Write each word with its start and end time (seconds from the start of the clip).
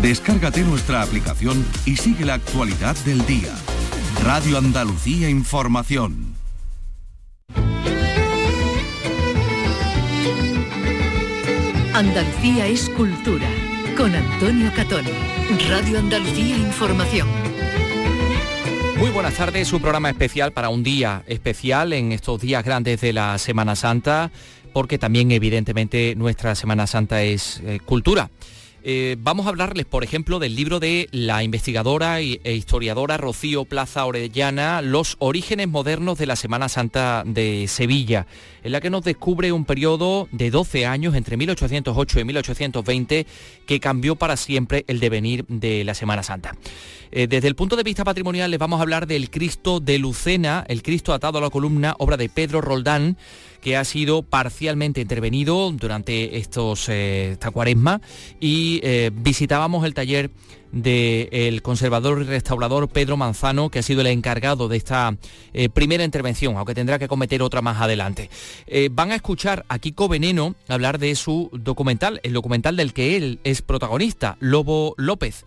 Descárgate 0.00 0.62
nuestra 0.62 1.02
aplicación 1.02 1.64
y 1.84 1.96
sigue 1.96 2.24
la 2.24 2.34
actualidad 2.34 2.96
del 3.04 3.24
día. 3.26 3.54
Radio 4.22 4.58
Andalucía 4.58 5.28
Información. 5.28 6.34
Andalucía 11.94 12.66
es 12.66 12.90
cultura. 12.90 13.48
Con 13.96 14.14
Antonio 14.14 14.70
Catoni. 14.76 15.10
Radio 15.68 15.98
Andalucía 15.98 16.56
Información. 16.56 17.26
Muy 18.98 19.10
buenas 19.10 19.34
tardes, 19.34 19.72
un 19.72 19.80
programa 19.80 20.10
especial 20.10 20.52
para 20.52 20.68
un 20.68 20.82
día 20.82 21.22
especial 21.26 21.92
en 21.92 22.12
estos 22.12 22.40
días 22.40 22.64
grandes 22.64 23.00
de 23.00 23.12
la 23.12 23.38
Semana 23.38 23.76
Santa, 23.76 24.30
porque 24.72 24.98
también 24.98 25.30
evidentemente 25.32 26.14
nuestra 26.16 26.54
Semana 26.54 26.86
Santa 26.86 27.22
es 27.22 27.60
eh, 27.64 27.78
cultura. 27.84 28.30
Eh, 28.88 29.16
vamos 29.18 29.46
a 29.46 29.48
hablarles, 29.48 29.84
por 29.84 30.04
ejemplo, 30.04 30.38
del 30.38 30.54
libro 30.54 30.78
de 30.78 31.08
la 31.10 31.42
investigadora 31.42 32.20
e 32.20 32.54
historiadora 32.54 33.16
Rocío 33.16 33.64
Plaza 33.64 34.06
Orellana, 34.06 34.80
Los 34.80 35.16
orígenes 35.18 35.66
modernos 35.66 36.18
de 36.18 36.26
la 36.26 36.36
Semana 36.36 36.68
Santa 36.68 37.24
de 37.26 37.66
Sevilla, 37.66 38.28
en 38.62 38.70
la 38.70 38.80
que 38.80 38.88
nos 38.88 39.02
descubre 39.02 39.50
un 39.50 39.64
periodo 39.64 40.28
de 40.30 40.52
12 40.52 40.86
años, 40.86 41.16
entre 41.16 41.36
1808 41.36 42.20
y 42.20 42.24
1820, 42.26 43.26
que 43.66 43.80
cambió 43.80 44.14
para 44.14 44.36
siempre 44.36 44.84
el 44.86 45.00
devenir 45.00 45.44
de 45.48 45.82
la 45.82 45.94
Semana 45.94 46.22
Santa. 46.22 46.54
Eh, 47.10 47.26
desde 47.26 47.48
el 47.48 47.56
punto 47.56 47.74
de 47.74 47.82
vista 47.82 48.04
patrimonial 48.04 48.52
les 48.52 48.60
vamos 48.60 48.78
a 48.78 48.82
hablar 48.82 49.08
del 49.08 49.30
Cristo 49.30 49.80
de 49.80 49.98
Lucena, 49.98 50.64
el 50.68 50.84
Cristo 50.84 51.12
atado 51.12 51.38
a 51.38 51.40
la 51.40 51.50
columna, 51.50 51.96
obra 51.98 52.16
de 52.16 52.28
Pedro 52.28 52.60
Roldán, 52.60 53.16
que 53.66 53.76
ha 53.76 53.84
sido 53.84 54.22
parcialmente 54.22 55.00
intervenido 55.00 55.72
durante 55.72 56.38
estos, 56.38 56.88
eh, 56.88 57.32
esta 57.32 57.50
cuaresma 57.50 58.00
y 58.38 58.78
eh, 58.84 59.10
visitábamos 59.12 59.84
el 59.84 59.92
taller 59.92 60.30
del 60.70 61.62
conservador 61.62 62.22
y 62.22 62.26
restaurador 62.26 62.88
Pedro 62.88 63.16
Manzano, 63.16 63.68
que 63.68 63.80
ha 63.80 63.82
sido 63.82 64.02
el 64.02 64.06
encargado 64.06 64.68
de 64.68 64.76
esta 64.76 65.16
eh, 65.52 65.68
primera 65.68 66.04
intervención, 66.04 66.56
aunque 66.56 66.76
tendrá 66.76 67.00
que 67.00 67.08
cometer 67.08 67.42
otra 67.42 67.60
más 67.60 67.80
adelante. 67.80 68.30
van 68.92 69.10
a 69.10 69.16
escuchar 69.16 69.64
a 69.68 69.80
Kiko 69.80 70.06
Veneno 70.06 70.54
hablar 70.68 71.00
de 71.00 71.16
su 71.16 71.50
documental, 71.52 72.20
el 72.22 72.34
documental 72.34 72.76
del 72.76 72.92
que 72.92 73.16
él 73.16 73.40
es 73.42 73.62
protagonista, 73.62 74.36
Lobo 74.38 74.94
López. 74.96 75.44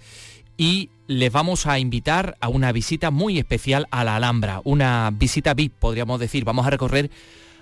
Y 0.57 0.89
les 1.07 1.31
vamos 1.31 1.67
a 1.67 1.79
invitar 1.79 2.35
a 2.41 2.49
una 2.49 2.73
visita 2.73 3.11
muy 3.11 3.39
especial 3.39 3.87
a 3.91 4.03
la 4.03 4.17
Alhambra, 4.17 4.59
una 4.65 5.09
visita 5.13 5.53
VIP, 5.53 5.71
podríamos 5.79 6.19
decir. 6.19 6.43
Vamos 6.43 6.67
a 6.67 6.69
recorrer 6.69 7.09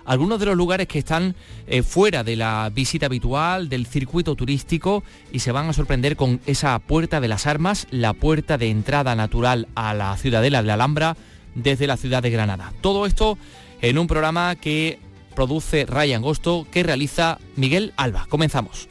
algunos 0.08 0.40
de 0.40 0.46
los 0.46 0.56
lugares 0.56 0.88
que 0.88 0.98
están 0.98 1.36
eh, 1.66 1.82
fuera 1.82 2.24
de 2.24 2.34
la 2.34 2.70
visita 2.74 3.06
habitual, 3.06 3.68
del 3.68 3.86
circuito 3.86 4.34
turístico 4.34 5.04
y 5.30 5.40
se 5.40 5.52
van 5.52 5.68
a 5.68 5.74
sorprender 5.74 6.16
con 6.16 6.40
esa 6.46 6.78
puerta 6.78 7.20
de 7.20 7.28
las 7.28 7.46
armas, 7.46 7.86
la 7.90 8.14
puerta 8.14 8.56
de 8.56 8.70
entrada 8.70 9.14
natural 9.14 9.68
a 9.74 9.92
la 9.92 10.16
ciudadela 10.16 10.62
de 10.62 10.66
la 10.66 10.74
Alhambra 10.74 11.16
desde 11.54 11.86
la 11.86 11.98
ciudad 11.98 12.22
de 12.22 12.30
Granada. 12.30 12.72
Todo 12.80 13.04
esto 13.04 13.36
en 13.82 13.98
un 13.98 14.06
programa 14.06 14.56
que 14.56 14.98
produce 15.34 15.84
Ryan 15.84 16.22
Agosto, 16.22 16.66
que 16.72 16.82
realiza 16.82 17.38
Miguel 17.56 17.92
Alba. 17.96 18.26
Comenzamos. 18.30 18.88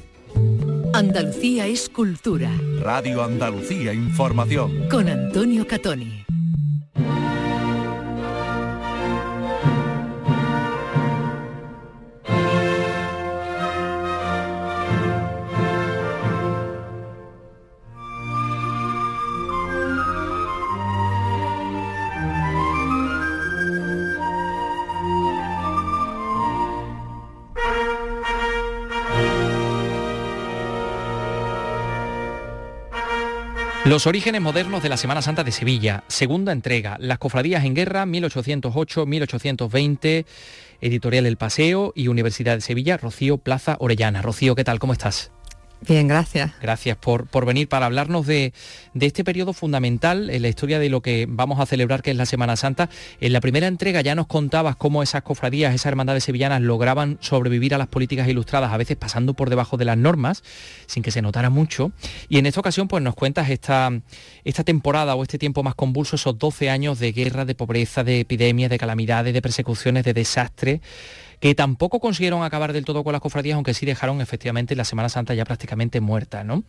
Andalucía 0.93 1.65
es 1.65 1.89
cultura. 1.89 2.51
Radio 2.79 3.23
Andalucía 3.23 3.91
Información. 3.91 4.87
Con 4.87 5.09
Antonio 5.09 5.65
Catoni. 5.65 6.25
Los 33.87 34.05
orígenes 34.05 34.41
modernos 34.41 34.83
de 34.83 34.89
la 34.89 34.97
Semana 34.97 35.21
Santa 35.21 35.45
de 35.45 35.53
Sevilla, 35.53 36.03
segunda 36.07 36.51
entrega, 36.51 36.97
Las 36.99 37.19
Cofradías 37.19 37.63
en 37.63 37.73
Guerra, 37.73 38.05
1808-1820, 38.05 40.25
Editorial 40.81 41.25
El 41.25 41.37
Paseo 41.37 41.93
y 41.95 42.09
Universidad 42.09 42.55
de 42.55 42.61
Sevilla, 42.61 42.97
Rocío 42.97 43.37
Plaza 43.37 43.77
Orellana. 43.79 44.21
Rocío, 44.21 44.55
¿qué 44.55 44.65
tal? 44.65 44.79
¿Cómo 44.79 44.91
estás? 44.91 45.31
Bien, 45.81 46.07
gracias. 46.07 46.51
Gracias 46.59 46.97
por, 46.97 47.27
por 47.27 47.45
venir 47.45 47.69
para 47.69 47.85
hablarnos 47.85 48.25
de, 48.25 48.51
este 48.99 49.23
periodo 49.23 49.53
fundamental 49.53 50.29
en 50.31 50.41
la 50.41 50.47
historia 50.47 50.79
de 50.79 50.89
lo 50.89 51.01
que 51.01 51.27
vamos 51.29 51.59
a 51.59 51.67
celebrar, 51.67 52.01
que 52.01 52.11
es 52.11 52.17
la 52.17 52.25
Semana 52.25 52.55
Santa. 52.55 52.89
En 53.21 53.31
la 53.31 53.41
primera 53.41 53.67
entrega 53.67 54.01
ya 54.01 54.15
nos 54.15 54.25
contabas 54.25 54.75
cómo 54.75 55.03
esas 55.03 55.21
cofradías, 55.21 55.75
esas 55.75 55.85
hermandades 55.85 56.23
sevillanas 56.23 56.61
lograban 56.61 57.19
sobrevivir 57.21 57.75
a 57.75 57.77
las 57.77 57.87
políticas 57.87 58.27
ilustradas, 58.27 58.73
a 58.73 58.77
veces 58.77 58.97
pasando 58.97 59.35
por 59.35 59.51
debajo 59.51 59.77
de 59.77 59.85
las 59.85 59.97
normas, 59.97 60.43
sin 60.87 61.03
que 61.03 61.11
se 61.11 61.21
notara 61.21 61.51
mucho. 61.51 61.91
Y 62.27 62.39
en 62.39 62.47
esta 62.47 62.59
ocasión 62.59 62.87
pues 62.87 63.03
nos 63.03 63.13
cuentas 63.13 63.49
esta, 63.49 63.91
esta 64.43 64.63
temporada 64.63 65.15
o 65.15 65.21
este 65.21 65.37
tiempo 65.37 65.61
más 65.61 65.75
convulso, 65.75 66.15
esos 66.15 66.39
12 66.39 66.71
años 66.71 66.97
de 66.97 67.11
guerra, 67.11 67.45
de 67.45 67.53
pobreza, 67.53 68.03
de 68.03 68.19
epidemias, 68.21 68.71
de 68.71 68.79
calamidades, 68.79 69.33
de 69.33 69.41
persecuciones, 69.43 70.03
de 70.03 70.13
desastre 70.13 70.81
que 71.39 71.55
tampoco 71.55 71.99
consiguieron 71.99 72.43
acabar 72.43 72.73
del 72.73 72.85
todo 72.85 73.03
con 73.03 73.13
las 73.13 73.21
cofradías, 73.21 73.55
aunque 73.55 73.73
sí 73.73 73.85
dejaron 73.85 74.21
efectivamente 74.21 74.75
la 74.75 74.85
Semana 74.85 75.09
Santa 75.09 75.33
ya 75.33 75.45
prácticamente 75.45 76.01
muerta, 76.01 76.43
¿no? 76.43 76.63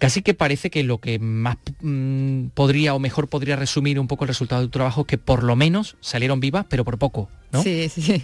Casi 0.00 0.22
que 0.22 0.32
parece 0.32 0.70
que 0.70 0.82
lo 0.82 0.96
que 0.96 1.18
más 1.18 1.58
mm, 1.82 2.46
podría 2.54 2.94
o 2.94 2.98
mejor 2.98 3.28
podría 3.28 3.56
resumir 3.56 4.00
un 4.00 4.08
poco 4.08 4.24
el 4.24 4.28
resultado 4.28 4.62
de 4.62 4.68
tu 4.68 4.70
trabajo 4.70 5.02
es 5.02 5.06
que 5.06 5.18
por 5.18 5.42
lo 5.42 5.56
menos 5.56 5.98
salieron 6.00 6.40
vivas, 6.40 6.64
pero 6.70 6.86
por 6.86 6.96
poco, 6.96 7.28
¿no? 7.52 7.62
Sí, 7.62 7.90
sí. 7.90 8.22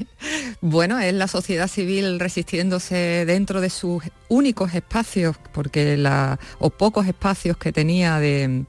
Bueno, 0.62 0.98
es 0.98 1.12
la 1.12 1.28
sociedad 1.28 1.68
civil 1.68 2.18
resistiéndose 2.18 3.26
dentro 3.26 3.60
de 3.60 3.68
sus 3.68 4.02
únicos 4.28 4.74
espacios, 4.74 5.36
porque 5.52 5.98
la, 5.98 6.40
o 6.58 6.70
pocos 6.70 7.06
espacios 7.06 7.58
que 7.58 7.72
tenía 7.72 8.18
de, 8.20 8.64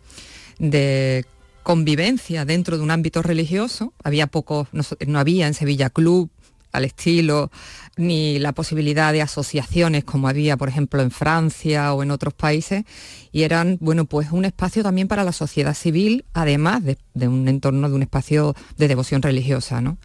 de 0.60 1.26
convivencia 1.64 2.44
dentro 2.44 2.78
de 2.78 2.84
un 2.84 2.92
ámbito 2.92 3.22
religioso. 3.22 3.94
Había 4.04 4.28
pocos, 4.28 4.68
no 4.74 5.20
había 5.20 5.48
en 5.48 5.54
Sevilla 5.54 5.90
club, 5.90 6.30
al 6.72 6.86
estilo, 6.86 7.52
ni 7.98 8.40
la 8.40 8.52
posibilidad 8.52 9.12
de 9.14 9.22
asociaciones 9.22 10.04
como 10.04 10.28
había, 10.28 10.58
por 10.58 10.70
ejemplo, 10.70 11.02
en 11.02 11.12
Francia 11.12 11.94
o 11.94 12.04
en 12.04 12.12
otros 12.12 12.34
países, 12.34 12.84
y 13.32 13.44
eran, 13.44 13.78
bueno, 13.82 14.06
pues 14.06 14.32
un 14.32 14.46
espacio 14.46 14.84
también 14.84 15.08
para 15.08 15.24
la 15.24 15.32
sociedad 15.32 15.74
civil, 15.74 16.26
además 16.34 16.84
de, 16.84 16.98
un 17.28 17.48
entorno 17.48 17.90
de 17.90 17.96
un 17.96 18.04
espacio 18.04 18.56
de 18.78 18.88
devoción 18.88 19.22
religiosa, 19.22 19.82
¿no? 19.82 19.98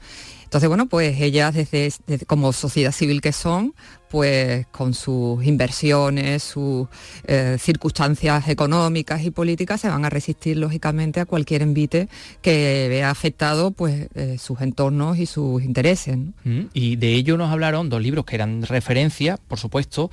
Entonces, 0.45 0.69
bueno, 0.69 0.87
pues 0.87 1.19
ellas 1.19 1.55
desde, 1.55 1.91
como 2.27 2.53
sociedad 2.53 2.93
civil 2.93 3.23
que 3.23 3.33
son, 3.33 3.75
pues 4.13 4.67
con 4.67 4.93
sus 4.93 5.43
inversiones, 5.43 6.43
sus 6.43 6.87
eh, 7.27 7.57
circunstancias 7.59 8.47
económicas 8.47 9.25
y 9.25 9.31
políticas, 9.31 9.81
se 9.81 9.89
van 9.89 10.05
a 10.05 10.11
resistir 10.11 10.59
lógicamente 10.59 11.19
a 11.19 11.25
cualquier 11.25 11.63
envite 11.63 12.11
que 12.43 12.89
vea 12.91 13.09
afectado 13.09 13.71
pues, 13.71 14.09
eh, 14.15 14.37
sus 14.39 14.61
entornos 14.61 15.17
y 15.17 15.25
sus 15.25 15.63
intereses. 15.63 16.19
Mm, 16.45 16.65
y 16.75 16.97
de 16.97 17.15
ello 17.15 17.39
nos 17.39 17.51
hablaron 17.51 17.89
dos 17.89 18.03
libros 18.03 18.27
que 18.27 18.35
eran 18.35 18.61
referencia, 18.65 19.39
por 19.49 19.59
supuesto, 19.59 20.11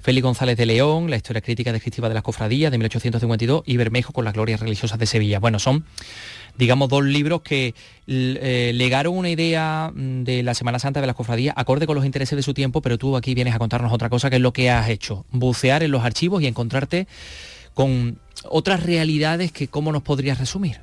Félix 0.00 0.24
González 0.24 0.56
de 0.56 0.64
León, 0.64 1.10
La 1.10 1.16
historia 1.16 1.42
crítica 1.42 1.72
descriptiva 1.72 2.08
de 2.08 2.14
las 2.14 2.22
cofradías 2.22 2.72
de 2.72 2.78
1852 2.78 3.64
y 3.66 3.76
Bermejo 3.76 4.14
con 4.14 4.24
las 4.24 4.32
glorias 4.32 4.60
religiosas 4.60 4.98
de 4.98 5.04
Sevilla. 5.04 5.40
Bueno, 5.40 5.58
son 5.58 5.84
digamos, 6.56 6.88
dos 6.88 7.04
libros 7.04 7.42
que 7.42 7.74
eh, 8.06 8.72
legaron 8.74 9.16
una 9.16 9.30
idea 9.30 9.90
mm, 9.94 10.24
de 10.24 10.42
la 10.42 10.54
Semana 10.54 10.78
Santa 10.78 11.00
de 11.00 11.06
las 11.06 11.16
cofradías 11.16 11.54
acorde 11.56 11.86
con 11.86 11.94
los 11.94 12.04
intereses 12.04 12.36
de 12.36 12.42
su 12.42 12.54
tiempo, 12.54 12.82
pero 12.82 12.98
tú 12.98 13.16
aquí 13.16 13.34
vienes 13.42 13.56
a 13.56 13.58
contarnos 13.58 13.92
otra 13.92 14.08
cosa, 14.08 14.30
que 14.30 14.36
es 14.36 14.42
lo 14.42 14.52
que 14.52 14.70
has 14.70 14.88
hecho, 14.88 15.26
bucear 15.32 15.82
en 15.82 15.90
los 15.90 16.04
archivos 16.04 16.42
y 16.42 16.46
encontrarte 16.46 17.08
con 17.74 18.18
otras 18.48 18.84
realidades 18.84 19.50
que 19.50 19.66
cómo 19.66 19.90
nos 19.90 20.02
podrías 20.02 20.38
resumir. 20.38 20.80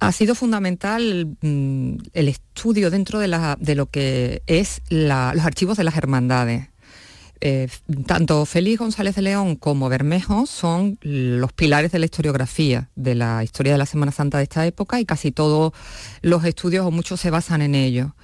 Ha 0.00 0.10
sido 0.10 0.34
fundamental 0.34 1.36
mm, 1.40 1.94
el 2.14 2.28
estudio 2.28 2.90
dentro 2.90 3.20
de, 3.20 3.28
lo 3.28 3.86
que 3.86 4.42
es 4.48 4.82
los 4.88 5.44
archivos 5.44 5.76
de 5.76 5.84
las 5.84 5.96
hermandades. 5.96 6.68
Eh, 7.42 7.68
tanto 8.06 8.44
Félix 8.44 8.80
González 8.80 9.14
de 9.14 9.22
León 9.22 9.54
como 9.54 9.88
Bermejo 9.88 10.46
son 10.46 10.98
los 11.00 11.52
pilares 11.52 11.92
de 11.92 12.00
la 12.00 12.06
historiografía, 12.06 12.90
de 12.96 13.14
la 13.14 13.44
historia 13.44 13.72
de 13.72 13.78
la 13.78 13.86
Semana 13.86 14.10
Santa 14.10 14.38
de 14.38 14.44
esta 14.44 14.66
época 14.66 15.00
y 15.00 15.06
casi 15.06 15.30
todos 15.30 15.72
los 16.20 16.44
estudios 16.44 16.84
o 16.84 16.90
muchos 16.90 17.20
se 17.20 17.30
basan 17.30 17.62
en 17.62 17.76
ello. 17.76 18.16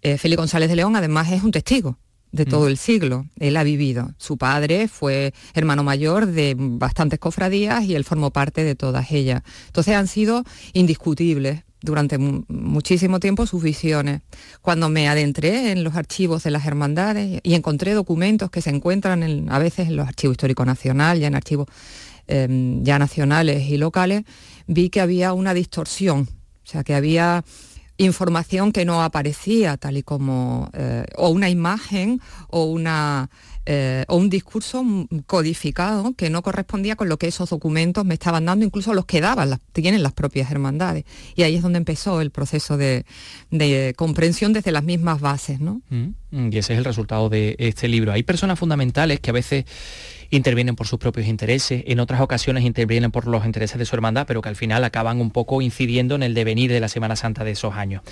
Eh, 0.00 0.16
Félix 0.16 0.38
González 0.38 0.70
de 0.70 0.76
León 0.76 0.96
además 0.96 1.30
es 1.30 1.42
un 1.42 1.52
testigo 1.52 1.98
de 2.36 2.44
mm. 2.44 2.48
todo 2.48 2.68
el 2.68 2.76
siglo. 2.76 3.26
Él 3.38 3.56
ha 3.56 3.64
vivido. 3.64 4.10
Su 4.18 4.36
padre 4.36 4.88
fue 4.88 5.34
hermano 5.54 5.82
mayor 5.82 6.26
de 6.26 6.54
bastantes 6.56 7.18
cofradías 7.18 7.84
y 7.84 7.94
él 7.94 8.04
formó 8.04 8.30
parte 8.30 8.62
de 8.64 8.74
todas 8.74 9.10
ellas. 9.10 9.42
Entonces 9.66 9.94
han 9.94 10.06
sido 10.06 10.44
indiscutibles 10.72 11.64
durante 11.80 12.18
muchísimo 12.18 13.20
tiempo 13.20 13.46
sus 13.46 13.62
visiones. 13.62 14.22
Cuando 14.60 14.88
me 14.88 15.08
adentré 15.08 15.72
en 15.72 15.84
los 15.84 15.94
archivos 15.94 16.42
de 16.42 16.50
las 16.50 16.66
hermandades 16.66 17.40
y 17.42 17.54
encontré 17.54 17.94
documentos 17.94 18.50
que 18.50 18.62
se 18.62 18.70
encuentran 18.70 19.48
a 19.48 19.58
veces 19.58 19.88
en 19.88 19.96
los 19.96 20.06
archivos 20.06 20.34
históricos 20.34 20.66
nacionales, 20.66 21.20
ya 21.20 21.28
en 21.28 21.34
archivos 21.34 21.68
em, 22.26 22.82
ya 22.82 22.98
nacionales 22.98 23.68
y 23.68 23.76
locales, 23.76 24.24
vi 24.66 24.90
que 24.90 25.00
había 25.00 25.32
una 25.32 25.54
distorsión, 25.54 26.28
o 26.64 26.68
sea, 26.68 26.82
que 26.82 26.94
había 26.94 27.44
información 27.98 28.72
que 28.72 28.84
no 28.84 29.02
aparecía 29.02 29.76
tal 29.76 29.96
y 29.96 30.02
como, 30.02 30.70
eh, 30.72 31.04
o 31.16 31.30
una 31.30 31.48
imagen 31.48 32.20
o 32.48 32.64
una 32.64 33.30
eh, 33.68 34.04
o 34.06 34.16
un 34.16 34.30
discurso 34.30 34.84
codificado 35.26 36.14
que 36.14 36.30
no 36.30 36.40
correspondía 36.42 36.94
con 36.94 37.08
lo 37.08 37.18
que 37.18 37.26
esos 37.26 37.50
documentos 37.50 38.04
me 38.04 38.14
estaban 38.14 38.44
dando, 38.44 38.64
incluso 38.64 38.94
los 38.94 39.06
que 39.06 39.20
daban, 39.20 39.50
las, 39.50 39.60
tienen 39.72 40.04
las 40.04 40.12
propias 40.12 40.52
hermandades. 40.52 41.04
Y 41.34 41.42
ahí 41.42 41.56
es 41.56 41.62
donde 41.62 41.78
empezó 41.78 42.20
el 42.20 42.30
proceso 42.30 42.76
de, 42.76 43.04
comprensión 43.96 44.52
desde 44.52 44.70
las 44.70 44.84
mismas 44.84 45.20
bases. 45.20 45.58
¿no? 45.58 45.82
Mm, 45.90 46.10
y 46.36 46.58
ese 46.58 46.74
es 46.74 46.78
el 46.78 46.84
resultado 46.84 47.28
de 47.28 47.56
este 47.58 47.88
libro. 47.88 48.12
Hay 48.12 48.22
personas 48.22 48.58
fundamentales 48.58 49.20
que 49.20 49.30
a 49.30 49.32
veces 49.32 49.64
intervienen 50.30 50.76
por 50.76 50.86
sus 50.86 50.98
propios 50.98 51.26
intereses, 51.26 51.84
en 51.86 52.00
otras 52.00 52.20
ocasiones 52.20 52.64
intervienen 52.64 53.10
por 53.10 53.26
los 53.26 53.44
intereses 53.44 53.78
de 53.78 53.84
su 53.84 53.94
hermandad, 53.94 54.26
pero 54.26 54.42
que 54.42 54.48
al 54.48 54.56
final 54.56 54.84
acaban 54.84 55.20
un 55.20 55.30
poco 55.30 55.62
incidiendo 55.62 56.14
en 56.14 56.22
el 56.22 56.34
devenir 56.34 56.70
de 56.70 56.80
la 56.80 56.88
Semana 56.88 57.16
Santa 57.16 57.44
de 57.44 57.52
esos 57.52 57.74
años. 57.74 58.02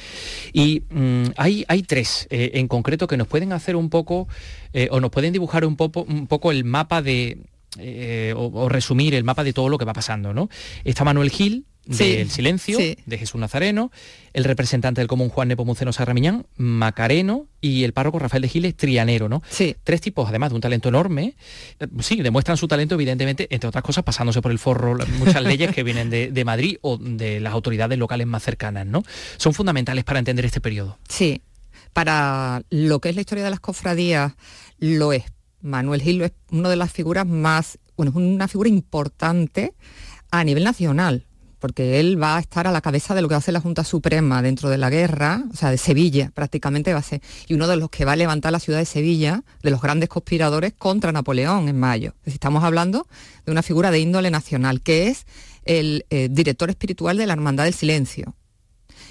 Y 0.52 0.84
mm, 0.90 1.24
hay, 1.36 1.64
hay, 1.68 1.82
tres 1.82 2.26
eh, 2.30 2.52
en 2.54 2.68
concreto 2.68 3.06
que 3.06 3.16
nos 3.16 3.26
pueden 3.26 3.52
hacer 3.52 3.76
un 3.76 3.90
poco, 3.90 4.28
eh, 4.72 4.88
o 4.90 5.00
nos 5.00 5.10
pueden 5.10 5.32
dibujar 5.32 5.64
un 5.64 5.76
poco, 5.76 6.52
el 6.52 6.64
mapa 6.64 7.02
de, 7.02 7.38
eh, 7.78 8.32
o, 8.36 8.68
resumir 8.68 9.14
el 9.14 9.24
mapa 9.24 9.44
de 9.44 9.52
todo 9.52 9.68
lo 9.68 9.78
que 9.78 9.84
va 9.84 9.92
pasando. 9.92 10.32
¿no? 10.32 10.48
Está 10.84 11.04
Manuel 11.04 11.30
Gil, 11.30 11.66
del 11.86 12.30
silencio 12.30 12.78
de 12.78 13.18
Jesús 13.18 13.40
Nazareno, 13.40 13.90
el 14.32 14.44
representante 14.44 15.00
del 15.00 15.08
común 15.08 15.28
Juan 15.28 15.48
Nepomuceno 15.48 15.92
Sarramiñán, 15.92 16.46
Macareno 16.56 17.46
y 17.60 17.84
el 17.84 17.92
párroco 17.92 18.18
Rafael 18.18 18.42
de 18.42 18.48
Giles 18.48 18.76
Trianero, 18.76 19.28
¿no? 19.28 19.42
Sí. 19.48 19.76
Tres 19.84 20.00
tipos, 20.00 20.28
además 20.28 20.50
de 20.50 20.56
un 20.56 20.60
talento 20.60 20.88
enorme. 20.88 21.34
Eh, 21.78 21.86
sí, 22.00 22.20
demuestran 22.22 22.56
su 22.56 22.68
talento, 22.68 22.94
evidentemente, 22.94 23.46
entre 23.50 23.68
otras 23.68 23.84
cosas, 23.84 24.04
pasándose 24.04 24.42
por 24.42 24.50
el 24.50 24.58
forro 24.58 24.96
muchas 25.18 25.42
leyes 25.42 25.74
que 25.74 25.82
vienen 25.82 26.10
de, 26.10 26.44
Madrid 26.44 26.76
o 26.82 26.98
de 26.98 27.40
las 27.40 27.52
autoridades 27.52 27.98
locales 27.98 28.26
más 28.26 28.42
cercanas, 28.42 28.86
¿no? 28.86 29.02
Son 29.36 29.54
fundamentales 29.54 30.04
para 30.04 30.18
entender 30.18 30.44
este 30.44 30.60
periodo. 30.60 30.98
Sí. 31.08 31.40
Para 31.92 32.62
lo 32.70 33.00
que 33.00 33.10
es 33.10 33.14
la 33.14 33.20
historia 33.20 33.44
de 33.44 33.50
las 33.50 33.60
cofradías, 33.60 34.32
lo 34.78 35.12
es. 35.12 35.24
Manuel 35.62 36.02
Gil 36.02 36.20
es 36.22 36.32
una 36.50 36.68
de 36.68 36.76
las 36.76 36.92
figuras 36.92 37.26
más, 37.26 37.78
bueno, 37.96 38.10
es 38.10 38.16
una 38.16 38.48
figura 38.48 38.68
importante 38.68 39.72
a 40.30 40.44
nivel 40.44 40.64
nacional, 40.64 41.24
porque 41.64 41.98
él 41.98 42.22
va 42.22 42.36
a 42.36 42.40
estar 42.40 42.66
a 42.66 42.72
la 42.72 42.82
cabeza 42.82 43.14
de 43.14 43.22
lo 43.22 43.28
que 43.28 43.32
va 43.32 43.36
a 43.36 43.38
hacer 43.38 43.54
la 43.54 43.60
Junta 43.62 43.84
Suprema 43.84 44.42
dentro 44.42 44.68
de 44.68 44.76
la 44.76 44.90
guerra, 44.90 45.44
o 45.50 45.56
sea, 45.56 45.70
de 45.70 45.78
Sevilla 45.78 46.30
prácticamente 46.34 46.92
va 46.92 46.98
a 46.98 47.02
ser, 47.02 47.22
y 47.48 47.54
uno 47.54 47.66
de 47.66 47.78
los 47.78 47.88
que 47.88 48.04
va 48.04 48.12
a 48.12 48.16
levantar 48.16 48.52
la 48.52 48.60
ciudad 48.60 48.80
de 48.80 48.84
Sevilla, 48.84 49.44
de 49.62 49.70
los 49.70 49.80
grandes 49.80 50.10
conspiradores 50.10 50.74
contra 50.74 51.10
Napoleón 51.10 51.70
en 51.70 51.80
mayo. 51.80 52.12
estamos 52.26 52.64
hablando 52.64 53.06
de 53.46 53.52
una 53.52 53.62
figura 53.62 53.90
de 53.90 53.98
índole 53.98 54.30
nacional, 54.30 54.82
que 54.82 55.08
es 55.08 55.24
el 55.64 56.04
eh, 56.10 56.28
director 56.30 56.68
espiritual 56.68 57.16
de 57.16 57.24
la 57.24 57.32
Hermandad 57.32 57.64
del 57.64 57.72
Silencio. 57.72 58.34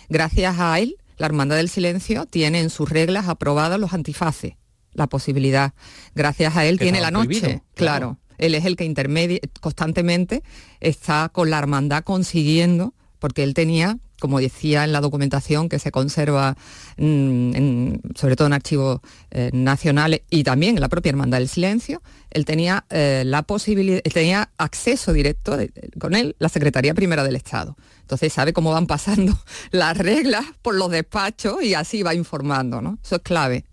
Gracias 0.10 0.60
a 0.60 0.78
él, 0.78 0.98
la 1.18 1.26
Hermandad 1.26 1.56
del 1.56 1.70
Silencio 1.70 2.28
tiene 2.28 2.60
en 2.60 2.70
sus 2.70 2.88
reglas 2.88 3.30
aprobados 3.30 3.80
los 3.80 3.94
antifaces, 3.94 4.58
la 4.92 5.08
posibilidad. 5.08 5.74
Gracias 6.14 6.56
a 6.56 6.66
él 6.66 6.78
tiene 6.78 7.02
la 7.02 7.10
noche, 7.10 7.64
claro 7.74 8.20
él 8.44 8.56
es 8.56 8.66
el 8.66 8.76
que 8.76 8.84
intermedia 8.84 9.40
constantemente 9.62 10.44
está 10.82 11.30
con 11.32 11.50
la 11.50 11.60
hermandad 11.60 12.04
consiguiendo, 12.04 12.94
porque 13.20 13.44
él 13.44 13.54
tenía, 13.54 14.00
como 14.20 14.42
decía 14.42 14.84
en 14.84 14.92
la 14.92 15.00
documentación 15.00 15.70
que 15.70 15.80
se 15.80 15.92
conserva 15.92 16.58
mm, 16.98 17.94
sobre 18.16 18.36
todo 18.36 18.48
en 18.48 18.54
archivos 18.54 19.00
eh, 19.32 19.50
nacionales 19.54 20.24
y 20.30 20.44
también 20.44 20.76
en 20.76 20.82
la 20.82 20.90
propia 20.90 21.12
Hermandad 21.12 21.38
del 21.38 21.48
Silencio, 21.48 22.02
él 22.32 22.44
tenía 22.44 22.86
eh, 22.90 23.24
la 23.26 23.44
posibilidad, 23.44 24.02
tenía 24.02 24.52
acceso 24.58 25.14
directo 25.14 25.58
con 25.98 26.16
él 26.16 26.36
la 26.40 26.50
Secretaría 26.50 26.94
Primera 26.94 27.24
del 27.24 27.38
Estado. 27.38 27.78
Entonces 28.02 28.34
sabe 28.34 28.52
cómo 28.52 28.72
van 28.72 28.88
pasando 28.88 29.40
las 29.72 29.98
reglas 29.98 30.44
por 30.62 30.76
los 30.76 30.92
despachos 30.92 31.64
y 31.64 31.76
así 31.76 32.04
va 32.04 32.14
informando, 32.14 32.82
¿no? 32.82 33.00
Eso 33.02 33.16
es 33.16 33.22
clave. 33.22 33.64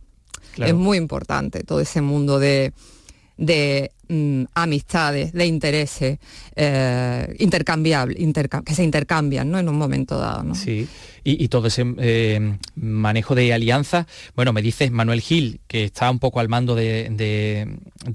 Es 0.56 0.75
muy 0.75 0.99
importante 0.99 1.62
todo 1.64 1.81
ese 1.81 2.02
mundo 2.02 2.38
de, 2.38 2.72
de 3.41 3.91
mm, 4.09 4.45
amistades, 4.55 5.33
de 5.33 5.47
intereses 5.47 6.19
eh, 6.55 7.35
intercambiables, 7.39 8.19
que 8.65 8.75
se 8.75 8.85
intercambian 8.85 9.51
¿no? 9.51 9.59
en 9.59 9.69
un 9.69 9.79
momento 9.79 10.19
dado. 10.19 10.45
¿no? 10.45 10.55
Sí, 10.55 10.87
y, 11.25 11.49
todo 11.49 11.69
ese 11.69 11.85
eh, 11.99 12.59
manejo 12.75 13.35
de 13.35 13.53
alianzas, 13.55 14.07
bueno, 14.37 14.53
me 14.53 14.61
dices 14.61 14.91
Manuel 14.91 15.23
Gil, 15.23 15.61
que 15.67 15.85
está 15.85 16.11
un 16.11 16.19
poco 16.19 16.39
al 16.39 16.49
mando 16.49 16.75
de, 16.75 17.67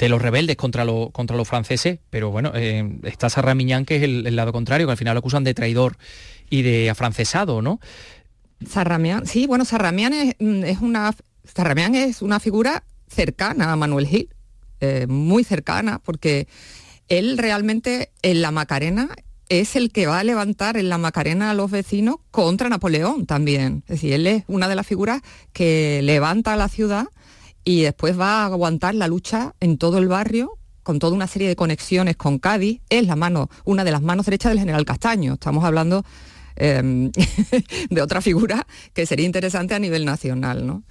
los 0.07 0.21
rebeldes 0.21 0.55
contra, 0.57 0.85
contra 1.11 1.35
los 1.35 1.47
franceses, 1.47 1.99
pero 2.11 2.29
bueno, 2.29 2.51
eh, 2.53 2.99
está 3.03 3.29
Sarramiñán, 3.29 3.85
que 3.85 3.97
es 3.97 4.03
el, 4.03 4.35
lado 4.35 4.53
contrario, 4.53 4.85
que 4.85 4.91
al 4.91 4.97
final 4.97 5.15
lo 5.15 5.19
acusan 5.19 5.43
de 5.43 5.55
traidor 5.55 5.97
y 6.51 6.61
de 6.61 6.91
afrancesado, 6.91 7.63
¿no? 7.63 7.79
Sarramián, 8.65 9.25
sí, 9.25 9.47
bueno, 9.47 9.65
Sarramián 9.65 10.13
es, 10.13 10.35
mm, 10.39 10.63
es 10.63 10.79
una 10.79 11.13
Sarramián 11.43 11.95
es 11.95 12.21
una 12.21 12.39
figura 12.39 12.83
cercana 13.07 13.71
a 13.71 13.75
Manuel 13.75 14.07
Gil. 14.07 14.29
Eh, 14.85 15.07
muy 15.07 15.43
cercana, 15.43 15.99
porque 15.99 16.47
él 17.07 17.39
realmente 17.39 18.11
en 18.21 18.41
la 18.43 18.51
Macarena 18.51 19.09
es 19.49 19.75
el 19.75 19.91
que 19.91 20.05
va 20.05 20.19
a 20.19 20.23
levantar 20.23 20.77
en 20.77 20.89
la 20.89 20.99
Macarena 20.99 21.49
a 21.49 21.53
los 21.55 21.71
vecinos 21.71 22.17
contra 22.29 22.69
Napoleón 22.69 23.25
también. 23.25 23.83
Es 23.87 23.95
decir, 23.95 24.13
él 24.13 24.27
es 24.27 24.43
una 24.47 24.67
de 24.67 24.75
las 24.75 24.85
figuras 24.85 25.21
que 25.53 26.01
levanta 26.03 26.53
a 26.53 26.55
la 26.55 26.69
ciudad 26.69 27.07
y 27.63 27.81
después 27.81 28.19
va 28.19 28.43
a 28.43 28.45
aguantar 28.45 28.93
la 28.93 29.07
lucha 29.07 29.55
en 29.59 29.79
todo 29.79 29.97
el 29.97 30.07
barrio 30.07 30.59
con 30.83 30.99
toda 30.99 31.15
una 31.15 31.25
serie 31.25 31.47
de 31.47 31.55
conexiones 31.55 32.15
con 32.15 32.37
Cádiz. 32.37 32.81
Es 32.89 33.07
la 33.07 33.15
mano, 33.15 33.49
una 33.63 33.83
de 33.83 33.91
las 33.91 34.03
manos 34.03 34.27
derechas 34.27 34.51
del 34.51 34.59
general 34.59 34.85
Castaño. 34.85 35.33
Estamos 35.33 35.63
hablando 35.63 36.05
em, 36.55 37.11
de 37.89 38.01
otra 38.03 38.21
figura 38.21 38.67
que 38.93 39.07
sería 39.07 39.25
interesante 39.25 39.73
a 39.73 39.79
nivel 39.79 40.05
nacional. 40.05 40.67
¿no? 40.67 40.83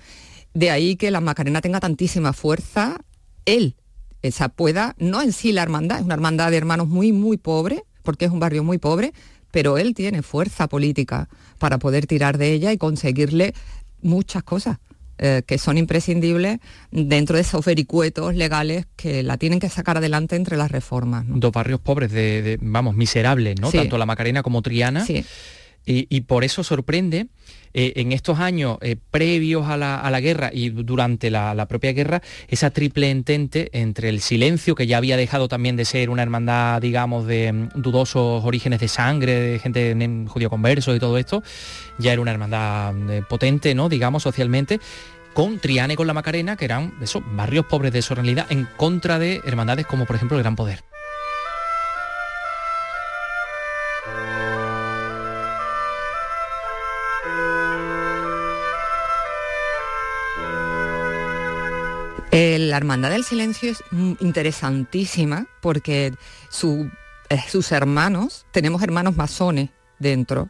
De 0.53 0.73
ahí 0.73 0.97
que 0.97 1.13
la 1.13 1.21
Macarena 1.21 1.61
tenga 1.61 1.79
tantísima 1.79 2.33
fuerza 2.33 2.99
él 3.47 3.77
esa 4.25 4.49
pueda, 4.49 4.95
no 4.99 5.21
en 5.21 5.33
sí 5.33 5.53
la 5.53 5.63
hermandad, 5.63 5.99
es 5.99 6.05
una 6.05 6.15
hermandad 6.15 6.51
de 6.51 6.57
hermanos 6.57 6.89
muy, 6.89 7.13
muy 7.13 7.37
pobre, 7.37 7.85
porque 8.03 8.25
es 8.25 8.31
un 8.31 8.41
barrio 8.41 8.65
muy 8.65 8.79
pobre, 8.79 9.13
pero 9.51 9.77
él 9.77 9.95
tiene 9.95 10.23
fuerza 10.23 10.67
política 10.67 11.29
para 11.59 11.79
poder 11.79 12.07
tirar 12.07 12.39
de 12.39 12.53
ella 12.53 12.73
y 12.73 12.79
conseguirle 12.79 13.55
muchas 14.01 14.43
cosas. 14.43 14.79
Eh, 15.17 15.43
que 15.47 15.59
son 15.59 15.79
imprescindibles 15.79 16.59
dentro 16.91 17.37
de 17.37 17.43
esos 17.43 17.65
vericuetos 17.65 18.35
legales 18.35 18.87
que 18.97 19.23
la 19.23 19.37
tienen 19.37 19.61
que 19.61 19.69
sacar 19.69 19.99
adelante 19.99 20.35
entre 20.35 20.57
las 20.57 20.73
reformas. 20.73 21.25
Dos 21.29 21.53
barrios 21.53 21.79
pobres, 21.79 22.11
de, 22.11 22.59
vamos, 22.61 22.97
miserables, 22.97 23.61
¿no? 23.61 23.71
Tanto 23.71 23.97
la 23.97 24.07
Macarena 24.07 24.43
como 24.43 24.61
Triana. 24.61 25.07
Sí. 25.07 25.25
y, 25.87 26.21
por 26.23 26.43
eso 26.43 26.65
sorprende 26.65 27.29
eh, 27.75 27.95
en 27.97 28.13
estos 28.13 28.39
años 28.39 28.79
eh, 28.83 28.97
previos 29.11 29.67
a 29.67 29.77
la, 29.77 30.21
guerra 30.21 30.51
y 30.53 30.71
durante 30.71 31.29
la, 31.31 31.67
propia 31.67 31.93
guerra, 31.93 32.23
esa 32.49 32.71
triple 32.71 33.11
entente 33.11 33.69
entre 33.73 34.09
el 34.09 34.21
silencio, 34.21 34.77
que 34.77 34.87
ya 34.87 34.97
había 34.99 35.17
dejado 35.17 35.49
también 35.49 35.75
de 35.75 35.85
ser 35.85 36.09
una 36.09 36.23
hermandad, 36.23 36.81
digamos, 36.81 37.27
de 37.27 37.53
mm, 37.53 37.69
dudosos 37.75 38.45
orígenes 38.45 38.79
de 38.79 38.87
sangre, 38.87 39.41
de 39.41 39.59
gente 39.59 39.97
judío 40.29 40.51
converso 40.51 40.95
y 40.95 41.01
todo 41.01 41.19
esto, 41.19 41.43
ya 41.99 42.13
era 42.13 42.23
una 42.23 42.31
hermandad 42.31 42.93
mm, 42.95 43.25
potente, 43.29 43.75
¿no? 43.75 43.89
digamos, 43.89 44.23
socialmente 44.23 44.79
con 45.33 45.59
Triane 45.59 45.95
y 45.95 45.97
con 45.97 46.07
la 46.07 46.15
Macarena, 46.15 46.57
que 46.57 46.67
eran 46.67 46.95
esos 47.03 47.25
barrios 47.35 47.67
pobres 47.67 47.93
de 47.93 48.03
su 48.03 48.15
realidad, 48.15 48.47
en 48.51 48.69
contra 48.77 49.19
de 49.19 49.41
hermandades 49.45 49.85
como 49.87 50.07
por 50.07 50.15
ejemplo 50.15 50.37
el 50.37 50.45
Gran 50.45 50.55
Poder. 50.55 50.94
La 62.75 62.79
Hermandad 62.79 63.11
del 63.11 63.23
Silencio 63.23 63.71
es 63.71 63.85
interesantísima 64.19 65.47
porque 65.63 66.07
eh, 66.07 67.41
sus 67.49 67.71
hermanos, 67.71 68.47
tenemos 68.51 68.83
hermanos 68.83 69.15
masones 69.15 69.71
dentro, 70.01 70.49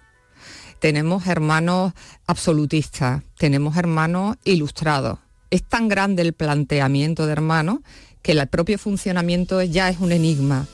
tenemos 0.78 1.26
hermanos 1.26 1.92
absolutistas, 2.26 3.22
tenemos 3.36 3.76
hermanos 3.76 4.38
ilustrados. 4.42 5.18
Es 5.50 5.64
tan 5.64 5.88
grande 5.88 6.22
el 6.22 6.32
planteamiento 6.32 7.26
de 7.26 7.32
hermanos 7.32 7.80
que 8.22 8.32
el 8.32 8.46
propio 8.46 8.78
funcionamiento 8.78 9.62
ya 9.62 9.90
es 9.90 10.00
un 10.00 10.10
enigma, 10.10 10.66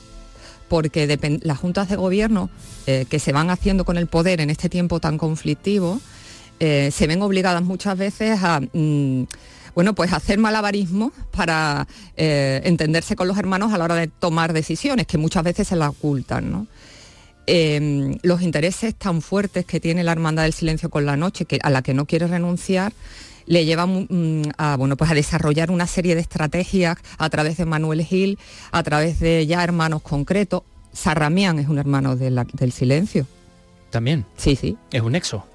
porque 0.69 1.19
las 1.43 1.57
juntas 1.57 1.89
de 1.89 1.97
gobierno 1.97 2.49
eh, 2.87 3.05
que 3.09 3.19
se 3.19 3.33
van 3.33 3.49
haciendo 3.49 3.83
con 3.83 3.97
el 3.97 4.07
poder 4.07 4.39
en 4.39 4.51
este 4.51 4.69
tiempo 4.69 5.01
tan 5.01 5.17
conflictivo, 5.17 5.99
eh, 6.61 6.91
se 6.93 7.07
ven 7.07 7.21
obligadas 7.21 7.61
muchas 7.61 7.97
veces 7.97 8.39
a... 8.41 8.61
Mm, 8.71 9.23
bueno, 9.75 9.93
pues 9.95 10.13
hacer 10.13 10.39
malabarismo 10.39 11.11
para 11.31 11.87
eh, 12.17 12.61
entenderse 12.63 13.15
con 13.15 13.27
los 13.27 13.37
hermanos 13.37 13.73
a 13.73 13.77
la 13.77 13.85
hora 13.85 13.95
de 13.95 14.07
tomar 14.07 14.53
decisiones, 14.53 15.07
que 15.07 15.17
muchas 15.17 15.43
veces 15.43 15.67
se 15.67 15.75
la 15.75 15.89
ocultan. 15.89 16.67
em, 17.47 18.17
los 18.21 18.41
intereses 18.41 18.95
tan 18.95 19.21
fuertes 19.21 19.65
que 19.65 19.79
tiene 19.79 20.03
la 20.03 20.11
Hermandad 20.11 20.43
del 20.43 20.53
Silencio 20.53 20.89
con 20.89 21.05
la 21.05 21.17
Noche, 21.17 21.45
que, 21.45 21.59
a 21.61 21.69
la 21.69 21.81
que 21.81 21.93
no 21.93 22.05
quiere 22.05 22.27
renunciar, 22.27 22.93
le 23.45 23.65
lleva 23.65 23.85
mm, 23.85 24.51
a, 24.57 24.77
bueno, 24.77 24.95
pues 24.95 25.11
a 25.11 25.13
desarrollar 25.13 25.71
una 25.71 25.87
serie 25.87 26.15
de 26.15 26.21
estrategias 26.21 26.97
a 27.17 27.29
través 27.29 27.57
de 27.57 27.65
Manuel 27.65 28.03
Gil, 28.03 28.37
a 28.71 28.83
través 28.83 29.19
de 29.19 29.45
ya 29.47 29.63
hermanos 29.63 30.01
concretos. 30.01 30.63
Sarramián 30.93 31.59
es 31.59 31.67
un 31.67 31.79
hermano 31.79 32.15
del 32.15 32.71
silencio. 32.71 33.25
También. 33.91 34.25
Sí, 34.37 34.55
sí. 34.55 34.77
Es 34.91 35.01
un 35.01 35.13
nexo. 35.13 35.45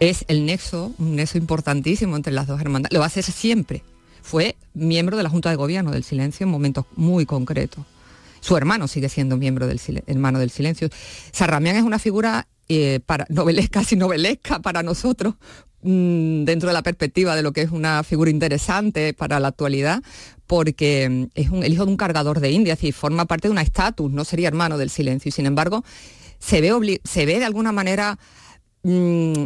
Es 0.00 0.24
el 0.28 0.46
nexo, 0.46 0.92
un 0.98 1.16
nexo 1.16 1.38
importantísimo 1.38 2.16
entre 2.16 2.32
las 2.32 2.46
dos 2.46 2.60
hermandades. 2.60 2.92
Lo 2.92 3.00
va 3.00 3.06
a 3.06 3.08
hacer 3.08 3.24
siempre. 3.24 3.82
Fue 4.22 4.56
miembro 4.74 5.16
de 5.16 5.22
la 5.22 5.28
Junta 5.28 5.50
de 5.50 5.56
Gobierno 5.56 5.90
del 5.90 6.04
Silencio 6.04 6.44
en 6.44 6.50
momentos 6.50 6.84
muy 6.94 7.26
concretos. 7.26 7.84
Su 8.40 8.56
hermano 8.56 8.86
sigue 8.86 9.08
siendo 9.08 9.36
miembro 9.36 9.66
del 9.66 9.80
hermano 10.06 10.38
del 10.38 10.50
Silencio. 10.50 10.88
Sarramián 11.32 11.76
es 11.76 11.82
una 11.82 11.98
figura 11.98 12.46
eh, 12.68 13.00
para, 13.04 13.26
novelesca, 13.28 13.80
casi 13.80 13.96
novelesca 13.96 14.60
para 14.60 14.82
nosotros, 14.82 15.34
mm, 15.82 16.44
dentro 16.44 16.68
de 16.68 16.74
la 16.74 16.82
perspectiva 16.82 17.34
de 17.34 17.42
lo 17.42 17.52
que 17.52 17.62
es 17.62 17.70
una 17.70 18.04
figura 18.04 18.30
interesante 18.30 19.14
para 19.14 19.40
la 19.40 19.48
actualidad, 19.48 20.02
porque 20.46 21.08
mm, 21.08 21.24
es 21.34 21.50
el 21.50 21.72
hijo 21.72 21.86
de 21.86 21.90
un 21.90 21.96
cargador 21.96 22.40
de 22.40 22.50
India, 22.50 22.76
y 22.80 22.92
forma 22.92 23.24
parte 23.24 23.48
de 23.48 23.52
una 23.52 23.62
estatus, 23.62 24.12
no 24.12 24.24
sería 24.24 24.48
hermano 24.48 24.78
del 24.78 24.90
silencio, 24.90 25.32
sin 25.32 25.46
embargo 25.46 25.82
se 26.38 26.60
ve, 26.60 27.00
se 27.04 27.26
ve 27.26 27.38
de 27.38 27.44
alguna 27.44 27.72
manera 27.72 28.18
mm, 28.82 29.44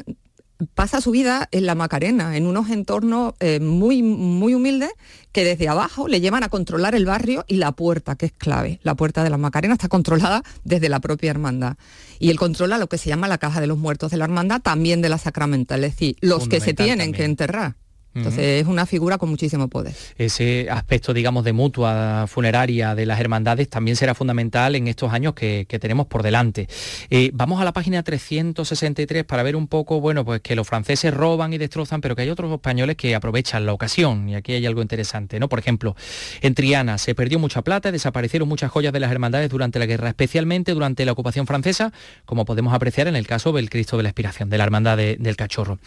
pasa 0.74 1.00
su 1.00 1.10
vida 1.10 1.48
en 1.52 1.66
la 1.66 1.74
Macarena, 1.74 2.36
en 2.36 2.46
unos 2.46 2.70
entornos 2.70 3.34
eh, 3.40 3.60
muy, 3.60 4.02
muy 4.02 4.54
humildes 4.54 4.90
que 5.32 5.44
desde 5.44 5.68
abajo 5.68 6.08
le 6.08 6.20
llevan 6.20 6.42
a 6.42 6.48
controlar 6.48 6.94
el 6.94 7.06
barrio 7.06 7.44
y 7.48 7.56
la 7.56 7.72
puerta, 7.72 8.16
que 8.16 8.26
es 8.26 8.32
clave. 8.32 8.80
La 8.82 8.94
puerta 8.94 9.24
de 9.24 9.30
la 9.30 9.38
Macarena 9.38 9.74
está 9.74 9.88
controlada 9.88 10.42
desde 10.64 10.88
la 10.88 11.00
propia 11.00 11.30
hermandad. 11.30 11.76
Y 12.18 12.30
él 12.30 12.38
controla 12.38 12.78
lo 12.78 12.88
que 12.88 12.98
se 12.98 13.08
llama 13.08 13.28
la 13.28 13.38
caja 13.38 13.60
de 13.60 13.66
los 13.66 13.78
muertos 13.78 14.10
de 14.10 14.18
la 14.18 14.24
hermandad, 14.24 14.60
también 14.60 15.00
de 15.02 15.08
la 15.08 15.18
sacramental, 15.18 15.84
es 15.84 15.92
decir, 15.92 16.16
los 16.20 16.48
que 16.48 16.60
se 16.60 16.74
tienen 16.74 17.12
que 17.12 17.24
enterrar. 17.24 17.76
Entonces 18.14 18.62
es 18.62 18.66
una 18.66 18.86
figura 18.86 19.18
con 19.18 19.30
muchísimo 19.30 19.68
poder. 19.68 19.94
Ese 20.18 20.68
aspecto, 20.70 21.14
digamos, 21.14 21.44
de 21.44 21.52
mutua 21.52 22.26
funeraria 22.26 22.94
de 22.94 23.06
las 23.06 23.20
hermandades 23.20 23.68
también 23.68 23.96
será 23.96 24.14
fundamental 24.14 24.74
en 24.74 24.88
estos 24.88 25.12
años 25.12 25.34
que, 25.34 25.66
tenemos 25.80 26.06
por 26.06 26.22
delante. 26.22 26.68
Eh, 27.10 27.30
vamos 27.32 27.60
a 27.60 27.64
la 27.64 27.72
página 27.72 28.02
363 28.02 29.24
para 29.24 29.42
ver 29.42 29.56
un 29.56 29.66
poco, 29.66 30.00
bueno, 30.00 30.24
pues 30.24 30.40
que 30.42 30.54
los 30.54 30.68
franceses 30.68 31.12
roban 31.12 31.52
y 31.52 31.58
destrozan, 31.58 32.00
pero 32.00 32.14
que 32.14 32.22
hay 32.22 32.30
otros 32.30 32.52
españoles 32.52 32.96
que 32.96 33.14
aprovechan 33.14 33.66
la 33.66 33.72
ocasión. 33.72 34.28
Y 34.28 34.34
aquí 34.34 34.52
hay 34.52 34.66
algo 34.66 34.82
interesante, 34.82 35.40
¿no? 35.40 35.48
Por 35.48 35.58
ejemplo, 35.58 35.96
en 36.40 36.54
Triana 36.54 36.98
se 36.98 37.14
perdió 37.14 37.38
mucha 37.38 37.62
plata, 37.62 37.90
desaparecieron 37.90 38.48
muchas 38.48 38.70
joyas 38.70 38.92
de 38.92 39.00
las 39.00 39.10
hermandades 39.10 39.50
durante 39.50 39.78
la 39.78 39.86
guerra, 39.86 40.08
especialmente 40.08 40.72
durante 40.72 41.04
la 41.04 41.12
ocupación 41.12 41.46
francesa, 41.46 41.92
como 42.26 42.44
podemos 42.44 42.74
apreciar 42.74 43.08
en 43.08 43.16
el 43.16 43.26
caso 43.26 43.52
del 43.52 43.70
Cristo 43.70 43.96
de 43.96 44.02
la 44.02 44.10
Expiración, 44.10 44.50
de 44.50 44.58
la 44.58 44.64
hermandad 44.64 44.96
del 44.96 45.36
Cachorro. 45.36 45.78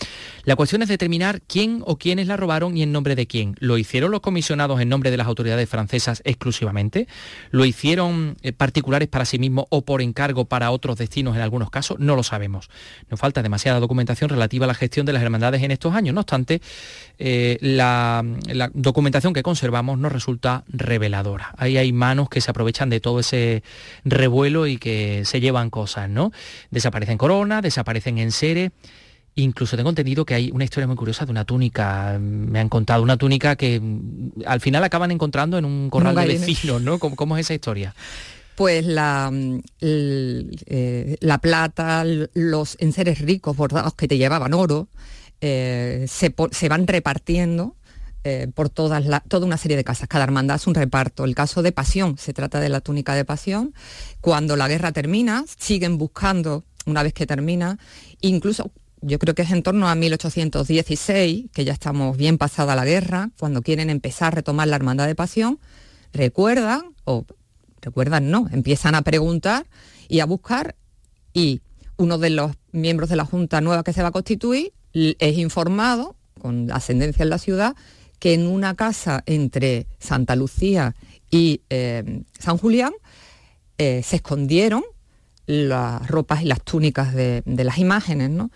La 0.44 0.56
cuestión 0.56 0.82
es 0.82 0.90
determinar 0.90 1.42
quién 1.42 1.82
o 1.86 1.98
quién 1.98 2.15
quiénes 2.16 2.30
la 2.30 2.38
robaron 2.38 2.78
y 2.78 2.82
en 2.82 2.94
nombre 2.94 3.14
de 3.14 3.28
quién. 3.28 3.58
¿Lo 3.60 3.78
hicieron 3.78 4.10
los 4.10 4.22
comisionados 4.22 4.80
en 4.80 4.88
nombre 4.88 5.12
de 5.12 5.18
las 5.18 5.28
autoridades 5.28 5.68
francesas 5.68 6.22
exclusivamente? 6.24 7.10
¿Lo 7.52 7.66
hicieron 7.66 8.38
eh, 8.42 8.54
particulares 8.54 9.10
para 9.10 9.26
sí 9.26 9.38
mismos 9.38 9.66
o 9.70 9.82
por 9.82 10.02
encargo 10.02 10.46
para 10.46 10.72
otros 10.72 10.98
destinos 10.98 11.36
en 11.36 11.42
algunos 11.42 11.70
casos? 11.70 12.00
No 12.00 12.16
lo 12.16 12.24
sabemos. 12.24 12.70
Nos 13.10 13.20
falta 13.20 13.44
demasiada 13.44 13.82
documentación 13.82 14.30
relativa 14.30 14.64
a 14.64 14.68
la 14.68 14.76
gestión 14.76 15.06
de 15.06 15.12
las 15.12 15.24
hermandades 15.24 15.62
en 15.62 15.72
estos 15.72 15.94
años. 15.94 16.16
No 16.16 16.22
obstante, 16.22 16.62
eh, 17.18 17.58
la, 17.60 18.24
documentación 18.74 19.34
que 19.34 19.44
conservamos 19.44 20.00
nos 20.00 20.14
resulta 20.14 20.64
reveladora. 20.70 21.54
Ahí 21.58 21.76
hay 21.76 21.92
manos 21.92 22.30
que 22.30 22.40
se 22.40 22.50
aprovechan 22.50 22.90
de 22.90 23.02
todo 23.02 23.20
ese 23.20 23.62
revuelo 24.06 24.68
y 24.68 24.78
que 24.78 25.24
se 25.26 25.42
llevan 25.42 25.70
cosas, 25.70 26.10
¿no? 26.10 26.32
Desaparecen 26.72 27.18
coronas, 27.18 27.62
desaparecen 27.62 28.20
en 28.20 28.32
seres 28.32 28.72
Incluso 29.38 29.76
tengo 29.76 29.90
entendido 29.90 30.26
que 30.26 30.34
hay 30.34 30.50
una 30.54 30.64
historia 30.64 30.88
muy 30.88 30.96
curiosa 30.96 31.26
de 31.26 31.32
una 31.32 31.44
túnica, 31.44 32.18
me 32.20 32.58
han 32.58 32.70
contado, 32.70 33.04
una 33.04 33.18
túnica 33.18 33.58
que 33.58 33.82
mm, 33.82 34.44
al 34.46 34.62
final 34.62 34.82
acaban 34.86 35.12
encontrando 35.12 35.58
en 35.58 35.66
un 35.66 35.90
corral 35.90 36.16
de 36.16 36.38
vecinos, 36.38 36.82
¿no? 36.82 37.00
¿Cómo, 37.00 37.36
es 37.36 37.46
esa 37.46 37.54
historia? 37.54 37.94
Pues 38.56 38.86
la, 38.86 39.30
mm, 39.30 39.60
eh, 39.82 41.18
la 41.20 41.40
plata, 41.40 42.06
los 42.34 42.78
enseres 42.80 43.20
ricos 43.20 43.58
bordados 43.58 43.94
que 43.96 44.08
te 44.08 44.18
llevaban 44.18 44.54
oro, 44.54 44.88
eh, 45.42 46.06
se, 46.08 46.70
van 46.70 46.88
repartiendo 46.88 47.76
eh, 48.24 48.48
por 48.56 48.70
todas 48.70 49.04
toda 49.28 49.46
una 49.46 49.58
serie 49.58 49.76
de 49.76 49.84
casas. 49.84 50.08
Cada 50.08 50.24
hermandad 50.24 50.56
es 50.56 50.66
un 50.66 50.76
reparto. 50.76 51.26
El 51.26 51.36
caso 51.36 51.62
de 51.62 51.74
Pasión, 51.74 52.18
se 52.18 52.32
trata 52.32 52.62
de 52.62 52.70
la 52.70 52.80
túnica 52.80 53.16
de 53.16 53.26
Pasión. 53.26 53.74
Cuando 54.22 54.56
la 54.56 54.70
guerra 54.70 54.94
termina, 54.94 55.44
siguen 55.60 55.98
buscando, 55.98 56.64
una 56.86 57.04
vez 57.04 57.12
que 57.14 57.26
termina, 57.26 57.78
incluso 58.22 58.72
yo 59.06 59.20
creo 59.20 59.36
que 59.36 59.44
es 59.44 59.52
en 59.52 59.62
torno 59.62 59.88
a 59.88 59.94
1816, 59.94 61.46
que 61.54 61.64
ya 61.64 61.74
estamos 61.74 62.18
bien 62.18 62.40
pasada 62.40 62.76
la 62.76 62.86
guerra, 62.86 63.30
cuando 63.40 63.62
quieren 63.62 63.92
empezar 63.92 64.30
a 64.30 64.32
retomar 64.32 64.68
la 64.68 64.76
Hermandad 64.76 65.06
de 65.06 65.14
Pasión, 65.14 65.60
recuerdan, 66.12 66.96
o 67.04 67.26
recuerdan 67.82 68.32
no, 68.32 68.48
empiezan 68.52 68.96
a 68.96 69.04
preguntar 69.04 69.68
y 70.08 70.22
a 70.22 70.26
buscar 70.26 70.76
y 71.34 71.62
uno 71.98 72.18
de 72.18 72.32
los 72.32 72.54
miembros 72.72 73.10
de 73.10 73.16
la 73.16 73.26
Junta 73.26 73.62
nueva 73.62 73.84
que 73.84 73.94
se 73.94 74.02
va 74.02 74.08
a 74.08 74.12
constituir 74.12 74.74
es 74.94 75.38
informado, 75.38 76.16
con 76.42 76.72
ascendencia 76.72 77.24
en 77.24 77.30
la 77.30 77.38
ciudad, 77.38 77.76
que 78.18 78.34
en 78.34 78.48
una 78.48 78.76
casa 78.76 79.22
entre 79.28 79.86
Santa 80.00 80.36
Lucía 80.36 80.96
y 81.30 81.62
eh, 81.70 82.24
San 82.40 82.58
Julián 82.58 82.94
eh, 83.78 84.02
se 84.04 84.16
escondieron 84.16 84.84
las 85.46 86.08
ropas 86.08 86.42
y 86.42 86.46
las 86.46 86.62
túnicas 86.64 87.14
de, 87.14 87.44
de 87.46 87.64
las 87.64 87.78
imágenes, 87.78 88.32
¿no? 88.32 88.50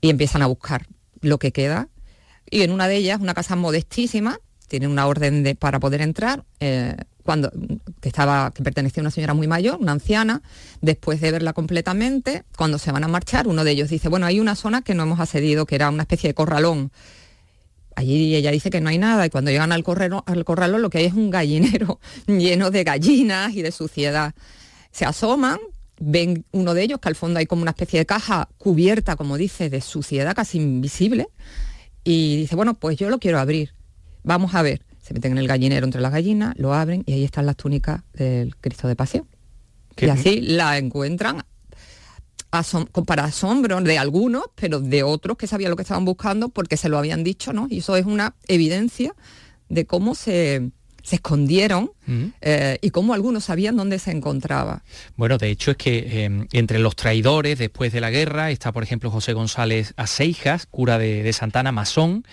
Y 0.00 0.10
empiezan 0.10 0.42
a 0.42 0.46
buscar 0.46 0.86
lo 1.20 1.38
que 1.38 1.52
queda. 1.52 1.88
Y 2.50 2.62
en 2.62 2.72
una 2.72 2.88
de 2.88 2.96
ellas, 2.96 3.20
una 3.20 3.34
casa 3.34 3.56
modestísima, 3.56 4.38
tiene 4.68 4.86
una 4.86 5.06
orden 5.06 5.42
de, 5.42 5.54
para 5.54 5.80
poder 5.80 6.00
entrar, 6.00 6.44
eh, 6.60 6.96
cuando, 7.24 7.50
que, 8.00 8.08
estaba, 8.08 8.52
que 8.52 8.62
pertenecía 8.62 9.00
a 9.00 9.04
una 9.04 9.10
señora 9.10 9.34
muy 9.34 9.46
mayor, 9.46 9.78
una 9.80 9.92
anciana, 9.92 10.42
después 10.80 11.20
de 11.20 11.30
verla 11.30 11.52
completamente, 11.52 12.44
cuando 12.56 12.78
se 12.78 12.92
van 12.92 13.04
a 13.04 13.08
marchar, 13.08 13.48
uno 13.48 13.64
de 13.64 13.72
ellos 13.72 13.90
dice, 13.90 14.08
bueno, 14.08 14.26
hay 14.26 14.40
una 14.40 14.54
zona 14.54 14.82
que 14.82 14.94
no 14.94 15.02
hemos 15.02 15.20
accedido, 15.20 15.66
que 15.66 15.74
era 15.74 15.90
una 15.90 16.04
especie 16.04 16.28
de 16.28 16.34
corralón. 16.34 16.90
Allí 17.96 18.34
ella 18.34 18.50
dice 18.50 18.70
que 18.70 18.80
no 18.80 18.90
hay 18.90 18.98
nada 18.98 19.26
y 19.26 19.30
cuando 19.30 19.50
llegan 19.50 19.72
al, 19.72 19.84
al 20.26 20.44
corralón 20.44 20.82
lo 20.82 20.88
que 20.88 20.98
hay 20.98 21.06
es 21.06 21.14
un 21.14 21.30
gallinero 21.30 21.98
lleno 22.26 22.70
de 22.70 22.84
gallinas 22.84 23.54
y 23.54 23.62
de 23.62 23.72
suciedad. 23.72 24.34
Se 24.92 25.04
asoman, 25.04 25.58
ven 26.00 26.44
uno 26.52 26.74
de 26.74 26.82
ellos, 26.82 27.00
que 27.00 27.08
al 27.08 27.14
fondo 27.14 27.38
hay 27.38 27.46
como 27.46 27.62
una 27.62 27.72
especie 27.72 27.98
de 27.98 28.06
caja 28.06 28.48
cubierta, 28.58 29.16
como 29.16 29.36
dice, 29.36 29.70
de 29.70 29.80
suciedad 29.80 30.34
casi 30.34 30.58
invisible, 30.58 31.28
y 32.04 32.36
dice, 32.36 32.56
bueno, 32.56 32.74
pues 32.74 32.96
yo 32.96 33.10
lo 33.10 33.18
quiero 33.18 33.38
abrir, 33.38 33.74
vamos 34.22 34.54
a 34.54 34.62
ver. 34.62 34.82
Se 35.02 35.14
meten 35.14 35.32
en 35.32 35.38
el 35.38 35.48
gallinero 35.48 35.86
entre 35.86 36.02
las 36.02 36.12
gallinas, 36.12 36.54
lo 36.58 36.74
abren 36.74 37.02
y 37.06 37.14
ahí 37.14 37.24
están 37.24 37.46
las 37.46 37.56
túnicas 37.56 38.02
del 38.12 38.56
Cristo 38.56 38.88
de 38.88 38.96
Pasión. 38.96 39.26
Y 39.96 40.08
así 40.10 40.40
la 40.40 40.78
encuentran 40.78 41.44
para 43.06 43.24
asombro 43.24 43.80
de 43.80 43.98
algunos, 43.98 44.44
pero 44.54 44.80
de 44.80 45.02
otros 45.02 45.36
que 45.36 45.46
sabían 45.46 45.70
lo 45.70 45.76
que 45.76 45.82
estaban 45.82 46.04
buscando 46.04 46.48
porque 46.50 46.76
se 46.76 46.88
lo 46.88 46.98
habían 46.98 47.24
dicho, 47.24 47.52
¿no? 47.52 47.66
Y 47.70 47.78
eso 47.78 47.96
es 47.96 48.06
una 48.06 48.34
evidencia 48.46 49.14
de 49.68 49.86
cómo 49.86 50.14
se, 50.14 50.70
se 51.08 51.16
escondieron 51.16 51.90
eh, 52.42 52.78
y 52.82 52.90
cómo 52.90 53.14
algunos 53.14 53.44
sabían 53.44 53.76
dónde 53.76 53.98
se 53.98 54.10
encontraba. 54.10 54.82
Bueno, 55.16 55.38
de 55.38 55.48
hecho 55.48 55.70
es 55.70 55.78
que 55.78 56.24
em, 56.24 56.46
entre 56.52 56.78
los 56.78 56.96
traidores 56.96 57.58
después 57.58 57.94
de 57.94 58.02
la 58.02 58.10
guerra 58.10 58.50
está, 58.50 58.72
por 58.72 58.82
ejemplo, 58.82 59.10
José 59.10 59.32
González 59.32 59.94
Aceijas, 59.96 60.66
cura 60.66 60.98
de, 60.98 61.32
Santana, 61.32 61.72
masón, 61.72 62.24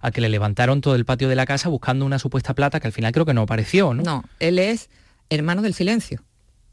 a 0.00 0.10
que 0.12 0.22
le 0.22 0.30
levantaron 0.30 0.80
todo 0.80 0.94
el 0.94 1.04
patio 1.04 1.28
de 1.28 1.36
la 1.36 1.44
casa 1.44 1.68
buscando 1.68 2.06
una 2.06 2.18
supuesta 2.18 2.54
plata 2.54 2.80
que 2.80 2.86
al 2.86 2.94
final 2.94 3.12
creo 3.12 3.26
que 3.26 3.34
no 3.34 3.42
apareció, 3.42 3.92
¿no? 3.92 4.02
No, 4.02 4.24
él 4.40 4.58
es 4.58 4.88
hermano 5.28 5.60
del 5.60 5.74
silencio. 5.74 6.22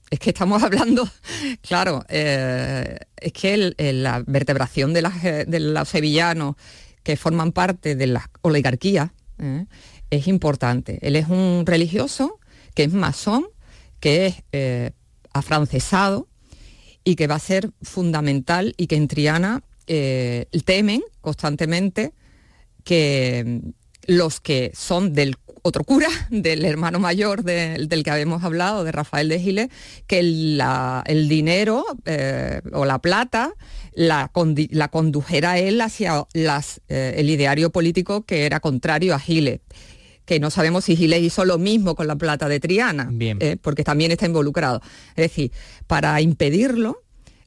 Es 0.10 0.20
que 0.20 0.30
estamos 0.30 0.63
hablando, 0.63 1.10
claro, 1.62 2.06
eh, 2.08 3.00
es 3.18 3.34
que 3.34 3.75
la 3.92 4.24
vertebración 4.25 4.94
de, 4.94 5.46
de, 5.46 5.60
los 5.60 5.89
sevillanos 5.89 6.56
que 7.04 7.18
forman 7.18 7.51
parte 7.51 7.96
de 7.96 8.08
la 8.08 8.30
oligarquía, 8.44 9.12
¿eh? 9.39 9.66
Es 10.10 10.28
importante. 10.28 11.00
Él 11.01 11.16
es 11.16 11.28
un 11.28 11.63
religioso 11.66 12.39
que 12.74 12.84
es 12.84 12.94
masón, 12.94 13.48
que 14.00 14.28
es 14.28 14.44
eh, 14.51 14.92
afrancesado 15.34 16.28
y 17.04 17.16
que 17.16 17.28
va 17.28 17.36
a 17.36 17.39
ser 17.39 17.72
fundamental 17.82 18.74
y 18.78 18.88
que 18.88 18.96
en 18.96 19.08
Triana 19.08 19.63
eh, 19.88 20.48
temen 20.66 21.01
constantemente 21.22 22.13
que 22.84 23.62
los 24.06 24.39
que 24.39 24.72
son 24.74 25.13
del 25.13 25.36
otro 25.62 25.84
cura, 25.84 26.08
del 26.30 26.66
hermano 26.66 27.00
mayor 27.00 27.44
del 27.44 28.04
que 28.04 28.12
habíamos 28.12 28.44
hablado, 28.44 28.84
de 28.84 28.92
Rafael 28.92 29.30
de 29.30 29.39
Giles, 29.39 29.70
que 30.08 30.20
el 30.20 31.30
dinero 31.30 31.86
eh, 32.06 32.62
o 32.74 32.86
la 32.86 33.00
plata 33.00 33.54
la, 33.94 34.30
condujera 34.30 35.58
él 35.60 35.82
hacia 35.82 36.25
el 36.34 37.30
ideario 37.30 37.72
político 37.72 38.24
que 38.24 38.46
era 38.46 38.60
contrario 38.62 39.13
a 39.13 39.20
Giles 39.20 39.60
que 40.29 40.39
no 40.39 40.51
sabemos 40.51 40.86
si 40.86 40.95
Giles 40.95 41.24
hizo 41.24 41.43
lo 41.43 41.57
mismo 41.57 41.95
con 41.95 42.05
la 42.05 42.15
plata 42.15 42.48
de 42.48 42.59
Triana, 42.59 43.09
Bien. 43.12 43.39
¿eh? 43.41 43.57
porque 43.59 43.83
también 43.83 44.12
está 44.12 44.27
involucrado. 44.27 44.79
Es 45.15 45.24
decir, 45.24 45.51
para 45.88 46.21
impedirlo, 46.21 47.01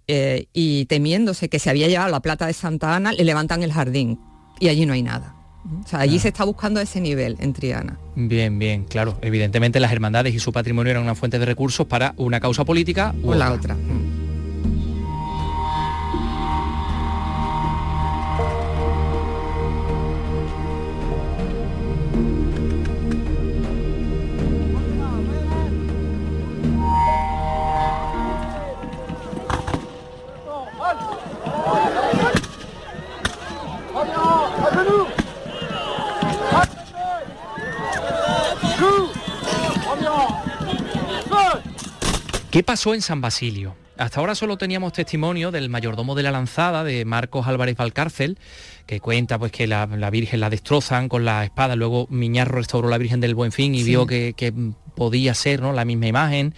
eh, 0.08 0.46
y 0.52 0.86
temiéndose 0.86 1.48
que 1.48 1.60
se 1.60 1.70
había 1.70 1.86
llevado 1.86 2.10
la 2.10 2.18
plata 2.18 2.48
de 2.48 2.52
Santa 2.52 2.96
Ana, 2.96 3.12
le 3.12 3.22
levantan 3.22 3.62
el 3.62 3.72
jardín 3.72 4.18
y 4.58 4.66
allí 4.66 4.84
no 4.84 4.94
hay 4.94 5.02
nada. 5.04 5.36
O 5.84 5.86
sea, 5.86 6.00
allí 6.00 6.18
se 6.18 6.28
está 6.28 6.42
buscando 6.42 6.80
ese 6.80 7.00
nivel 7.00 7.36
en 7.38 7.52
Triana. 7.52 8.00
Bien, 8.16 8.58
bien, 8.58 8.82
claro. 8.82 9.16
Evidentemente 9.22 9.78
las 9.78 9.92
hermandades 9.92 10.34
y 10.34 10.40
su 10.40 10.52
patrimonio 10.52 10.90
eran 10.90 11.04
una 11.04 11.14
fuente 11.14 11.38
de 11.38 11.46
recursos 11.46 11.86
para 11.86 12.14
una 12.16 12.40
causa 12.40 12.64
política 12.64 13.14
o 13.22 13.32
la 13.32 13.52
otra. 13.52 13.76
¿Qué 13.76 14.01
pasó 42.82 42.94
en 42.94 43.02
San 43.02 43.20
Basilio? 43.20 43.76
Hasta 43.96 44.18
ahora 44.18 44.34
solo 44.34 44.58
teníamos 44.58 44.92
testimonio 44.92 45.52
del 45.52 45.68
mayordomo 45.68 46.16
de 46.16 46.24
la 46.24 46.32
lanzada, 46.32 46.82
de 46.82 47.04
Marcos 47.04 47.46
Álvarez 47.46 47.76
Valcárcel, 47.76 48.38
que 48.86 48.98
cuenta 48.98 49.38
pues 49.38 49.52
que 49.52 49.68
la, 49.68 49.86
Virgen 49.86 50.40
la 50.40 50.50
destrozan 50.50 51.08
con 51.08 51.24
la 51.24 51.44
espada, 51.44 51.76
luego 51.76 52.08
Miñarro 52.10 52.56
restauró 52.56 52.88
la 52.88 52.98
Virgen 52.98 53.20
del 53.20 53.36
Buen 53.36 53.52
Fin 53.52 53.76
y 53.76 53.84
vio 53.84 54.04
que, 54.04 54.34
podía 54.96 55.32
ser 55.32 55.62
¿no? 55.62 55.72
la 55.72 55.84
misma 55.84 56.08
imagen. 56.08 56.56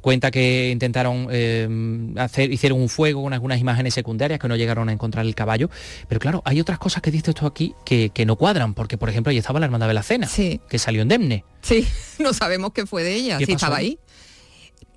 Cuenta 0.00 0.32
que 0.32 0.70
intentaron 0.70 1.28
eh, 1.30 1.68
hacer, 2.16 2.52
hicieron 2.52 2.80
un 2.80 2.88
fuego 2.88 3.22
con 3.22 3.32
algunas 3.32 3.60
imágenes 3.60 3.94
secundarias 3.94 4.40
que 4.40 4.48
no 4.48 4.56
llegaron 4.56 4.88
a 4.88 4.92
encontrar 4.92 5.24
el 5.24 5.36
caballo. 5.36 5.70
Pero 6.08 6.18
claro, 6.18 6.42
hay 6.44 6.60
otras 6.60 6.80
cosas 6.80 7.00
que 7.00 7.12
dice 7.12 7.30
esto 7.30 7.46
aquí 7.46 7.76
que, 7.84 8.10
no 8.26 8.34
cuadran, 8.34 8.74
porque 8.74 8.98
por 8.98 9.08
ejemplo 9.08 9.30
ahí 9.30 9.38
estaba 9.38 9.60
la 9.60 9.66
hermandad 9.66 9.86
de 9.86 9.94
la 9.94 10.02
cena, 10.02 10.28
que 10.68 10.78
salió 10.80 11.02
indemne. 11.02 11.44
Sí, 11.62 11.86
no 12.18 12.32
sabemos 12.32 12.72
qué 12.72 12.86
fue 12.86 13.04
de 13.04 13.14
ella, 13.14 13.38
si 13.38 13.52
estaba 13.52 13.76
ahí. 13.76 14.00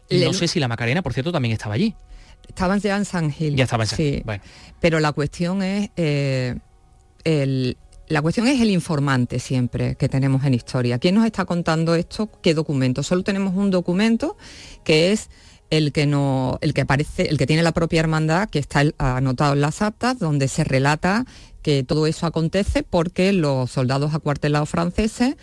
No 0.09 0.33
sé 0.33 0.47
si 0.47 0.59
la 0.59 0.67
Macarena, 0.67 1.01
por 1.01 1.13
cierto, 1.13 1.31
también 1.31 1.53
estaba 1.53 1.75
allí. 1.75 1.95
Estaban 2.47 2.79
ya 2.79 2.97
en 2.97 3.05
San 3.05 3.31
Gil. 3.31 3.55
Ya 3.55 3.63
estaba 3.63 3.83
en 3.83 3.89
San 3.89 3.97
Gil. 3.97 4.15
Sí. 4.15 4.21
Bueno. 4.25 4.43
Pero 4.79 4.99
la 4.99 5.11
cuestión 5.13 5.63
es 5.63 5.89
eh, 5.95 6.55
el, 7.23 7.77
la 8.07 8.21
cuestión 8.21 8.47
es 8.47 8.61
el 8.61 8.69
informante 8.69 9.39
siempre 9.39 9.95
que 9.95 10.09
tenemos 10.09 10.43
en 10.43 10.53
historia. 10.53 10.99
¿Quién 10.99 11.15
nos 11.15 11.25
está 11.25 11.45
contando 11.45 11.95
esto? 11.95 12.29
¿Qué 12.41 12.53
documento? 12.53 13.01
Solo 13.01 13.23
tenemos 13.23 13.55
un 13.55 13.71
documento 13.71 14.37
que 14.83 15.11
es 15.11 15.29
el 15.69 15.91
que 15.91 16.05
no, 16.05 16.59
el 16.61 16.73
que 16.73 16.81
aparece, 16.81 17.29
el 17.29 17.37
que 17.37 17.47
tiene 17.47 17.63
la 17.63 17.71
propia 17.71 18.01
hermandad, 18.01 18.49
que 18.49 18.59
está 18.59 18.83
anotado 18.97 19.53
en 19.53 19.61
las 19.61 19.81
actas, 19.81 20.19
donde 20.19 20.47
se 20.47 20.63
relata 20.63 21.25
que 21.63 21.83
todo 21.83 22.05
eso 22.05 22.27
acontece 22.27 22.83
porque 22.83 23.33
los 23.33 23.71
soldados 23.71 24.13
acuartelados 24.13 24.69
franceses 24.69 25.35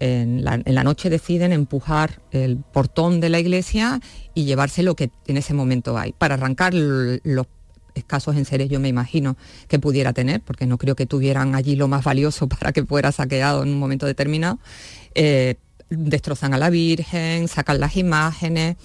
en 0.00 0.44
la, 0.44 0.84
noche 0.84 1.10
deciden 1.10 1.52
empujar 1.52 2.20
el 2.30 2.58
portón 2.58 3.20
de 3.20 3.28
la 3.28 3.40
iglesia 3.40 4.00
y 4.34 4.44
llevarse 4.44 4.82
lo 4.82 4.94
que 4.94 5.10
en 5.26 5.36
ese 5.36 5.54
momento 5.54 5.98
hay, 5.98 6.12
para 6.12 6.34
arrancar 6.34 6.72
los 6.74 7.46
escasos 7.94 8.36
enseres 8.36 8.68
yo 8.68 8.80
me 8.80 8.88
imagino 8.88 9.36
que 9.66 9.78
pudiera 9.78 10.12
tener, 10.12 10.40
porque 10.40 10.66
no 10.66 10.78
creo 10.78 10.94
que 10.94 11.06
tuvieran 11.06 11.54
allí 11.54 11.76
lo 11.76 11.88
más 11.88 12.04
valioso 12.04 12.48
para 12.48 12.72
que 12.72 12.84
fuera 12.84 13.12
saqueado 13.12 13.62
en 13.62 13.70
un 13.70 13.78
momento 13.78 14.06
determinado. 14.06 14.58
Eh, 15.14 15.56
destrozan 15.90 16.54
a 16.54 16.58
la 16.58 16.70
Virgen, 16.70 17.48
sacan 17.48 17.80
las 17.80 17.96
imágenes. 17.96 18.76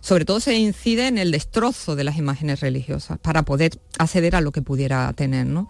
Sobre 0.00 0.24
todo 0.24 0.40
se 0.40 0.54
incide 0.54 1.08
en 1.08 1.18
el 1.18 1.32
destrozo 1.32 1.96
de 1.96 2.04
las 2.04 2.16
imágenes 2.16 2.60
religiosas 2.60 3.18
para 3.18 3.42
poder 3.42 3.72
acceder 3.98 4.36
a 4.36 4.40
lo 4.40 4.52
que 4.52 4.62
pudiera 4.62 5.12
tener. 5.12 5.46
¿no? 5.46 5.68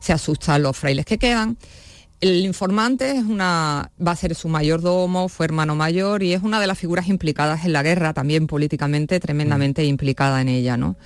Se 0.00 0.12
asustan 0.12 0.62
los 0.62 0.76
frailes 0.76 1.04
que 1.04 1.18
quedan 1.18 1.56
el 2.20 2.44
informante 2.44 3.10
es 3.10 3.24
una, 3.24 3.90
va 4.04 4.12
a 4.12 4.16
ser 4.16 4.34
su 4.34 4.48
mayordomo, 4.48 5.28
fue 5.28 5.46
hermano 5.46 5.74
mayor 5.74 6.22
y 6.22 6.32
es 6.32 6.42
una 6.42 6.60
de 6.60 6.66
las 6.66 6.78
figuras 6.78 7.08
implicadas 7.08 7.64
en 7.64 7.72
la 7.72 7.82
guerra, 7.82 8.12
también 8.14 8.46
políticamente 8.46 9.20
tremendamente 9.20 9.82
mm. 9.82 9.86
implicada 9.86 10.40
en 10.40 10.48
ella, 10.48 10.76
¿no? 10.76 10.96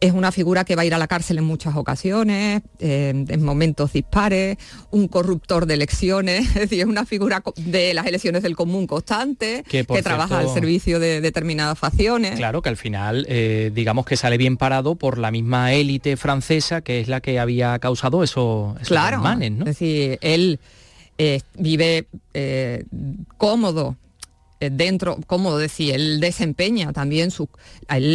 Es 0.00 0.12
una 0.12 0.30
figura 0.30 0.64
que 0.64 0.76
va 0.76 0.82
a 0.82 0.84
ir 0.84 0.94
a 0.94 0.98
la 0.98 1.06
cárcel 1.06 1.38
en 1.38 1.44
muchas 1.44 1.74
ocasiones, 1.76 2.62
en 2.78 3.42
momentos 3.42 3.92
dispares, 3.92 4.58
un 4.90 5.08
corruptor 5.08 5.66
de 5.66 5.74
elecciones, 5.74 6.48
es 6.54 6.54
decir, 6.54 6.80
es 6.80 6.86
una 6.86 7.06
figura 7.06 7.42
de 7.56 7.94
las 7.94 8.06
elecciones 8.06 8.42
del 8.42 8.56
común 8.56 8.86
constante, 8.86 9.64
que, 9.68 9.84
trabaja 9.84 10.38
al 10.38 10.48
servicio 10.52 11.00
de 11.00 11.20
determinadas 11.20 11.78
facciones. 11.78 12.36
Claro, 12.36 12.62
que 12.62 12.68
al 12.68 12.76
final, 12.76 13.26
eh, 13.28 13.70
digamos 13.74 14.06
que 14.06 14.16
sale 14.16 14.36
bien 14.36 14.56
parado 14.56 14.96
por 14.96 15.18
la 15.18 15.30
misma 15.30 15.72
élite 15.72 16.16
francesa, 16.16 16.80
que 16.80 17.00
es 17.00 17.08
la 17.08 17.20
que 17.20 17.38
había 17.38 17.78
causado 17.78 18.22
eso, 18.22 18.74
esos 18.76 18.88
claro, 18.88 19.20
¿no? 19.22 19.40
Es 19.40 19.64
decir, 19.64 20.18
él 20.20 20.60
eh, 21.18 21.40
vive 21.54 22.06
eh, 22.34 22.84
cómodo 23.38 23.96
dentro, 24.60 25.18
como 25.26 25.58
decía, 25.58 25.94
él 25.94 26.20
desempeña 26.20 26.92
también, 26.92 27.30
su, 27.30 27.48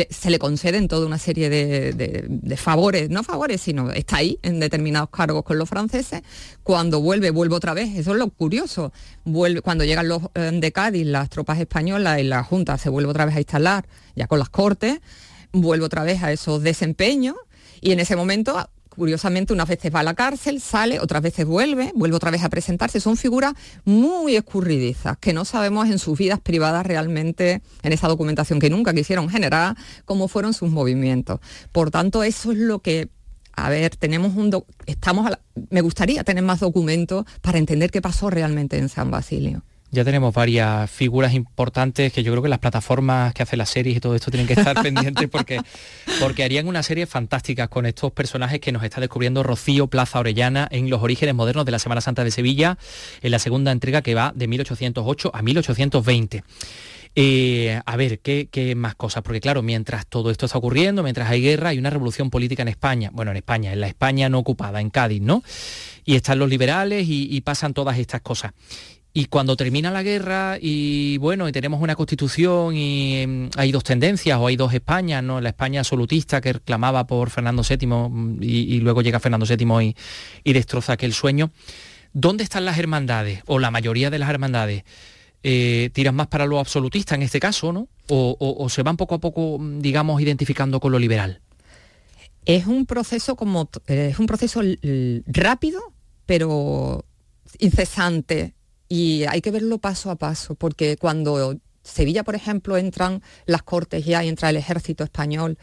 se 0.09 0.29
le 0.29 0.39
conceden 0.39 0.87
toda 0.87 1.05
una 1.05 1.17
serie 1.17 1.49
de, 1.49 2.57
favores, 2.57 3.09
no 3.09 3.23
favores, 3.23 3.61
sino 3.61 3.91
está 3.91 4.17
ahí 4.17 4.39
en 4.41 4.59
determinados 4.59 5.09
cargos 5.09 5.43
con 5.43 5.57
los 5.57 5.69
franceses. 5.69 6.21
Cuando 6.63 7.01
vuelve, 7.01 7.31
vuelve 7.31 7.55
otra 7.55 7.73
vez, 7.73 7.97
eso 7.97 8.11
es 8.11 8.17
lo 8.17 8.29
curioso. 8.29 8.91
Vuelve, 9.23 9.61
cuando 9.61 9.83
llegan 9.83 10.07
los 10.07 10.23
eh, 10.35 10.51
de 10.53 10.71
Cádiz, 10.71 11.05
las 11.05 11.29
tropas 11.29 11.59
españolas 11.59 12.19
y 12.19 12.23
la 12.23 12.43
Junta 12.43 12.77
se 12.77 12.89
vuelve 12.89 13.09
otra 13.09 13.25
vez 13.25 13.35
a 13.35 13.39
instalar, 13.39 13.87
ya 14.15 14.27
con 14.27 14.39
las 14.39 14.49
cortes, 14.49 14.99
vuelve 15.51 15.85
otra 15.85 16.03
vez 16.03 16.23
a 16.23 16.31
esos 16.31 16.63
desempeños 16.63 17.35
y 17.81 17.91
en 17.91 17.99
ese 17.99 18.15
momento 18.15 18.69
curiosamente 19.01 19.51
unas 19.51 19.67
veces 19.67 19.91
va 19.91 20.01
a 20.01 20.03
la 20.03 20.13
cárcel, 20.13 20.61
sale, 20.61 20.99
otras 20.99 21.23
veces 21.23 21.47
vuelve, 21.47 21.91
vuelve 21.95 22.15
otra 22.15 22.29
vez 22.29 22.43
a 22.43 22.49
presentarse. 22.49 22.99
Son 22.99 23.17
figuras 23.17 23.53
muy 23.83 24.35
escurridizas, 24.35 25.17
que 25.17 25.33
no 25.33 25.43
sabemos 25.43 25.89
en 25.89 25.97
sus 25.97 26.19
vidas 26.19 26.39
privadas 26.39 26.85
realmente, 26.85 27.63
en 27.81 27.93
esa 27.93 28.07
documentación 28.07 28.59
que 28.59 28.69
nunca 28.69 28.93
quisieron 28.93 29.27
generar, 29.27 29.75
cómo 30.05 30.27
fueron 30.27 30.53
sus 30.53 30.69
movimientos. 30.69 31.39
Por 31.71 31.89
tanto, 31.89 32.21
eso 32.21 32.51
es 32.51 32.59
lo 32.59 32.77
que 32.77 33.09
a 33.53 33.71
ver, 33.71 33.95
tenemos 33.95 34.35
un 34.35 34.63
estamos 34.85 35.31
me 35.71 35.81
gustaría 35.81 36.23
tener 36.23 36.43
más 36.43 36.59
documentos 36.59 37.25
para 37.41 37.57
entender 37.57 37.89
qué 37.89 38.03
pasó 38.03 38.29
realmente 38.29 38.77
en 38.77 38.87
San 38.87 39.09
Basilio. 39.09 39.63
Ya 39.93 40.05
tenemos 40.05 40.33
varias 40.33 40.89
figuras 40.89 41.33
importantes 41.33 42.13
que 42.13 42.23
yo 42.23 42.31
creo 42.31 42.41
que 42.41 42.47
las 42.47 42.59
plataformas 42.59 43.33
que 43.33 43.43
hacen 43.43 43.59
las 43.59 43.69
series 43.69 43.97
y 43.97 43.99
todo 43.99 44.15
esto 44.15 44.31
tienen 44.31 44.47
que 44.47 44.53
estar 44.53 44.73
pendientes 44.81 45.27
porque, 45.29 45.59
porque 46.21 46.45
harían 46.45 46.69
una 46.69 46.81
serie 46.81 47.05
fantástica 47.05 47.67
con 47.67 47.85
estos 47.85 48.13
personajes 48.13 48.61
que 48.61 48.71
nos 48.71 48.83
está 48.83 49.01
descubriendo 49.01 49.43
Rocío 49.43 49.87
Plaza 49.87 50.19
Orellana 50.19 50.65
en 50.71 50.89
los 50.89 51.01
orígenes 51.01 51.35
modernos 51.35 51.65
de 51.65 51.73
la 51.73 51.79
Semana 51.79 51.99
Santa 51.99 52.23
de 52.23 52.31
Sevilla, 52.31 52.77
en 53.21 53.31
la 53.31 53.39
segunda 53.39 53.73
entrega 53.73 54.01
que 54.01 54.15
va 54.15 54.31
de 54.33 54.47
1808 54.47 55.31
a 55.33 55.41
1820. 55.41 56.43
Eh, 57.13 57.81
a 57.85 57.97
ver, 57.97 58.19
¿qué, 58.19 58.73
más 58.77 58.95
cosas? 58.95 59.23
Porque 59.23 59.41
claro, 59.41 59.61
mientras 59.61 60.07
todo 60.07 60.31
esto 60.31 60.45
está 60.45 60.57
ocurriendo, 60.57 61.03
mientras 61.03 61.29
hay 61.29 61.41
guerra, 61.41 61.69
hay 61.69 61.79
una 61.79 61.89
revolución 61.89 62.29
política 62.29 62.61
en 62.61 62.69
España. 62.69 63.09
Bueno, 63.11 63.31
en 63.31 63.37
España, 63.37 63.73
en 63.73 63.81
la 63.81 63.87
España 63.87 64.29
no 64.29 64.39
ocupada, 64.39 64.79
en 64.79 64.89
Cádiz, 64.89 65.21
¿no? 65.21 65.43
Y 66.05 66.15
están 66.15 66.39
los 66.39 66.49
liberales 66.49 67.05
y 67.09 67.41
pasan 67.41 67.73
todas 67.73 67.97
estas 67.97 68.21
cosas. 68.21 68.53
Y 69.13 69.25
cuando 69.25 69.57
termina 69.57 69.91
la 69.91 70.03
guerra 70.03 70.57
y 70.61 71.17
bueno, 71.17 71.49
y 71.49 71.51
tenemos 71.51 71.81
una 71.81 71.95
constitución 71.95 72.77
y 72.77 73.25
mm, 73.27 73.49
hay 73.57 73.71
dos 73.73 73.83
tendencias 73.83 74.39
o 74.39 74.47
hay 74.47 74.55
dos 74.55 74.73
Españas, 74.73 75.21
¿no? 75.21 75.41
La 75.41 75.49
España 75.49 75.81
absolutista 75.81 76.39
que 76.39 76.53
reclamaba 76.53 77.05
por 77.05 77.29
Fernando 77.29 77.61
VII 77.67 77.87
mm, 77.87 78.37
y, 78.41 78.79
luego 78.79 79.01
llega 79.01 79.19
Fernando 79.19 79.45
VII 79.45 79.95
y, 80.45 80.53
destroza 80.53 80.93
aquel 80.93 81.13
sueño. 81.13 81.51
¿Dónde 82.13 82.45
están 82.45 82.63
las 82.63 82.77
hermandades? 82.77 83.43
O 83.47 83.59
la 83.59 83.69
mayoría 83.69 84.09
de 84.09 84.19
las 84.19 84.29
hermandades. 84.29 84.83
Eh, 85.43 85.89
tiran 85.91 86.15
más 86.15 86.27
para 86.27 86.45
lo 86.45 86.59
absolutista 86.59 87.15
en 87.15 87.23
este 87.23 87.39
caso, 87.39 87.73
¿no? 87.73 87.89
O, 88.07 88.67
se 88.69 88.83
van 88.83 88.95
poco 88.95 89.15
a 89.15 89.19
poco, 89.19 89.57
mm, 89.59 89.81
digamos, 89.81 90.21
identificando 90.21 90.79
con 90.79 90.93
lo 90.93 90.99
liberal. 90.99 91.41
Es 92.45 92.65
un 92.65 92.85
proceso 92.85 93.35
como 93.35 93.69
es 93.87 94.19
un 94.19 94.25
proceso 94.25 94.61
rápido, 95.27 95.81
pero 96.25 97.05
incesante 97.59 98.55
y 98.91 99.23
hay 99.23 99.39
que 99.39 99.51
verlo 99.51 99.77
paso 99.77 100.11
a 100.11 100.17
paso, 100.17 100.53
porque 100.55 100.97
cuando 100.97 101.55
Sevilla, 101.81 102.25
por 102.25 102.35
ejemplo, 102.35 102.75
entran 102.75 103.21
las 103.45 103.63
cortes 103.63 104.03
ya 104.03 104.21
y 104.21 104.27
entra 104.27 104.49
el 104.49 104.57
ejército 104.57 105.05
español 105.05 105.57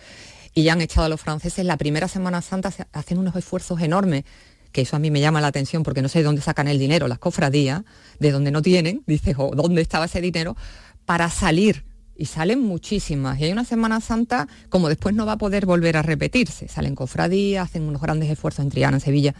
y 0.54 0.62
ya 0.62 0.72
han 0.72 0.80
echado 0.80 1.04
a 1.04 1.08
los 1.10 1.20
franceses, 1.20 1.66
la 1.66 1.76
primera 1.76 2.08
Semana 2.08 2.40
Santa 2.40 2.72
hacen 2.90 3.18
unos 3.18 3.36
esfuerzos 3.36 3.82
enormes 3.82 4.24
que 4.72 4.80
eso 4.80 4.96
a 4.96 4.98
mí 4.98 5.10
me 5.10 5.20
llama 5.20 5.42
la 5.42 5.48
atención 5.48 5.82
porque 5.82 6.00
no 6.00 6.08
sé 6.08 6.20
de 6.20 6.24
dónde 6.24 6.40
sacan 6.40 6.68
el 6.68 6.78
dinero, 6.78 7.06
las 7.06 7.18
cofradías, 7.18 7.82
de 8.18 8.30
donde 8.30 8.50
no 8.50 8.62
tienen, 8.62 9.02
dices, 9.06 9.34
o 9.36 9.50
dónde 9.54 9.82
estaba 9.82 10.06
ese 10.06 10.22
dinero, 10.22 10.56
para 11.04 11.28
salir. 11.28 11.84
Y 12.16 12.24
salen 12.24 12.62
muchísimas. 12.62 13.38
Y 13.38 13.44
hay 13.44 13.52
una 13.52 13.64
Semana 13.64 14.00
Santa, 14.00 14.48
como 14.70 14.88
después 14.88 15.14
no 15.14 15.26
va 15.26 15.32
a 15.32 15.38
poder 15.38 15.66
volver 15.66 15.98
a 15.98 16.02
repetirse. 16.02 16.66
Salen 16.66 16.94
cofradías, 16.94 17.68
hacen 17.68 17.82
unos 17.82 18.00
grandes 18.00 18.30
esfuerzos 18.30 18.64
en 18.64 18.70
Triana, 18.70 18.96
en 18.96 19.00
Sevilla, 19.02 19.34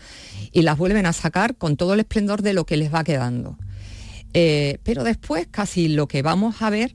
y 0.52 0.60
las 0.60 0.76
vuelven 0.76 1.06
a 1.06 1.14
sacar 1.14 1.56
con 1.56 1.78
todo 1.78 1.94
el 1.94 2.00
esplendor 2.00 2.42
de 2.42 2.52
lo 2.52 2.66
que 2.66 2.76
les 2.76 2.94
va 2.94 3.02
quedando. 3.02 3.56
Eh, 4.40 4.78
pero 4.84 5.02
después 5.02 5.48
casi 5.50 5.88
lo 5.88 6.06
que 6.06 6.22
vamos 6.22 6.62
a 6.62 6.70
ver, 6.70 6.94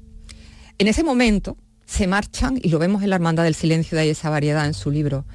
en 0.77 0.87
ese 0.87 1.03
momento, 1.03 1.57
se 1.85 2.07
marchan, 2.07 2.57
y 2.63 2.69
lo 2.69 2.79
vemos 2.79 3.03
en 3.03 3.09
la 3.09 3.17
Hermandad 3.17 3.43
del 3.43 3.53
Silencio, 3.53 3.97
de 3.97 4.03
ahí 4.03 4.09
esa 4.09 4.29
variedad 4.29 4.65
en 4.65 4.73
su 4.73 4.91
libro. 4.91 5.25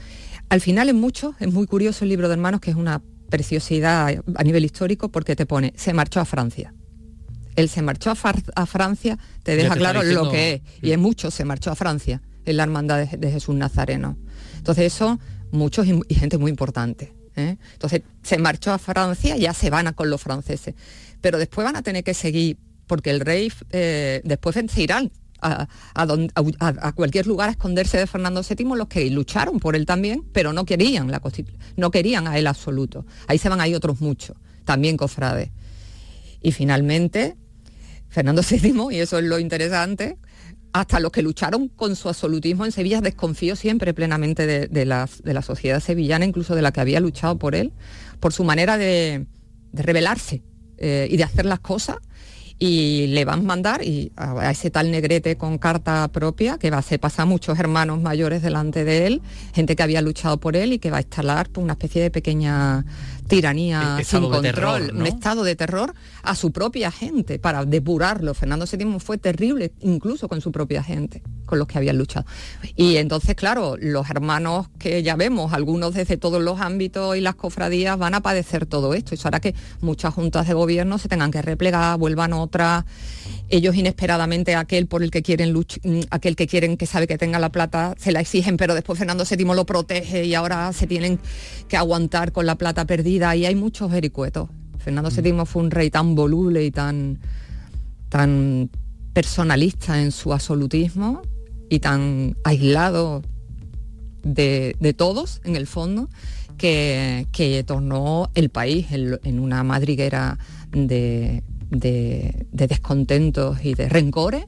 Al 0.49 0.63
final 0.63 0.89
en 0.89 0.97
muchos, 0.97 1.35
es 1.39 1.53
muy 1.53 1.67
curioso 1.67 2.07
el 2.07 2.09
libro 2.09 2.29
de 2.29 2.33
hermanos, 2.33 2.63
que 2.63 2.71
es 2.71 2.79
una 2.79 3.03
preciosidad 3.29 4.23
a 4.37 4.43
nivel 4.43 4.65
histórico, 4.65 5.11
porque 5.11 5.37
te 5.37 5.45
pone, 5.45 5.75
se 5.77 5.93
marchó 5.93 6.21
a 6.21 6.25
Francia. 6.25 6.73
Él 7.57 7.69
se 7.69 7.83
marchó 7.83 8.11
a, 8.11 8.15
Francia, 8.67 9.19
te 9.43 9.57
deja 9.57 9.77
claro 9.77 10.03
lo 10.03 10.31
que 10.31 10.55
es, 10.55 10.63
y 10.81 10.93
en 10.93 11.01
muchos 11.01 11.35
se 11.35 11.45
marchó 11.45 11.71
a 11.71 11.75
Francia, 11.75 12.23
en 12.47 12.57
la 12.57 12.63
Hermandad 12.63 13.07
de, 13.07 13.31
Jesús 13.31 13.55
Nazareno. 13.55 14.17
Entonces 14.57 14.95
eso, 14.95 15.21
muchos 15.53 15.87
y, 15.87 16.15
gente 16.15 16.39
muy 16.39 16.51
importante. 16.51 17.13
¿eh? 17.37 17.59
Entonces 17.75 18.01
se 18.23 18.39
marchó 18.39 18.73
a 18.73 18.79
Francia, 18.79 19.37
ya 19.37 19.53
se 19.53 19.69
van 19.69 19.89
a 19.89 19.93
con 19.93 20.09
los 20.09 20.23
franceses, 20.23 20.75
pero 21.21 21.39
después 21.39 21.65
van 21.65 21.77
a 21.77 21.83
tener 21.83 22.05
que 22.05 22.15
seguir, 22.15 22.59
porque 22.87 23.11
el 23.11 23.21
rey 23.21 23.53
eh, 23.71 24.21
después 24.25 24.57
irán 24.77 25.11
a, 25.41 26.93
cualquier 26.95 27.27
lugar 27.27 27.49
a 27.49 27.53
esconderse 27.53 27.99
de 27.99 28.07
Fernando 28.07 28.43
VII 28.43 28.77
los 28.77 28.89
que 28.89 29.09
lucharon 29.11 29.61
por 29.61 29.77
él 29.77 29.87
también, 29.87 30.25
pero 30.33 30.53
no 30.53 30.65
querían 30.65 31.11
la 31.11 31.23
no 31.77 31.91
querían 31.91 32.27
a 32.27 32.39
él 32.39 32.47
absoluto. 32.47 33.07
Ahí 33.27 33.39
se 33.39 33.49
van 33.49 33.61
ahí 33.61 33.75
otros 33.75 34.01
muchos, 34.01 34.37
también 34.65 34.97
cofrades. 34.97 35.51
Y 36.43 36.53
finalmente, 36.53 37.37
Fernando 38.09 38.43
VII, 38.49 38.89
y 38.97 39.01
eso 39.01 39.19
es 39.19 39.25
lo 39.25 39.39
interesante, 39.39 40.19
hasta 40.73 41.01
los 41.01 41.11
que 41.11 41.23
lucharon 41.23 41.69
con 41.69 41.97
su 41.97 42.09
absolutismo 42.09 42.65
en 42.65 42.73
Sevilla, 42.73 43.01
desconfío 43.01 43.57
siempre 43.57 43.95
plenamente 43.95 44.47
de, 44.47 44.85
la, 44.85 45.09
sociedad 45.43 45.81
sevillana, 45.81 46.25
incluso 46.25 46.55
de 46.55 46.63
la 46.63 46.73
que 46.73 46.81
había 46.81 47.01
luchado 47.01 47.39
por 47.39 47.55
él, 47.55 47.73
por 48.21 48.33
su 48.33 48.45
manera 48.45 48.77
de, 48.77 49.27
rebelarse 49.73 50.43
eh, 50.79 51.09
y 51.11 51.17
de 51.17 51.25
hacer 51.25 51.47
las 51.47 51.61
cosas 51.61 51.97
y 52.59 53.07
le 53.09 53.25
van 53.25 53.41
a 53.41 53.43
mandar 53.43 53.85
y 53.85 54.11
a, 54.17 54.51
ese 54.51 54.71
tal 54.71 54.91
negrete 54.91 55.37
con 55.37 55.59
carta 55.59 56.09
propia 56.09 56.59
que 56.59 56.71
va 56.71 56.77
a 56.77 56.81
hacer 56.81 56.99
pasar 56.99 57.27
muchos 57.27 57.59
hermanos 57.59 58.01
mayores 58.01 58.43
delante 58.43 58.85
de 58.85 59.07
él, 59.07 59.23
gente 59.55 59.77
que 59.77 59.83
había 59.83 60.03
luchado 60.03 60.39
por 60.39 60.57
él 60.57 60.73
y 60.73 60.79
que 60.79 60.91
va 60.91 60.99
a 60.99 61.01
instalar 61.01 61.49
pues, 61.51 61.63
una 61.63 61.75
especie 61.75 62.03
de 62.03 62.11
pequeña 62.11 62.85
tiranía 63.29 63.99
sin 64.03 64.29
control, 64.29 64.93
un 64.95 65.07
estado 65.07 65.45
de 65.45 65.55
terror 65.55 65.95
a 66.23 66.35
su 66.35 66.51
propia 66.51 66.91
gente 66.91 67.39
para 67.39 67.65
depurarlo. 67.65 68.35
Fernando 68.35 68.67
VII 68.71 68.99
fue 68.99 69.19
terrible 69.19 69.73
incluso 69.81 70.29
con 70.29 70.41
su 70.41 70.51
propia 70.51 70.83
gente, 70.83 71.23
con 71.49 71.59
los 71.59 71.67
que 71.67 71.79
habían 71.79 71.99
luchado. 71.99 72.27
Y 72.77 72.97
entonces, 72.97 73.35
claro, 73.35 73.77
los 73.81 74.09
hermanos 74.11 74.69
que 74.79 75.03
ya 75.03 75.17
vemos, 75.17 75.53
algunos 75.53 75.95
desde 75.95 76.17
todos 76.17 76.41
los 76.41 76.61
ámbitos 76.61 77.17
y 77.17 77.21
las 77.21 77.35
cofradías 77.35 77.99
van 77.99 78.15
a 78.15 78.21
padecer 78.21 78.67
todo 78.67 78.95
esto. 78.95 79.15
Eso 79.15 79.27
hará 79.27 79.41
que 79.41 79.55
muchas 79.81 80.15
juntas 80.15 80.47
de 80.47 80.55
gobierno 80.55 80.99
se 80.99 81.09
tengan 81.09 81.31
que 81.31 81.43
replegar, 81.43 81.99
vuelvan 81.99 82.35
otras 82.35 82.85
ellos 83.49 83.75
inesperadamente 83.75 84.55
aquel 84.55 84.87
por 84.87 85.03
el 85.03 85.11
que 85.11 85.23
quieren 85.23 85.55
mm, 85.55 86.01
aquel 86.11 86.37
que 86.37 86.47
quieren 86.47 86.77
que 86.77 86.87
sabe 86.87 87.07
que 87.07 87.17
tenga 87.17 87.39
la 87.39 87.51
plata 87.51 87.95
se 87.99 88.13
la 88.13 88.21
exigen, 88.21 88.57
pero 88.57 88.75
después 88.75 88.99
Fernando 88.99 89.25
VII 89.25 89.45
lo 89.55 89.65
protege 89.65 90.25
y 90.25 90.35
ahora 90.35 90.73
se 90.73 90.87
tienen 90.87 91.19
que 91.69 91.77
aguantar 91.77 92.33
con 92.33 92.47
la 92.47 92.57
plata 92.57 92.85
perdida 92.85 93.35
y 93.37 93.47
hay 93.47 93.55
muchos 93.55 93.91
vericuetos. 93.91 94.51
Fernando 94.79 95.11
VII 95.11 95.33
mm. 95.33 95.47
fue 95.47 95.63
un 95.63 95.71
rey 95.71 95.91
tan 95.91 96.15
voluble 96.15 96.65
y 96.65 96.71
tan 96.71 97.19
tan 98.11 98.71
personalista 99.13 100.01
en 100.01 100.13
su 100.13 100.33
absolutismo 100.33 101.23
y 101.69 101.81
tan 101.81 102.37
aislado 102.45 103.23
de, 104.23 104.95
todos 104.97 105.41
en 105.45 105.57
el 105.57 105.67
fondo 105.67 106.09
que, 106.57 107.27
tornó 107.67 108.31
el 108.35 108.51
país 108.51 108.87
en 108.91 109.41
una 109.41 109.63
madriguera 109.63 110.39
de, 110.71 111.43
de, 111.71 112.47
descontentos 112.53 113.65
y 113.65 113.75
de 113.75 113.89
rencores 113.89 114.47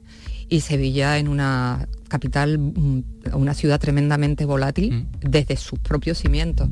y 0.49 0.61
Sevilla 0.61 1.17
en 1.17 1.27
una 1.27 1.87
capital, 2.07 2.59
mm, 2.59 3.03
una 3.33 3.53
ciudad 3.53 3.79
tremendamente 3.79 4.45
volátil 4.45 4.93
mm. 4.93 5.29
desde 5.29 5.55
sus 5.55 5.79
propios 5.79 6.17
cimientos. 6.17 6.69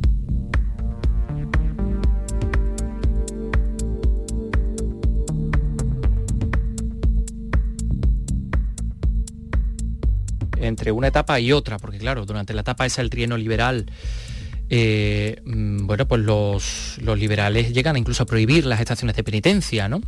Entre 10.60 10.92
una 10.92 11.08
etapa 11.08 11.40
y 11.40 11.52
otra, 11.52 11.78
porque 11.80 11.98
claro, 11.98 12.26
durante 12.26 12.54
la 12.54 12.62
etapa 12.62 12.86
esa 12.86 13.02
el 13.02 13.10
trieno 13.10 13.38
liberal 13.38 13.86
eh, 14.72 15.42
mm, 15.46 15.88
bueno, 15.88 16.08
pues 16.08 16.22
los, 16.22 17.18
liberales 17.18 17.74
llegan 17.74 17.98
incluso 17.98 18.24
a 18.24 18.26
prohibir 18.26 18.66
las 18.66 18.80
estaciones 18.80 19.16
de 19.16 19.24
penitencia, 19.24 19.90
¿no? 19.90 20.02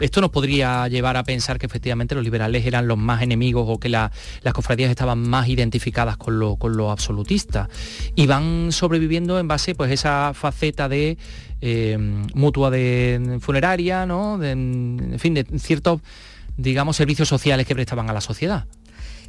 Esto 0.00 0.20
nos 0.20 0.30
podría 0.30 0.88
llevar 0.88 1.16
a 1.16 1.24
pensar 1.24 1.58
que 1.58 1.66
efectivamente 1.66 2.14
los 2.14 2.24
liberales 2.24 2.66
eran 2.66 2.86
los 2.86 2.98
más 2.98 3.22
enemigos 3.22 3.64
o 3.66 3.78
que 3.78 3.88
las 3.88 4.10
cofradías 4.52 4.90
estaban 4.90 5.18
más 5.18 5.48
identificadas 5.48 6.18
con 6.18 6.38
lo, 6.38 6.56
con 6.56 6.78
absolutista 6.80 7.68
y 8.14 8.26
van 8.26 8.72
sobreviviendo 8.72 9.38
en 9.38 9.48
base 9.48 9.74
pues 9.74 9.90
esa 9.90 10.32
faceta 10.34 10.90
de 10.90 11.16
eh, 11.62 11.96
mutua 12.34 12.70
de 12.70 13.38
funeraria, 13.40 14.04
¿no? 14.04 14.42
en 14.42 15.16
fin, 15.18 15.32
de 15.32 15.46
ciertos 15.58 16.02
digamos 16.58 16.96
servicios 16.96 17.28
sociales 17.28 17.66
que 17.66 17.74
prestaban 17.74 18.10
a 18.10 18.12
la 18.12 18.20
sociedad 18.20 18.66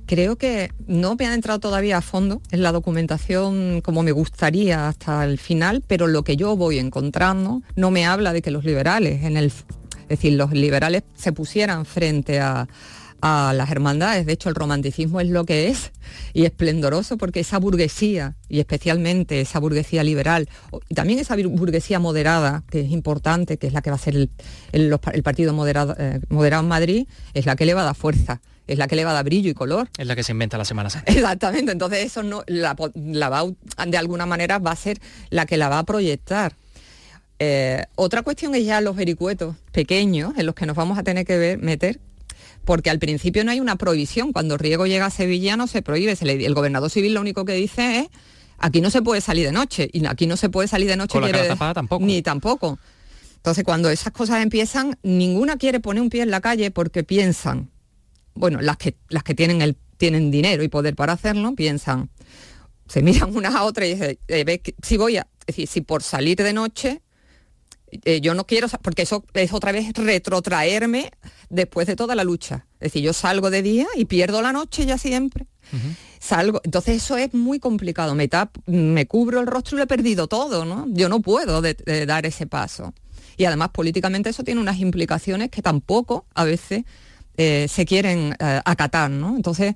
creo 0.07 0.37
que 0.37 0.71
no 0.87 1.15
me 1.15 1.27
han 1.27 1.33
entrado 1.33 1.59
todavía 1.59 1.97
a 1.97 2.01
fondo 2.01 2.41
en 2.49 2.63
la 2.63 2.71
documentación 2.71 3.81
como 3.81 4.01
me 4.01 4.13
gustaría 4.13 4.87
hasta 4.87 5.23
el 5.23 5.37
final, 5.37 5.83
pero 5.85 6.07
lo 6.07 6.23
que 6.23 6.37
yo 6.37 6.55
voy 6.55 6.79
encontrando 6.79 7.61
no 7.75 7.91
me 7.91 8.05
habla 8.07 8.33
de 8.33 8.41
que 8.41 8.49
los 8.49 8.63
liberales, 8.63 9.23
en 9.23 9.37
el, 9.37 9.47
es 9.47 10.07
decir, 10.07 10.33
los 10.33 10.51
liberales 10.53 11.03
se 11.15 11.33
pusieran 11.33 11.85
frente 11.85 12.39
a, 12.39 12.67
las 13.19 13.71
hermandades. 13.71 14.25
De 14.25 14.31
hecho, 14.31 14.47
el 14.47 14.55
romanticismo 14.55 15.19
es 15.19 15.27
lo 15.27 15.43
que 15.43 15.67
es 15.67 15.91
y 16.33 16.45
esplendoroso 16.45 17.17
porque 17.17 17.41
esa 17.41 17.57
burguesía, 17.57 18.37
y 18.47 18.59
especialmente 18.59 19.41
esa 19.41 19.59
burguesía 19.59 20.03
liberal, 20.03 20.47
y 20.87 20.93
también 20.93 21.19
esa 21.19 21.35
burguesía 21.35 21.99
moderada, 21.99 22.63
que 22.69 22.81
es 22.81 22.91
importante, 22.91 23.57
que 23.57 23.67
es 23.67 23.73
la 23.73 23.81
que 23.81 23.89
va 23.89 23.97
a 23.97 23.99
ser 23.99 24.29
el, 24.71 24.99
partido 25.23 25.51
moderado, 25.51 25.95
eh, 25.97 26.21
moderado 26.29 26.63
en 26.63 26.69
Madrid, 26.69 27.07
es 27.33 27.47
la 27.47 27.57
que 27.57 27.65
le 27.65 27.73
va 27.73 27.81
a 27.81 27.85
dar 27.85 27.95
fuerza 27.95 28.39
es 28.67 28.77
la 28.77 28.87
que 28.87 28.95
le 28.95 29.05
va 29.05 29.11
a 29.11 29.13
dar 29.13 29.25
brillo 29.25 29.49
y 29.49 29.53
color. 29.53 29.89
Es 29.97 30.05
la 30.05 30.15
que 30.15 30.23
se 30.23 30.33
inventa 30.33 30.57
la 30.57 30.65
Semana 30.65 30.89
Santa. 30.89 31.11
Exactamente, 31.11 31.71
entonces 31.71 32.05
eso 32.05 32.21
no, 32.23 32.43
la, 32.47 32.73
va, 32.73 33.45
de 33.85 33.97
alguna 33.97 34.25
manera 34.25 34.59
va 34.59 34.71
a 34.71 34.75
ser 34.75 34.99
la 35.29 35.45
que 35.45 35.57
la 35.57 35.69
va 35.69 35.79
a 35.79 35.83
proyectar. 35.83 36.53
Eh, 37.39 37.85
otra 37.95 38.23
cuestión 38.23 38.55
es 38.55 38.65
ya 38.65 38.81
los 38.81 38.95
vericuetos 38.95 39.55
pequeños 39.71 40.33
en 40.37 40.45
los 40.45 40.55
que 40.55 40.65
nos 40.65 40.75
vamos 40.75 40.97
a 40.97 41.03
tener 41.03 41.25
que 41.25 41.37
ver, 41.37 41.59
meter, 41.59 41.99
porque 42.65 42.89
al 42.89 42.99
principio 42.99 43.43
no 43.43 43.51
hay 43.51 43.59
una 43.59 43.77
prohibición. 43.77 44.33
Cuando 44.33 44.57
Riego 44.57 44.87
llega 44.87 45.05
a 45.05 45.11
Sevilla 45.11 45.55
no 45.55 45.67
se 45.67 45.81
prohíbe. 45.81 46.17
el 46.19 46.53
gobernador 46.53 46.89
civil 46.89 47.13
lo 47.13 47.21
único 47.21 47.45
que 47.45 47.53
dice 47.53 47.99
es 47.99 48.07
aquí 48.57 48.81
no 48.81 48.89
se 48.89 49.01
puede 49.01 49.21
salir 49.21 49.45
de 49.45 49.51
noche 49.51 49.89
y 49.93 50.05
aquí 50.05 50.27
no 50.27 50.35
se 50.35 50.49
puede 50.49 50.67
salir 50.67 50.87
de 50.87 50.97
noche 50.97 51.19
tampoco. 51.73 52.05
ni 52.05 52.21
tampoco. 52.21 52.79
Entonces 53.37 53.63
cuando 53.63 53.89
esas 53.89 54.11
cosas 54.11 54.43
empiezan, 54.43 54.97
ninguna 55.03 55.57
quiere 55.57 55.79
poner 55.79 56.01
un 56.01 56.09
pie 56.09 56.23
en 56.23 56.31
la 56.31 56.41
calle 56.41 56.71
porque 56.71 57.03
piensan 57.03 57.69
bueno, 58.37 58.61
las 58.61 58.77
que, 58.77 58.95
las 59.09 59.23
que 59.23 59.35
tienen, 59.35 59.61
el, 59.61 59.75
tienen 59.97 60.31
dinero 60.31 60.63
y 60.63 60.67
poder 60.67 60.95
para 60.95 61.13
hacerlo, 61.13 61.53
piensan, 61.55 62.09
se 62.87 63.01
miran 63.01 63.35
unas 63.35 63.55
a 63.55 63.63
otras 63.63 63.87
y 63.87 63.93
dicen, 63.93 64.19
eh, 64.27 64.61
si 64.81 64.97
voy 64.97 65.17
a, 65.17 65.27
es 65.41 65.47
decir, 65.47 65.67
si 65.67 65.81
por 65.81 66.03
salir 66.03 66.37
de 66.37 66.53
noche, 66.53 67.01
eh, 68.03 68.19
yo 68.21 68.33
no 68.33 68.45
quiero, 68.45 68.67
porque 68.81 69.03
eso 69.03 69.23
es 69.33 69.53
otra 69.53 69.71
vez 69.71 69.93
retrotraerme 69.93 71.11
después 71.49 71.87
de 71.87 71.95
toda 71.95 72.15
la 72.15 72.23
lucha. 72.23 72.67
Es 72.79 72.91
decir, 72.91 73.03
yo 73.03 73.13
salgo 73.13 73.49
de 73.49 73.61
día 73.61 73.87
y 73.95 74.05
pierdo 74.05 74.41
la 74.41 74.51
noche 74.51 74.85
ya 74.85 74.97
siempre. 74.97 75.47
Salgo, 76.19 76.61
entonces 76.63 76.97
eso 77.03 77.17
es 77.17 77.33
muy 77.33 77.59
complicado. 77.59 78.15
Me, 78.15 78.29
me 78.65 79.05
cubro 79.05 79.39
el 79.39 79.47
rostro 79.47 79.75
y 79.75 79.77
lo 79.77 79.83
he 79.83 79.87
perdido 79.87 80.27
todo, 80.27 80.65
¿no? 80.65 80.85
Yo 80.89 81.09
no 81.09 81.21
puedo 81.21 81.61
dar 81.61 82.25
ese 82.25 82.45
paso. 82.47 82.93
Y 83.37 83.45
además 83.45 83.69
políticamente 83.69 84.29
eso 84.29 84.43
tiene 84.43 84.59
unas 84.59 84.79
implicaciones 84.79 85.49
que 85.49 85.61
tampoco 85.61 86.25
a 86.33 86.43
veces 86.43 86.83
eh, 87.37 87.67
se 87.69 87.85
quieren 87.85 88.35
eh, 88.39 88.61
acatar, 88.65 89.11
¿no? 89.11 89.35
Entonces, 89.35 89.75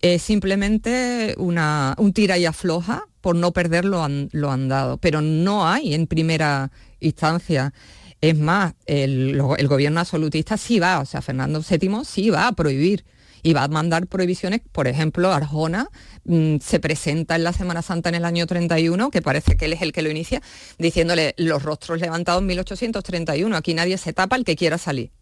es 0.00 0.22
simplemente 0.22 1.34
una, 1.38 1.94
un 1.98 2.12
tira 2.12 2.36
y 2.38 2.46
afloja 2.46 3.04
por 3.20 3.34
no 3.34 3.52
perder 3.52 3.84
lo, 3.84 4.02
andado, 4.02 4.98
pero 4.98 5.20
no 5.20 5.68
hay 5.68 5.94
en 5.94 6.06
primera 6.06 6.70
instancia. 7.00 7.72
Es 8.20 8.36
más, 8.36 8.74
el, 8.86 9.40
gobierno 9.68 10.00
absolutista 10.00 10.56
sí 10.56 10.78
va, 10.78 11.00
o 11.00 11.04
sea, 11.04 11.22
Fernando 11.22 11.60
VII 11.60 12.04
sí 12.04 12.30
va 12.30 12.48
a 12.48 12.52
prohibir 12.52 13.04
y 13.42 13.52
va 13.52 13.64
a 13.64 13.68
mandar 13.68 14.06
prohibiciones, 14.06 14.60
por 14.72 14.88
ejemplo, 14.88 15.32
Arjona 15.32 15.88
mm, 16.24 16.56
se 16.60 16.80
presenta 16.80 17.36
en 17.36 17.44
la 17.44 17.52
Semana 17.52 17.82
Santa 17.82 18.08
en 18.08 18.16
el 18.16 18.24
año 18.24 18.46
31, 18.46 19.10
que 19.10 19.22
parece 19.22 19.56
que 19.56 19.66
él 19.66 19.72
es 19.72 19.82
el 19.82 19.92
que 19.92 20.02
lo 20.02 20.10
inicia, 20.10 20.42
diciéndole 20.78 21.34
los 21.36 21.62
rostros 21.62 22.00
levantados 22.00 22.42
en 22.42 22.46
1831, 22.46 23.56
aquí 23.56 23.74
nadie 23.74 23.98
se 23.98 24.12
tapa 24.12 24.36
el 24.36 24.44
que 24.44 24.56
quiera 24.56 24.78
salir, 24.78 25.12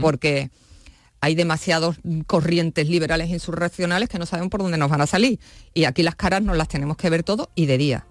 porque 0.00 0.50
hay 1.20 1.34
demasiados 1.34 1.96
corrientes 2.26 2.88
liberales 2.88 3.30
insurreccionales 3.30 4.08
que 4.08 4.18
no 4.18 4.26
saben 4.26 4.50
por 4.50 4.62
dónde 4.62 4.78
nos 4.78 4.90
van 4.90 5.00
a 5.00 5.06
salir. 5.06 5.40
Y 5.74 5.84
aquí 5.84 6.02
las 6.02 6.14
caras 6.14 6.42
nos 6.42 6.56
las 6.56 6.68
tenemos 6.68 6.96
que 6.96 7.10
ver 7.10 7.22
todo 7.22 7.50
y 7.54 7.66
de 7.66 7.78
día. 7.78 8.06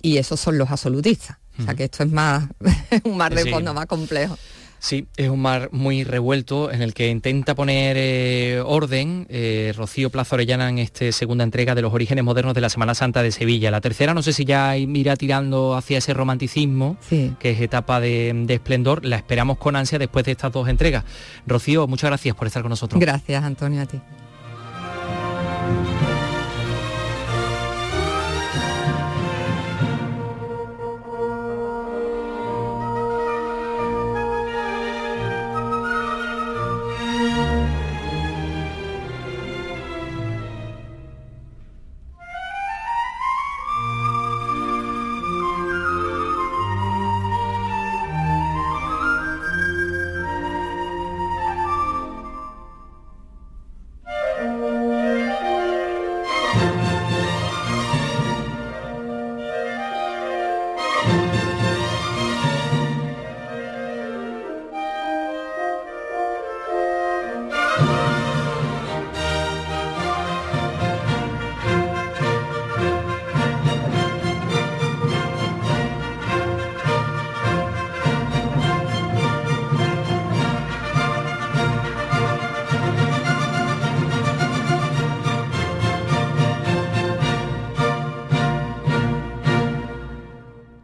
Y 0.00 0.18
esos 0.18 0.40
son 0.40 0.58
los 0.58 0.70
absolutistas. 0.70 1.38
O 1.58 1.64
sea 1.64 1.74
que 1.74 1.84
esto 1.84 2.02
es 2.02 2.10
más 2.10 2.48
un 3.04 3.16
mar 3.16 3.34
de 3.34 3.50
fondo 3.50 3.74
más 3.74 3.86
complejo. 3.86 4.36
Sí, 4.82 5.06
es 5.16 5.28
un 5.28 5.40
mar 5.40 5.68
muy 5.70 6.02
revuelto 6.02 6.72
en 6.72 6.82
el 6.82 6.92
que 6.92 7.08
intenta 7.08 7.54
poner 7.54 7.96
eh, 7.96 8.60
orden 8.66 9.28
eh, 9.30 9.72
Rocío 9.76 10.10
Plaza 10.10 10.34
Orellana 10.34 10.68
en 10.68 10.80
esta 10.80 11.12
segunda 11.12 11.44
entrega 11.44 11.76
de 11.76 11.82
los 11.82 11.94
orígenes 11.94 12.24
modernos 12.24 12.52
de 12.52 12.62
la 12.62 12.68
Semana 12.68 12.96
Santa 12.96 13.22
de 13.22 13.30
Sevilla. 13.30 13.70
La 13.70 13.80
tercera 13.80 14.12
no 14.12 14.22
sé 14.22 14.32
si 14.32 14.44
ya 14.44 14.76
irá 14.76 15.14
tirando 15.14 15.76
hacia 15.76 15.98
ese 15.98 16.14
romanticismo, 16.14 16.96
que 17.08 17.50
es 17.50 17.60
etapa 17.60 18.00
de, 18.00 18.32
de, 18.34 18.54
esplendor. 18.54 19.04
La 19.04 19.14
esperamos 19.14 19.56
con 19.56 19.76
ansia 19.76 20.00
después 20.00 20.24
de 20.24 20.32
estas 20.32 20.50
dos 20.50 20.66
entregas. 20.66 21.04
Rocío, 21.46 21.86
muchas 21.86 22.10
gracias 22.10 22.34
por 22.34 22.48
estar 22.48 22.62
con 22.62 22.70
nosotros. 22.70 23.00
Gracias, 23.00 23.44
Antonio, 23.44 23.82
a 23.82 23.86
ti. 23.86 24.00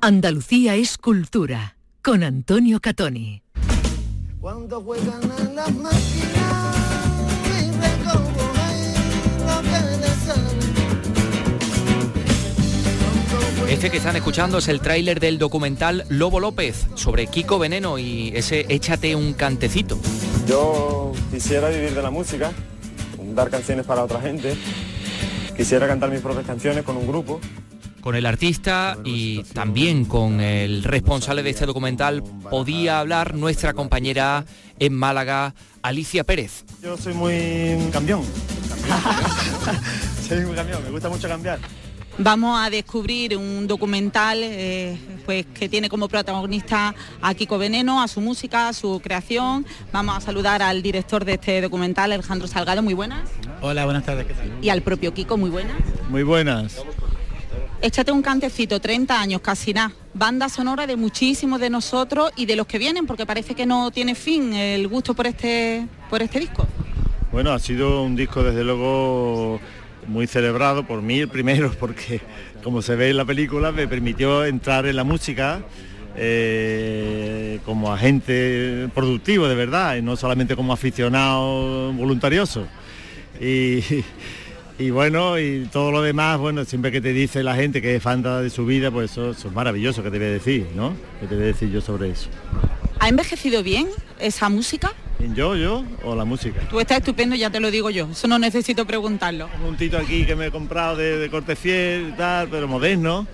Andalucía 0.09 0.75
es 0.75 0.97
cultura 0.97 1.77
con 2.03 2.23
Antonio 2.23 2.81
Catoni. 2.81 3.43
Cuando 4.41 4.81
juegan 4.81 5.21
en 5.39 5.55
las 5.55 5.71
máquinas, 5.75 6.77
Este 13.69 13.91
que 13.91 13.99
están 13.99 14.17
escuchando 14.17 14.57
es 14.57 14.69
el 14.69 14.81
tráiler 14.81 15.21
del 15.21 15.37
documental 15.37 16.07
Lobo 16.09 16.41
López 16.41 16.87
sobre 16.95 17.27
Kiko 17.27 17.59
Veneno 17.59 17.99
y 17.99 18.33
ese 18.35 18.65
Échate 18.71 19.15
un 19.15 19.35
cantecito. 19.35 19.99
Yo 20.47 21.13
quisiera 21.31 21.69
vivir 21.69 21.95
de 21.95 22.01
la 22.01 22.11
música, 22.11 22.53
dar 23.35 23.51
canciones 23.51 23.85
para 23.85 24.05
otra 24.05 24.23
gente, 24.23 24.57
quisiera 25.55 25.87
cantar 25.87 26.11
mis 26.11 26.23
propias 26.23 26.47
canciones 26.47 26.83
con 26.83 26.97
un 26.97 27.07
grupo 27.07 27.43
con 28.01 28.15
el 28.15 28.27
artista 28.27 28.99
y 29.05 29.43
también 29.55 30.05
con 30.05 30.41
el 30.41 30.85
responsable 30.85 31.43
de 31.43 31.51
este 31.51 31.67
documental 31.67 32.23
podía 32.51 33.01
hablar 33.01 33.35
nuestra 33.35 33.75
compañera 33.75 34.45
en 34.79 34.95
Málaga, 34.95 35.55
Alicia 35.83 36.25
Pérez. 36.25 36.65
Yo 36.83 36.97
soy 36.97 37.15
muy 37.15 37.91
cambión. 37.93 38.23
soy 40.29 40.45
muy 40.45 40.55
cambión, 40.55 40.83
me 40.85 40.91
gusta 40.91 41.09
mucho 41.09 41.29
cambiar. 41.29 41.59
Vamos 42.21 42.59
a 42.61 42.69
descubrir 42.69 43.37
un 43.37 43.69
documental 43.69 44.41
eh, 44.43 44.99
pues, 45.25 45.47
que 45.47 45.69
tiene 45.69 45.89
como 45.89 46.09
protagonista 46.09 46.93
a 47.23 47.35
Kiko 47.35 47.59
Veneno, 47.59 48.03
a 48.03 48.09
su 48.09 48.21
música, 48.21 48.69
a 48.69 48.73
su 48.73 49.01
creación. 49.01 49.65
Vamos 49.93 50.17
a 50.17 50.21
saludar 50.21 50.61
al 50.61 50.83
director 50.83 51.25
de 51.25 51.35
este 51.35 51.61
documental, 51.61 52.11
Alejandro 52.11 52.49
Salgado, 52.49 52.83
muy 52.83 52.95
buenas. 52.95 53.31
Hola, 53.61 53.85
buenas 53.85 54.05
tardes. 54.05 54.27
Y 54.61 54.69
al 54.69 54.83
propio 54.83 55.15
Kiko, 55.15 55.37
muy 55.37 55.49
buenas. 55.49 55.77
Muy 56.11 56.25
buenas. 56.25 56.83
Échate 57.81 58.11
un 58.11 58.23
cantecito, 58.23 58.81
30 58.81 59.21
años, 59.21 59.41
casi 59.41 59.73
nada. 59.73 59.93
Banda 60.13 60.49
sonora 60.49 60.85
de 60.89 60.97
muchísimos 60.97 61.61
de 61.61 61.71
nosotros 61.71 62.33
y 62.35 62.45
de 62.45 62.57
los 62.57 62.67
que 62.67 62.77
vienen, 62.77 63.07
porque 63.07 63.25
parece 63.25 63.55
que 63.55 63.67
no 63.67 63.93
tiene 63.93 64.17
fin 64.17 64.53
el 64.53 64.89
gusto 64.89 65.15
por 65.15 65.29
este, 65.29 65.87
por 66.11 66.21
este 66.21 66.41
disco. 66.41 66.67
Bueno, 67.31 67.53
ha 67.53 67.59
sido 67.61 68.03
un 68.03 68.17
disco 68.17 68.43
desde 68.43 68.65
luego 68.65 69.61
muy 70.09 70.27
celebrado 70.27 70.85
por 70.89 71.03
mí 71.03 71.21
el 71.21 71.29
primero, 71.29 71.73
porque 71.79 72.21
como 72.65 72.83
se 72.83 72.97
ve 72.97 73.11
en 73.11 73.17
la 73.17 73.25
película 73.25 73.71
me 73.71 73.87
permitió 73.87 74.45
entrar 74.45 74.85
en 74.87 74.97
la 74.97 75.05
música 75.05 75.61
eh, 76.17 77.61
como 77.65 77.93
agente 77.93 78.89
productivo 78.93 79.47
de 79.47 79.55
verdad, 79.55 79.95
y 79.95 80.03
no 80.03 80.17
solamente 80.17 80.57
como 80.57 80.73
aficionado 80.73 81.93
voluntarioso. 81.93 82.67
Y, 83.41 83.85
y 84.79 84.91
bueno, 84.91 85.39
y 85.39 85.69
todo 85.73 85.91
lo 85.91 86.03
demás, 86.03 86.39
bueno, 86.39 86.65
siempre 86.65 86.93
que 86.93 87.01
te 87.01 87.13
dice 87.13 87.43
la 87.43 87.55
gente 87.55 87.83
que 87.83 87.97
es 87.97 88.03
fan 88.03 88.23
de 88.23 88.51
su 88.51 88.65
vida, 88.65 88.91
pues 88.91 89.13
eso, 89.13 89.31
es 89.31 89.53
maravilloso 89.53 90.03
que 90.03 90.11
te 90.11 90.19
voy 90.19 90.29
a 90.29 90.31
decir, 90.31 90.67
¿no? 90.75 90.95
Que 91.21 91.27
te 91.27 91.35
voy 91.35 91.45
a 91.45 91.47
decir 91.49 91.71
yo 91.71 91.81
sobre 91.81 92.11
eso. 92.11 92.29
¿Ha 93.01 93.09
envejecido 93.09 93.63
bien 93.63 93.89
esa 94.21 94.49
música? 94.49 94.93
¿Yo, 95.35 95.57
yo 95.57 95.85
o 96.05 96.15
la 96.15 96.25
música? 96.25 96.61
Tú 96.71 96.79
estás 96.79 96.99
estupendo, 96.99 97.35
ya 97.35 97.51
te 97.51 97.59
lo 97.59 97.71
digo 97.71 97.91
yo, 97.91 98.09
eso 98.11 98.29
no 98.29 98.39
necesito 98.39 98.87
preguntarlo. 98.87 99.49
Un 99.67 99.77
tito 99.77 99.99
aquí 99.99 100.25
que 100.25 100.37
me 100.37 100.47
he 100.47 100.51
comprado 100.51 100.97
de, 100.97 101.19
de 101.19 101.29
corte 101.29 101.57
fiel 101.57 102.15
tal, 102.17 102.49
pero 102.49 102.69
moderno. 102.69 103.27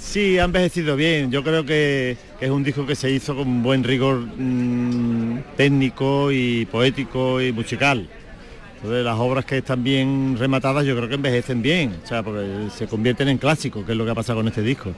Sí, 0.00 0.38
ha 0.38 0.44
envejecido 0.44 0.96
bien. 0.96 1.30
Yo 1.30 1.44
creo 1.44 1.64
que, 1.64 2.16
es 2.40 2.50
un 2.50 2.64
disco 2.64 2.86
que 2.86 2.96
se 2.96 3.10
hizo 3.10 3.36
con 3.36 3.62
buen 3.62 3.84
rigor 3.84 4.16
mm, 4.18 5.38
técnico 5.56 6.32
y 6.32 6.66
poético 6.66 7.40
y 7.40 7.52
musical. 7.52 8.08
Entonces 8.82 9.04
las 9.04 9.18
obras 9.18 9.44
que 9.44 9.58
están 9.58 9.84
bien 9.84 10.36
rematadas 10.38 10.86
yo 10.86 10.96
creo 10.96 11.06
que 11.06 11.16
envejecen 11.16 11.60
bien, 11.60 12.00
o 12.02 12.06
sea, 12.06 12.22
porque 12.22 12.68
se 12.74 12.86
convierten 12.86 13.28
en 13.28 13.36
clásicos, 13.36 13.84
que 13.84 13.92
es 13.92 13.98
lo 13.98 14.06
que 14.06 14.10
ha 14.12 14.14
pasado 14.14 14.38
con 14.38 14.48
este 14.48 14.62
disco. 14.62 14.94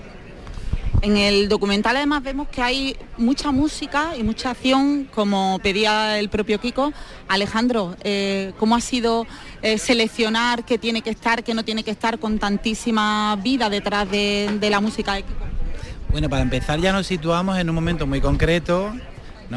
En 1.01 1.17
el 1.17 1.49
documental 1.49 1.97
además 1.97 2.23
vemos 2.23 2.47
que 2.47 2.63
hay 2.63 2.97
mucha 3.19 3.51
música 3.51 4.17
y 4.17 4.23
mucha 4.23 4.51
acción, 4.51 5.09
como 5.13 5.59
pedía 5.61 6.21
el 6.21 6.29
propio 6.29 6.61
Kiko. 6.61 6.93
Alejandro, 7.27 7.97
eh, 8.05 8.53
¿cómo 8.57 8.77
ha 8.77 8.81
sido 8.81 9.27
eh, 9.63 9.79
seleccionar 9.79 10.65
qué 10.65 10.79
tiene 10.79 11.03
que 11.03 11.11
estar, 11.11 11.43
qué 11.43 11.53
no 11.53 11.65
tiene 11.65 11.83
que 11.83 11.91
estar 11.91 12.21
con 12.21 12.39
tantísima 12.39 13.35
vida 13.43 13.69
detrás 13.69 14.09
de, 14.09 14.59
de 14.61 14.71
la 14.71 14.81
música 14.81 15.15
de 15.15 15.25
Kiko? 15.25 15.45
Bueno, 16.13 16.29
para 16.29 16.43
empezar 16.43 16.79
ya 16.79 16.93
nos 16.93 17.09
situamos 17.09 17.59
en 17.59 17.69
un 17.69 17.75
momento 17.75 18.07
muy 18.07 18.21
concreto, 18.21 18.93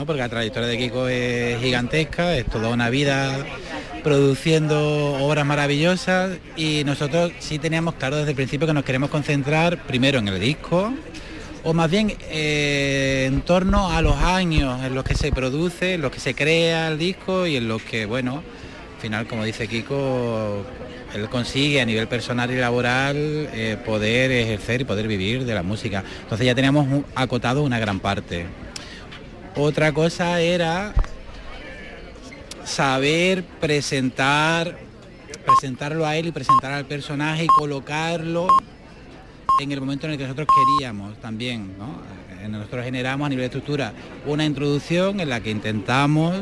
porque 0.03 0.21
la 0.21 0.29
trayectoria 0.29 0.67
de 0.67 0.77
Kiko 0.77 1.08
es 1.08 1.62
gigantesca, 1.62 2.36
es 2.36 2.45
toda 2.47 2.69
una 2.69 2.89
vida 2.89 3.45
produciendo 4.03 5.13
obras 5.23 5.45
maravillosas 5.45 6.38
y 6.58 6.84
nosotros 6.86 7.31
sí 7.39 7.60
teníamos 7.60 7.93
claro 7.95 8.17
desde 8.17 8.31
el 8.31 8.36
principio 8.36 8.67
que 8.67 8.73
nos 8.73 8.84
queremos 8.84 9.10
concentrar 9.10 9.77
primero 9.84 10.19
en 10.19 10.27
el 10.27 10.39
disco 10.39 10.91
o 11.63 11.73
más 11.73 11.89
bien 11.89 12.13
eh, 12.29 13.25
en 13.27 13.41
torno 13.41 13.91
a 13.91 14.01
los 14.01 14.17
años 14.17 14.84
en 14.84 14.93
los 14.93 15.03
que 15.03 15.15
se 15.15 15.31
produce, 15.31 15.95
en 15.95 16.01
los 16.01 16.12
que 16.12 16.19
se 16.19 16.36
crea 16.36 16.89
el 16.89 16.97
disco 16.97 17.47
y 17.47 17.55
en 17.55 17.67
los 17.67 17.81
que, 17.81 18.05
bueno, 18.05 18.43
al 18.95 19.01
final, 19.01 19.27
como 19.27 19.43
dice 19.43 19.67
Kiko, 19.67 20.63
él 21.15 21.29
consigue 21.29 21.81
a 21.81 21.86
nivel 21.86 22.08
personal 22.08 22.51
y 22.51 22.58
laboral 22.58 23.15
eh, 23.17 23.77
poder 23.84 24.31
ejercer 24.31 24.81
y 24.81 24.84
poder 24.84 25.08
vivir 25.08 25.45
de 25.45 25.53
la 25.53 25.63
música. 25.63 26.03
Entonces 26.21 26.45
ya 26.45 26.53
teníamos 26.53 27.03
acotado 27.15 27.63
una 27.63 27.79
gran 27.79 27.99
parte. 27.99 28.45
Otra 29.58 29.94
cosa 29.94 30.41
era 30.41 30.94
saber 32.65 33.46
presentar, 33.62 34.78
presentarlo 35.46 36.06
a 36.06 36.18
él 36.18 36.28
y 36.28 36.32
presentar 36.34 36.74
al 36.74 36.84
personaje 36.84 37.46
y 37.46 37.48
colocarlo 37.48 38.50
en 39.62 39.72
el 39.72 39.80
momento 39.80 40.08
en 40.08 40.12
el 40.12 40.18
que 40.18 40.24
nosotros 40.24 40.50
queríamos 40.54 41.18
también. 41.22 41.72
Eh, 42.44 42.50
nosotros 42.50 42.84
generamos 42.84 43.26
a 43.26 43.30
nivel 43.30 43.44
de 43.44 43.46
estructura 43.46 43.94
una 44.26 44.44
introducción 44.44 45.22
en 45.22 45.30
la 45.30 45.39
que 45.39 45.52
intentamos 45.52 46.36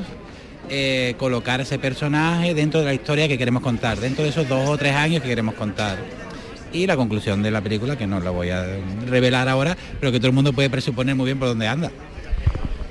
eh, 0.69 1.13
colocar 1.19 1.61
ese 1.61 1.77
personaje 1.77 2.55
dentro 2.55 2.79
de 2.79 2.87
la 2.87 2.95
historia 2.95 3.27
que 3.27 3.37
queremos 3.37 3.61
contar, 3.61 3.99
dentro 3.99 4.23
de 4.23 4.31
esos 4.31 4.49
dos 4.49 4.67
o 4.67 4.75
tres 4.75 4.95
años 4.95 5.21
que 5.21 5.29
queremos 5.29 5.53
contar. 5.53 5.99
Y 6.71 6.87
la 6.87 6.97
conclusión 6.97 7.43
de 7.43 7.51
la 7.51 7.61
película, 7.61 7.95
que 7.95 8.07
no 8.07 8.19
la 8.19 8.31
voy 8.31 8.49
a 8.49 8.65
revelar 9.07 9.47
ahora, 9.49 9.77
pero 9.99 10.11
que 10.11 10.17
todo 10.17 10.29
el 10.29 10.33
mundo 10.33 10.51
puede 10.51 10.71
presuponer 10.71 11.13
muy 11.13 11.25
bien 11.25 11.37
por 11.37 11.49
dónde 11.49 11.67
anda 11.67 11.91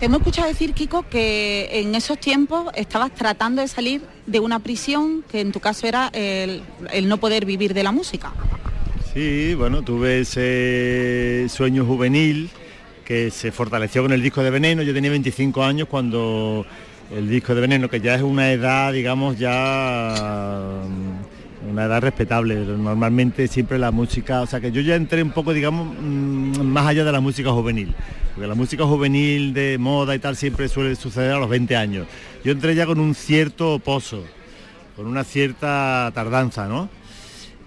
hemos 0.07 0.19
escuchado 0.19 0.49
decir, 0.49 0.75
Kiko, 0.75 1.09
que 1.09 1.69
en 1.73 1.95
esos 1.95 2.19
tiempos 2.19 2.67
estabas 2.75 3.15
tratando 3.15 3.62
de 3.62 3.69
salir 3.69 4.03
de 4.27 4.41
una 4.41 4.59
prisión, 4.59 5.25
que 5.31 5.41
en 5.41 5.53
tu 5.53 5.61
caso 5.61 5.87
era 5.87 6.09
el, 6.12 6.62
no 7.05 7.19
poder 7.19 7.47
vivir 7.47 7.73
de 7.73 7.83
la 7.83 7.93
música. 7.93 8.33
Sí, 9.15 9.55
bueno, 9.55 9.83
tuve 9.83 10.21
ese 10.21 11.47
sueño 11.49 11.85
juvenil 11.85 12.51
que 13.05 13.31
se 13.31 13.53
fortaleció 13.53 14.03
con 14.03 14.12
el 14.12 14.23
disco 14.23 14.43
de 14.43 14.51
Veneno. 14.51 14.83
Yo 14.83 14.95
tenía 14.95 15.11
25 15.11 15.62
años 15.62 15.88
cuando 15.88 16.67
el 17.15 17.29
disco 17.29 17.55
de 17.55 17.61
Veneno, 17.61 17.88
que 17.88 18.01
ya 18.01 18.15
es 18.15 18.23
una 18.23 18.51
edad, 18.51 18.93
digamos, 18.93 19.38
ya 19.38 20.83
una 21.73 21.85
edad 21.85 22.01
respetable. 22.01 22.55
Normalmente 22.55 23.49
siempre 23.49 23.79
la 23.79 23.91
música, 23.91 24.43
o 24.43 24.47
sea 24.47 24.61
que 24.61 24.71
yo 24.71 24.81
ya 24.81 24.95
entré 24.95 25.23
un 25.23 25.31
poco, 25.31 25.53
digamos, 25.53 25.95
mm, 26.01 26.61
más 26.63 26.87
allá 26.87 27.05
de 27.05 27.13
la 27.13 27.21
música 27.21 27.51
juvenil. 27.51 27.95
Porque 28.35 28.47
la 28.47 28.55
música 28.55 28.85
juvenil 28.85 29.53
de 29.53 29.79
moda 29.79 30.15
y 30.15 30.19
tal 30.19 30.37
siempre 30.37 30.69
suele 30.69 30.95
suceder 30.95 31.33
a 31.33 31.39
los 31.39 31.49
20 31.49 31.77
años. 31.77 32.07
Yo 32.45 32.53
entré 32.53 32.75
ya 32.75 32.87
con 32.87 33.01
un 33.01 33.15
cierto 33.15 33.79
pozo, 33.79 34.25
con 34.97 35.07
una 35.07 35.25
cierta 35.25 36.11
tardanza, 36.15 36.69
¿no? 36.69 36.89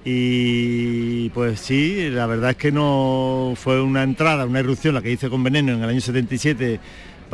Y 0.04 1.30
pues 1.30 1.60
sí, 1.60 2.10
la 2.12 2.28
verdad 2.28 2.52
es 2.52 2.58
que 2.58 2.72
no 2.72 3.54
fue 3.56 3.82
una 3.82 4.04
entrada, 4.04 4.46
una 4.46 4.60
irrupción 4.60 4.94
la 4.94 5.02
que 5.02 5.12
hice 5.12 5.32
con 5.32 5.44
Veneno 5.44 5.74
en 5.74 5.84
el 5.84 5.90
año 5.90 6.02
77 6.02 6.80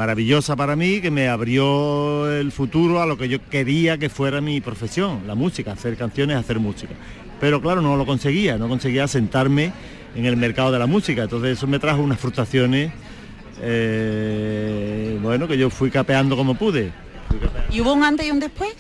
maravillosa 0.02 0.56
para 0.56 0.76
mí, 0.76 1.00
que 1.00 1.12
me 1.12 1.28
abrió 1.28 2.28
el 2.32 2.52
futuro 2.52 3.04
a 3.04 3.06
lo 3.06 3.20
que 3.20 3.30
yo 3.30 3.38
quería 3.52 4.00
que 4.00 4.10
fuera 4.10 4.42
mi 4.42 4.60
profesión, 4.60 5.22
la 5.28 5.36
música, 5.36 5.74
hacer 5.74 5.96
canciones, 5.96 6.38
hacer 6.38 6.58
música. 6.58 6.96
Pero 7.40 7.62
claro, 7.62 7.84
no 7.84 7.96
lo 7.96 8.04
conseguía, 8.04 8.58
no 8.58 8.68
conseguía 8.68 9.08
sentarme 9.08 9.72
en 10.16 10.26
el 10.26 10.38
mercado 10.38 10.72
de 10.72 10.80
la 10.80 10.88
música, 10.88 11.22
entonces 11.22 11.56
eso 11.56 11.68
me 11.68 11.78
trajo 11.78 12.02
unas 12.02 12.20
frustraciones, 12.20 12.92
eh, 13.62 15.20
bueno, 15.22 15.48
que 15.48 15.56
yo 15.56 15.70
fui 15.70 15.92
capeando 15.92 16.36
como 16.36 16.56
pude. 16.56 16.92
¿Y 17.70 17.80
hubo 17.80 17.94
un 17.94 18.04
antes 18.04 18.26
y 18.26 18.32
un 18.32 18.40
después? 18.40 18.74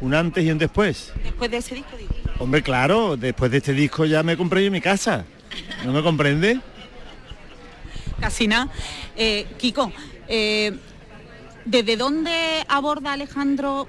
Un 0.00 0.14
antes 0.14 0.42
y 0.42 0.50
un 0.50 0.56
después. 0.56 1.12
Después 1.22 1.50
de 1.50 1.58
ese 1.58 1.74
disco. 1.74 1.90
Hombre, 2.38 2.62
claro, 2.62 3.18
después 3.18 3.50
de 3.50 3.58
este 3.58 3.74
disco 3.74 4.06
ya 4.06 4.22
me 4.22 4.38
compré 4.38 4.64
yo 4.64 4.70
mi 4.70 4.80
casa. 4.80 5.26
¿No 5.84 5.92
me 5.92 6.02
comprende? 6.02 6.58
casi 8.20 8.46
nada. 8.46 8.68
Eh, 9.22 9.44
Kiko, 9.58 9.92
eh, 10.28 10.72
¿desde 11.66 11.98
dónde 11.98 12.64
aborda 12.68 13.12
Alejandro 13.12 13.86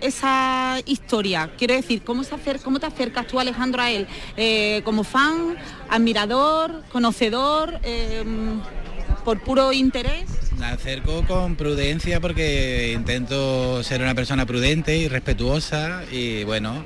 esa 0.00 0.78
historia? 0.86 1.50
Quiero 1.58 1.74
decir, 1.74 2.02
¿cómo, 2.02 2.22
se 2.22 2.36
cómo 2.62 2.78
te 2.78 2.86
acercas 2.86 3.26
tú, 3.26 3.40
Alejandro, 3.40 3.82
a 3.82 3.90
él? 3.90 4.06
Eh, 4.36 4.82
¿Como 4.84 5.02
fan, 5.02 5.56
admirador, 5.90 6.84
conocedor, 6.92 7.80
por 9.24 9.40
puro 9.40 9.72
interés? 9.72 10.30
Me 10.56 10.66
acerco 10.66 11.26
con 11.26 11.56
prudencia 11.56 12.20
porque 12.20 12.92
intento 12.94 13.82
ser 13.82 14.00
una 14.00 14.14
persona 14.14 14.46
prudente 14.46 14.96
y 14.96 15.08
respetuosa 15.08 16.04
y 16.12 16.44
bueno, 16.44 16.84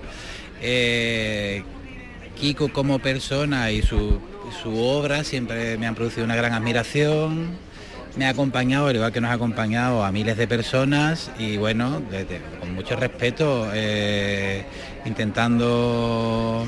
Kiko 2.41 2.73
como 2.73 3.01
persona 3.01 3.71
y 3.71 3.83
su 3.83 4.19
su 4.63 4.79
obra 4.79 5.25
siempre 5.25 5.77
me 5.79 5.87
han 5.87 5.95
producido 5.95 6.25
una 6.25 6.37
gran 6.37 6.53
admiración, 6.53 7.57
me 8.17 8.27
ha 8.27 8.31
acompañado, 8.31 8.89
al 8.89 8.97
igual 8.97 9.13
que 9.13 9.21
nos 9.21 9.31
ha 9.31 9.35
acompañado 9.35 10.05
a 10.05 10.13
miles 10.13 10.37
de 10.37 10.47
personas 10.47 11.31
y 11.39 11.57
bueno, 11.57 12.03
con 12.61 12.75
mucho 12.75 12.97
respeto, 12.97 13.71
eh, 13.73 14.65
intentando 15.05 16.67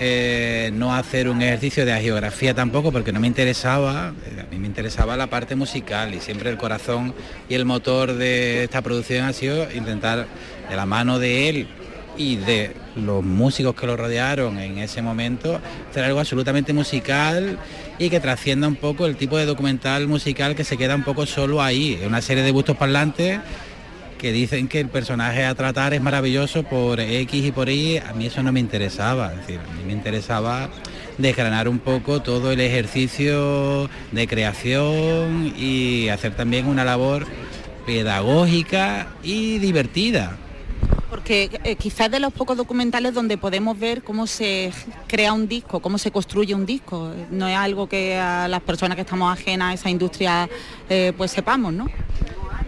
eh, 0.00 0.70
no 0.74 0.94
hacer 0.94 1.28
un 1.28 1.42
ejercicio 1.42 1.86
de 1.86 1.94
geografía 2.00 2.54
tampoco 2.54 2.90
porque 2.90 3.12
no 3.12 3.20
me 3.20 3.28
interesaba, 3.28 4.12
eh, 4.26 4.40
a 4.40 4.50
mí 4.50 4.58
me 4.58 4.66
interesaba 4.66 5.16
la 5.16 5.28
parte 5.28 5.54
musical 5.54 6.14
y 6.14 6.20
siempre 6.20 6.50
el 6.50 6.56
corazón 6.56 7.14
y 7.48 7.54
el 7.54 7.64
motor 7.64 8.14
de 8.14 8.64
esta 8.64 8.82
producción 8.82 9.26
ha 9.26 9.32
sido 9.32 9.70
intentar 9.72 10.26
de 10.68 10.76
la 10.76 10.86
mano 10.86 11.18
de 11.18 11.48
él 11.48 11.68
y 12.16 12.36
de 12.36 12.74
los 12.96 13.24
músicos 13.24 13.74
que 13.74 13.86
lo 13.86 13.96
rodearon 13.96 14.58
en 14.58 14.78
ese 14.78 15.02
momento, 15.02 15.60
hacer 15.90 16.04
algo 16.04 16.20
absolutamente 16.20 16.72
musical 16.72 17.58
y 17.98 18.10
que 18.10 18.20
trascienda 18.20 18.68
un 18.68 18.76
poco 18.76 19.06
el 19.06 19.16
tipo 19.16 19.38
de 19.38 19.46
documental 19.46 20.06
musical 20.08 20.54
que 20.54 20.64
se 20.64 20.76
queda 20.76 20.94
un 20.94 21.04
poco 21.04 21.26
solo 21.26 21.62
ahí, 21.62 22.00
una 22.06 22.20
serie 22.20 22.42
de 22.42 22.50
gustos 22.50 22.76
parlantes 22.76 23.40
que 24.18 24.30
dicen 24.30 24.68
que 24.68 24.78
el 24.78 24.88
personaje 24.88 25.44
a 25.44 25.54
tratar 25.54 25.94
es 25.94 26.00
maravilloso 26.00 26.62
por 26.62 27.00
X 27.00 27.44
y 27.44 27.50
por 27.50 27.68
Y, 27.68 27.98
a 27.98 28.12
mí 28.12 28.26
eso 28.26 28.42
no 28.42 28.52
me 28.52 28.60
interesaba, 28.60 29.32
es 29.32 29.38
decir, 29.38 29.58
a 29.58 29.76
mí 29.76 29.82
me 29.84 29.92
interesaba 29.92 30.70
desgranar 31.18 31.68
un 31.68 31.80
poco 31.80 32.22
todo 32.22 32.52
el 32.52 32.60
ejercicio 32.60 33.90
de 34.12 34.28
creación 34.28 35.52
y 35.58 36.08
hacer 36.08 36.36
también 36.36 36.66
una 36.66 36.84
labor 36.84 37.26
pedagógica 37.84 39.08
y 39.24 39.58
divertida 39.58 40.36
porque 41.12 41.50
eh, 41.64 41.76
quizás 41.76 42.10
de 42.10 42.20
los 42.20 42.32
pocos 42.32 42.56
documentales 42.56 43.12
donde 43.12 43.36
podemos 43.36 43.78
ver 43.78 44.02
cómo 44.02 44.26
se 44.26 44.72
crea 45.06 45.34
un 45.34 45.46
disco, 45.46 45.80
cómo 45.80 45.98
se 45.98 46.10
construye 46.10 46.54
un 46.54 46.64
disco. 46.64 47.12
No 47.30 47.46
es 47.46 47.54
algo 47.54 47.86
que 47.86 48.16
a 48.16 48.48
las 48.48 48.62
personas 48.62 48.96
que 48.96 49.02
estamos 49.02 49.30
ajenas 49.30 49.72
a 49.72 49.74
esa 49.74 49.90
industria 49.90 50.48
eh, 50.88 51.12
pues 51.14 51.30
sepamos, 51.30 51.74
¿no? 51.74 51.86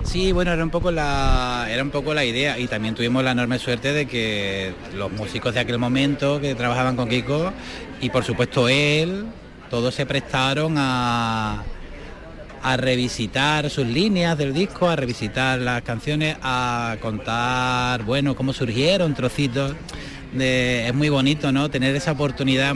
Sí, 0.03 0.31
bueno, 0.33 0.53
era 0.53 0.63
un 0.63 0.69
poco 0.69 0.91
la 0.91 1.69
era 1.71 1.83
un 1.83 1.89
poco 1.89 2.13
la 2.13 2.23
idea 2.23 2.59
y 2.59 2.67
también 2.67 2.95
tuvimos 2.95 3.25
la 3.25 3.31
enorme 3.31 3.59
suerte 3.59 3.95
de 3.95 4.05
que 4.05 4.75
los 4.95 5.11
músicos 5.11 5.55
de 5.55 5.61
aquel 5.61 5.79
momento 5.79 6.39
que 6.39 6.55
trabajaban 6.55 6.97
con 6.97 7.09
Kiko 7.09 7.51
y 8.03 8.11
por 8.11 8.25
supuesto 8.25 8.69
él, 8.69 9.25
todos 9.71 9.95
se 9.95 10.05
prestaron 10.05 10.75
a, 10.77 11.65
a 12.65 12.79
revisitar 12.79 13.69
sus 13.69 13.87
líneas 13.87 14.39
del 14.39 14.55
disco, 14.55 14.89
a 14.89 14.97
revisitar 14.97 15.61
las 15.61 15.83
canciones, 15.83 16.39
a 16.43 16.97
contar, 17.03 18.03
bueno, 18.05 18.35
cómo 18.35 18.55
surgieron 18.55 19.15
trocitos. 19.15 19.75
De, 20.33 20.89
es 20.89 20.95
muy 20.95 21.11
bonito, 21.11 21.53
¿no? 21.53 21.71
Tener 21.71 21.95
esa 21.95 22.13
oportunidad 22.13 22.75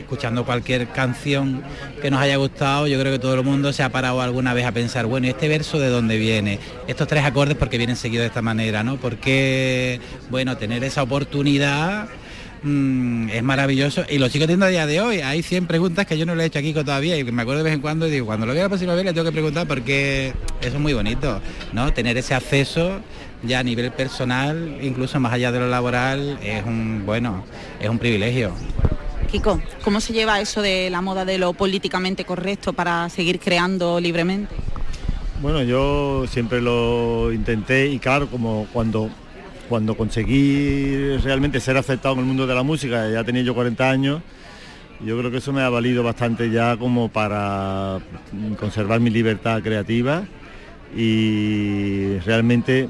escuchando 0.00 0.44
cualquier 0.44 0.88
canción 0.88 1.62
que 2.02 2.10
nos 2.10 2.20
haya 2.20 2.36
gustado, 2.36 2.88
yo 2.88 2.98
creo 2.98 3.12
que 3.12 3.18
todo 3.20 3.34
el 3.34 3.44
mundo 3.44 3.72
se 3.72 3.84
ha 3.84 3.90
parado 3.90 4.20
alguna 4.20 4.52
vez 4.52 4.66
a 4.66 4.72
pensar, 4.72 5.06
bueno, 5.06 5.28
¿y 5.28 5.30
este 5.30 5.46
verso 5.46 5.78
de 5.78 5.88
dónde 5.88 6.16
viene? 6.16 6.58
Estos 6.88 7.06
tres 7.06 7.24
acordes 7.24 7.56
porque 7.56 7.78
vienen 7.78 7.96
seguidos 7.96 8.22
de 8.22 8.28
esta 8.28 8.42
manera, 8.42 8.82
¿no? 8.82 8.96
Porque, 8.96 10.00
bueno, 10.28 10.56
tener 10.56 10.82
esa 10.82 11.04
oportunidad 11.04 12.08
Mm, 12.62 13.30
es 13.30 13.42
maravilloso 13.42 14.04
y 14.08 14.18
lo 14.18 14.28
sigo 14.28 14.44
teniendo 14.44 14.66
a 14.66 14.68
día 14.68 14.86
de 14.86 15.00
hoy. 15.00 15.20
Hay 15.20 15.42
100 15.42 15.66
preguntas 15.66 16.06
que 16.06 16.18
yo 16.18 16.26
no 16.26 16.34
le 16.34 16.44
he 16.44 16.46
hecho 16.46 16.58
a 16.58 16.62
Kiko 16.62 16.84
todavía 16.84 17.16
y 17.16 17.24
me 17.24 17.42
acuerdo 17.42 17.58
de 17.58 17.64
vez 17.64 17.74
en 17.74 17.80
cuando 17.80 18.06
y 18.06 18.10
digo, 18.10 18.26
cuando 18.26 18.46
lo 18.46 18.52
vea 18.52 18.64
la 18.64 18.68
próxima 18.68 18.94
vez 18.94 19.04
le 19.04 19.14
tengo 19.14 19.24
que 19.24 19.32
preguntar 19.32 19.66
porque 19.66 20.34
eso 20.60 20.76
es 20.76 20.80
muy 20.80 20.92
bonito, 20.92 21.40
¿no? 21.72 21.92
Tener 21.94 22.18
ese 22.18 22.34
acceso 22.34 23.00
ya 23.42 23.60
a 23.60 23.62
nivel 23.62 23.90
personal, 23.92 24.78
incluso 24.82 25.18
más 25.20 25.32
allá 25.32 25.50
de 25.52 25.60
lo 25.60 25.68
laboral, 25.68 26.38
es 26.42 26.62
un, 26.64 27.04
bueno, 27.06 27.44
es 27.80 27.88
un 27.88 27.98
privilegio. 27.98 28.52
Kiko, 29.30 29.62
¿cómo 29.82 30.00
se 30.00 30.12
lleva 30.12 30.40
eso 30.40 30.60
de 30.60 30.90
la 30.90 31.00
moda 31.00 31.24
de 31.24 31.38
lo 31.38 31.54
políticamente 31.54 32.24
correcto 32.24 32.74
para 32.74 33.08
seguir 33.08 33.38
creando 33.40 34.00
libremente? 34.00 34.54
Bueno, 35.40 35.62
yo 35.62 36.26
siempre 36.26 36.60
lo 36.60 37.32
intenté 37.32 37.86
y 37.86 37.98
claro, 37.98 38.26
como 38.26 38.66
cuando 38.74 39.08
cuando 39.70 39.96
conseguí 39.96 41.16
realmente 41.18 41.60
ser 41.60 41.76
aceptado 41.76 42.14
en 42.14 42.20
el 42.22 42.26
mundo 42.26 42.44
de 42.44 42.56
la 42.56 42.64
música, 42.64 43.08
ya 43.08 43.22
tenía 43.22 43.42
yo 43.42 43.54
40 43.54 43.88
años, 43.88 44.20
yo 45.06 45.16
creo 45.16 45.30
que 45.30 45.36
eso 45.36 45.52
me 45.52 45.62
ha 45.62 45.68
valido 45.68 46.02
bastante 46.02 46.50
ya 46.50 46.76
como 46.76 47.08
para 47.08 48.00
conservar 48.58 48.98
mi 48.98 49.10
libertad 49.10 49.62
creativa 49.62 50.24
y 50.96 52.18
realmente 52.26 52.88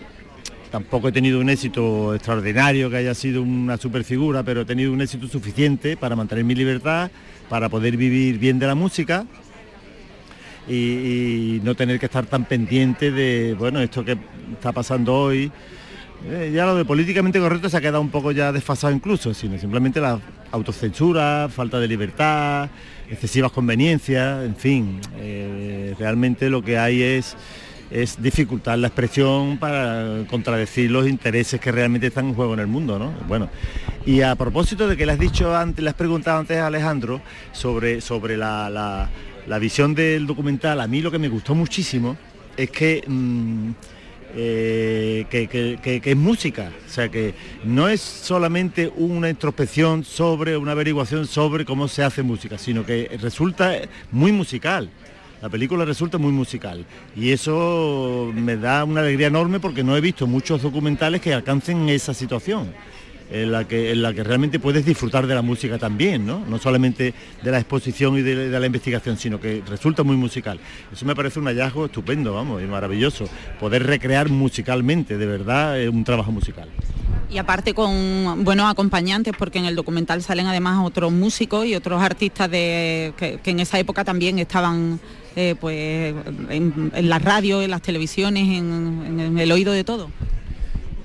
tampoco 0.70 1.08
he 1.08 1.12
tenido 1.12 1.38
un 1.38 1.50
éxito 1.50 2.14
extraordinario 2.14 2.88
que 2.88 2.96
haya 2.96 3.14
sido 3.14 3.42
una 3.42 3.76
super 3.76 4.02
figura, 4.02 4.42
pero 4.42 4.62
he 4.62 4.64
tenido 4.64 4.90
un 4.90 5.02
éxito 5.02 5.28
suficiente 5.28 5.98
para 5.98 6.16
mantener 6.16 6.44
mi 6.44 6.54
libertad, 6.54 7.10
para 7.50 7.68
poder 7.68 7.98
vivir 7.98 8.38
bien 8.38 8.58
de 8.58 8.66
la 8.66 8.74
música 8.74 9.26
y, 10.66 10.74
y 10.76 11.60
no 11.62 11.74
tener 11.74 12.00
que 12.00 12.06
estar 12.06 12.24
tan 12.24 12.46
pendiente 12.46 13.10
de, 13.10 13.54
bueno, 13.58 13.80
esto 13.80 14.02
que 14.02 14.16
está 14.54 14.72
pasando 14.72 15.14
hoy, 15.14 15.52
eh, 16.26 16.52
ya 16.54 16.66
lo 16.66 16.74
de 16.74 16.84
políticamente 16.84 17.40
correcto 17.40 17.68
se 17.68 17.76
ha 17.76 17.80
quedado 17.80 18.00
un 18.00 18.10
poco 18.10 18.32
ya 18.32 18.52
desfasado 18.52 18.92
incluso, 18.92 19.32
sino 19.32 19.58
simplemente 19.58 20.00
la 20.00 20.20
autocensura, 20.52 21.48
falta 21.48 21.80
de 21.80 21.88
libertad, 21.88 22.68
excesivas 23.08 23.52
conveniencias, 23.52 24.44
en 24.44 24.56
fin, 24.56 25.00
eh, 25.18 25.94
realmente 25.98 26.50
lo 26.50 26.62
que 26.62 26.78
hay 26.78 27.02
es, 27.02 27.36
es 27.90 28.20
dificultar 28.22 28.78
la 28.78 28.88
expresión 28.88 29.58
para 29.58 30.24
contradecir 30.28 30.90
los 30.90 31.08
intereses 31.08 31.58
que 31.58 31.72
realmente 31.72 32.08
están 32.08 32.26
en 32.26 32.34
juego 32.34 32.54
en 32.54 32.60
el 32.60 32.66
mundo, 32.66 32.98
¿no? 32.98 33.12
Bueno, 33.26 33.48
y 34.04 34.20
a 34.20 34.34
propósito 34.34 34.88
de 34.88 34.96
que 34.96 35.06
le 35.06 35.12
has 35.12 35.18
dicho 35.18 35.56
antes, 35.56 35.82
le 35.82 35.90
has 35.90 35.96
preguntado 35.96 36.38
antes 36.38 36.58
a 36.58 36.66
Alejandro 36.66 37.22
sobre, 37.52 38.00
sobre 38.00 38.36
la, 38.36 39.08
visión 39.58 39.94
del 39.94 40.26
documental, 40.26 40.80
a 40.80 40.86
mí 40.86 41.00
lo 41.00 41.10
que 41.10 41.18
me 41.18 41.28
gustó 41.28 41.54
muchísimo 41.54 42.16
es 42.56 42.70
que... 42.70 43.02
Mm, 43.06 43.70
eh, 44.34 45.26
que, 45.30 46.00
es 46.04 46.16
música, 46.16 46.70
o 46.86 46.90
sea 46.90 47.08
que 47.08 47.34
no 47.64 47.88
es 47.88 48.00
solamente 48.00 48.92
una 48.96 49.28
introspección 49.28 50.04
sobre, 50.04 50.56
una 50.56 50.72
averiguación 50.72 51.26
sobre 51.26 51.64
cómo 51.64 51.88
se 51.88 52.02
hace 52.02 52.22
música, 52.22 52.58
sino 52.58 52.84
que 52.84 53.18
resulta 53.20 53.72
muy 54.10 54.32
musical. 54.32 54.90
La 55.42 55.48
película 55.48 55.86
resulta 55.86 56.18
muy 56.18 56.32
musical 56.32 56.84
y 57.16 57.30
eso 57.30 58.30
me 58.34 58.56
da 58.56 58.84
una 58.84 59.00
alegría 59.00 59.28
enorme 59.28 59.58
porque 59.58 59.82
no 59.82 59.96
he 59.96 60.00
visto 60.02 60.26
muchos 60.26 60.60
documentales 60.60 61.22
que 61.22 61.32
alcancen 61.32 61.88
esa 61.88 62.12
situación. 62.12 62.74
En 63.30 63.52
la 63.52 63.66
que, 63.66 63.92
en 63.92 64.02
la 64.02 64.12
que 64.12 64.24
realmente 64.24 64.58
puedes 64.58 64.84
disfrutar 64.84 65.26
de 65.26 65.34
la 65.34 65.42
música 65.42 65.78
también, 65.78 66.26
¿no? 66.26 66.44
No 66.46 66.58
solamente 66.58 67.14
de 67.42 67.50
la 67.50 67.58
exposición 67.58 68.18
y 68.18 68.22
de, 68.22 68.48
la 68.48 68.66
investigación, 68.66 69.16
sino 69.16 69.40
que 69.40 69.62
resulta 69.66 70.02
muy 70.02 70.16
musical. 70.16 70.58
Eso 70.92 71.06
me 71.06 71.14
parece 71.14 71.38
un 71.38 71.46
hallazgo 71.46 71.86
estupendo, 71.86 72.34
vamos, 72.34 72.62
y 72.62 72.66
maravilloso. 72.66 73.26
Poder 73.58 73.86
recrear 73.86 74.28
musicalmente, 74.28 75.16
de 75.16 75.26
verdad, 75.26 75.76
un 75.88 76.04
trabajo 76.04 76.32
musical. 76.32 76.68
Y 77.30 77.38
aparte 77.38 77.74
con 77.74 78.42
buenos 78.42 78.68
acompañantes, 78.68 79.32
porque 79.38 79.60
en 79.60 79.66
el 79.66 79.76
documental 79.76 80.20
salen 80.22 80.46
además 80.46 80.84
otros 80.84 81.12
músicos 81.12 81.64
y 81.64 81.76
otros 81.76 82.02
artistas 82.02 82.50
de, 82.50 83.14
que, 83.16 83.38
en 83.44 83.60
esa 83.60 83.78
época 83.78 84.04
también 84.04 84.40
estaban 84.40 84.98
eh, 85.36 85.54
pues 85.60 86.14
en, 86.48 86.90
la 87.08 87.20
radio, 87.20 87.62
en 87.62 87.70
las 87.70 87.82
televisiones, 87.82 88.48
en 88.48 89.38
el 89.38 89.52
oído 89.52 89.72
de 89.72 89.84
todo. 89.84 90.10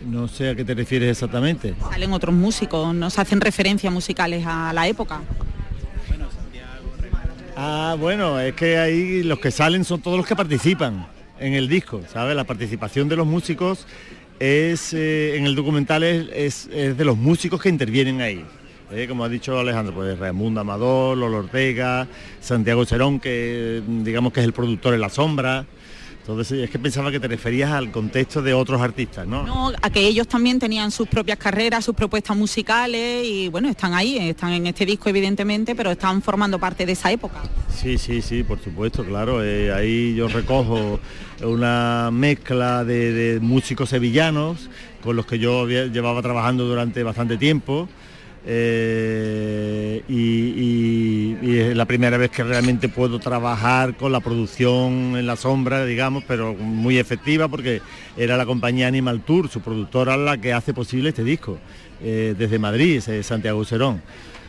No 0.06 0.28
sé 0.28 0.50
a 0.50 0.56
qué 0.56 0.64
te 0.64 0.76
refieres 0.76 1.10
exactamente. 1.10 1.74
Salen 1.90 2.14
otros 2.14 2.36
músicos, 2.36 2.94
nos 2.94 3.18
hacen 3.18 3.42
referencias 3.42 3.92
musicales 3.92 4.46
a 4.46 4.72
la 4.72 4.88
época. 4.88 5.22
Ah, 7.58 7.96
bueno, 7.98 8.40
es 8.40 8.54
que 8.54 8.78
ahí 8.78 9.24
los 9.24 9.40
que 9.40 9.50
salen 9.50 9.86
son 9.86 10.02
todos 10.02 10.18
los 10.18 10.28
que 10.28 10.36
participan 10.36 11.08
en 11.40 11.54
el 11.54 11.68
disco, 11.68 12.02
¿sabes? 12.12 12.36
La 12.36 12.44
participación 12.44 13.08
de 13.08 13.16
los 13.16 13.26
músicos 13.26 13.88
es, 14.40 14.94
eh, 14.94 15.38
en 15.38 15.46
el 15.46 15.56
documental 15.56 16.04
es, 16.04 16.70
de 16.70 17.06
los 17.06 17.18
músicos 17.18 17.62
que 17.62 17.70
intervienen 17.70 18.22
ahí. 18.22 18.46
¿eh? 18.92 19.08
Como 19.08 19.24
ha 19.24 19.30
dicho 19.30 19.58
Alejandro, 19.58 19.96
pues 19.96 20.20
Raimundo 20.20 20.62
Amador, 20.62 21.18
Lolo 21.18 21.38
Ortega, 21.38 22.08
Santiago 22.42 22.86
Cerón, 22.86 23.20
que 23.20 23.82
digamos 23.88 24.34
que 24.34 24.42
es 24.42 24.46
el 24.46 24.54
productor 24.54 24.94
en 24.94 25.02
la 25.02 25.10
sombra. 25.10 25.66
Entonces 26.28 26.64
es 26.64 26.72
que 26.72 26.80
pensaba 26.80 27.12
que 27.12 27.20
te 27.20 27.28
referías 27.28 27.72
al 27.72 27.92
contexto 27.92 28.42
de 28.42 28.52
otros 28.52 28.82
artistas, 28.82 29.28
¿no? 29.28 29.44
No, 29.44 29.72
a 29.80 29.90
que 29.92 30.08
ellos 30.08 30.28
también 30.28 30.58
tenían 30.58 30.90
sus 30.90 31.08
propias 31.08 31.38
carreras, 31.38 31.86
sus 31.86 31.94
propuestas 31.94 32.36
musicales 32.36 33.24
y 33.24 33.48
bueno, 33.50 33.70
están 33.70 33.94
ahí, 33.94 34.18
están 34.18 34.52
en 34.54 34.66
este 34.66 34.88
disco 34.88 35.08
evidentemente, 35.08 35.76
pero 35.76 35.92
están 35.92 36.24
formando 36.24 36.58
parte 36.58 36.84
de 36.84 36.94
esa 36.94 37.12
época. 37.12 37.44
Sí, 37.72 38.00
sí, 38.00 38.24
sí, 38.24 38.42
por 38.42 38.60
supuesto, 38.60 39.06
claro. 39.06 39.44
Eh, 39.44 39.72
ahí 39.72 40.16
yo 40.16 40.28
recojo 40.28 41.00
una 41.44 42.10
mezcla 42.12 42.84
de 42.84 43.38
músicos 43.40 43.90
sevillanos 43.90 44.72
con 45.04 45.16
los 45.16 45.28
que 45.28 45.38
yo 45.38 45.68
llevaba 45.68 46.24
trabajando 46.24 46.66
durante 46.66 47.04
bastante 47.04 47.38
tiempo 47.38 47.88
eh, 48.48 50.04
y, 50.08 51.36
es 51.58 51.76
la 51.76 51.86
primera 51.86 52.18
vez 52.18 52.32
que 52.32 52.44
realmente 52.44 52.90
puedo 52.90 53.20
trabajar 53.20 53.96
con 53.96 54.12
la 54.12 54.20
producción 54.20 55.16
en 55.16 55.26
la 55.26 55.36
sombra, 55.36 55.86
digamos, 55.86 56.24
pero 56.28 56.54
muy 56.54 56.98
efectiva 56.98 57.48
porque 57.48 57.82
era 58.18 58.38
la 58.38 58.46
compañía 58.46 58.88
Animal 58.88 59.22
Tour, 59.22 59.50
su 59.50 59.62
productora 59.62 60.18
la 60.18 60.38
que 60.38 60.54
hace 60.54 60.74
posible 60.74 61.10
este 61.10 61.24
disco, 61.24 61.58
eh, 62.02 62.36
desde 62.38 62.60
Madrid, 62.60 63.02
Santiago 63.22 63.64
Serón. 63.64 64.02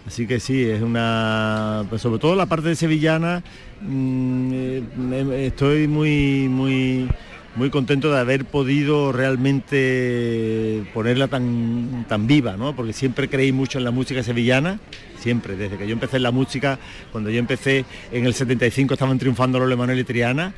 Así 0.06 0.26
que 0.26 0.38
sí, 0.38 0.64
es 0.64 0.82
una, 0.82 1.84
pues 1.88 2.00
sobre 2.00 2.20
todo 2.20 2.36
la 2.36 2.46
parte 2.46 2.68
de 2.68 2.76
sevillana, 2.76 3.42
mm, 3.80 4.52
eh, 4.52 5.46
estoy 5.46 5.88
muy, 5.88 6.48
muy 6.48 7.08
muy 7.56 7.70
contento 7.70 8.12
de 8.12 8.20
haber 8.20 8.44
podido 8.44 9.12
realmente 9.12 10.84
ponerla 10.92 11.26
tan, 11.28 12.04
tan 12.06 12.26
viva, 12.26 12.56
¿no? 12.56 12.76
porque 12.76 12.92
siempre 12.92 13.28
creí 13.28 13.50
mucho 13.50 13.78
en 13.78 13.84
la 13.84 13.90
música 13.90 14.22
sevillana, 14.22 14.78
siempre, 15.18 15.56
desde 15.56 15.78
que 15.78 15.86
yo 15.86 15.94
empecé 15.94 16.18
en 16.18 16.24
la 16.24 16.30
música, 16.30 16.78
cuando 17.10 17.30
yo 17.30 17.38
empecé 17.38 17.86
en 18.12 18.26
el 18.26 18.34
75 18.34 18.94
estaban 18.94 19.18
triunfando 19.18 19.58
los 19.58 19.72
Emanuel 19.72 19.98
y 19.98 20.04
Triana, 20.04 20.52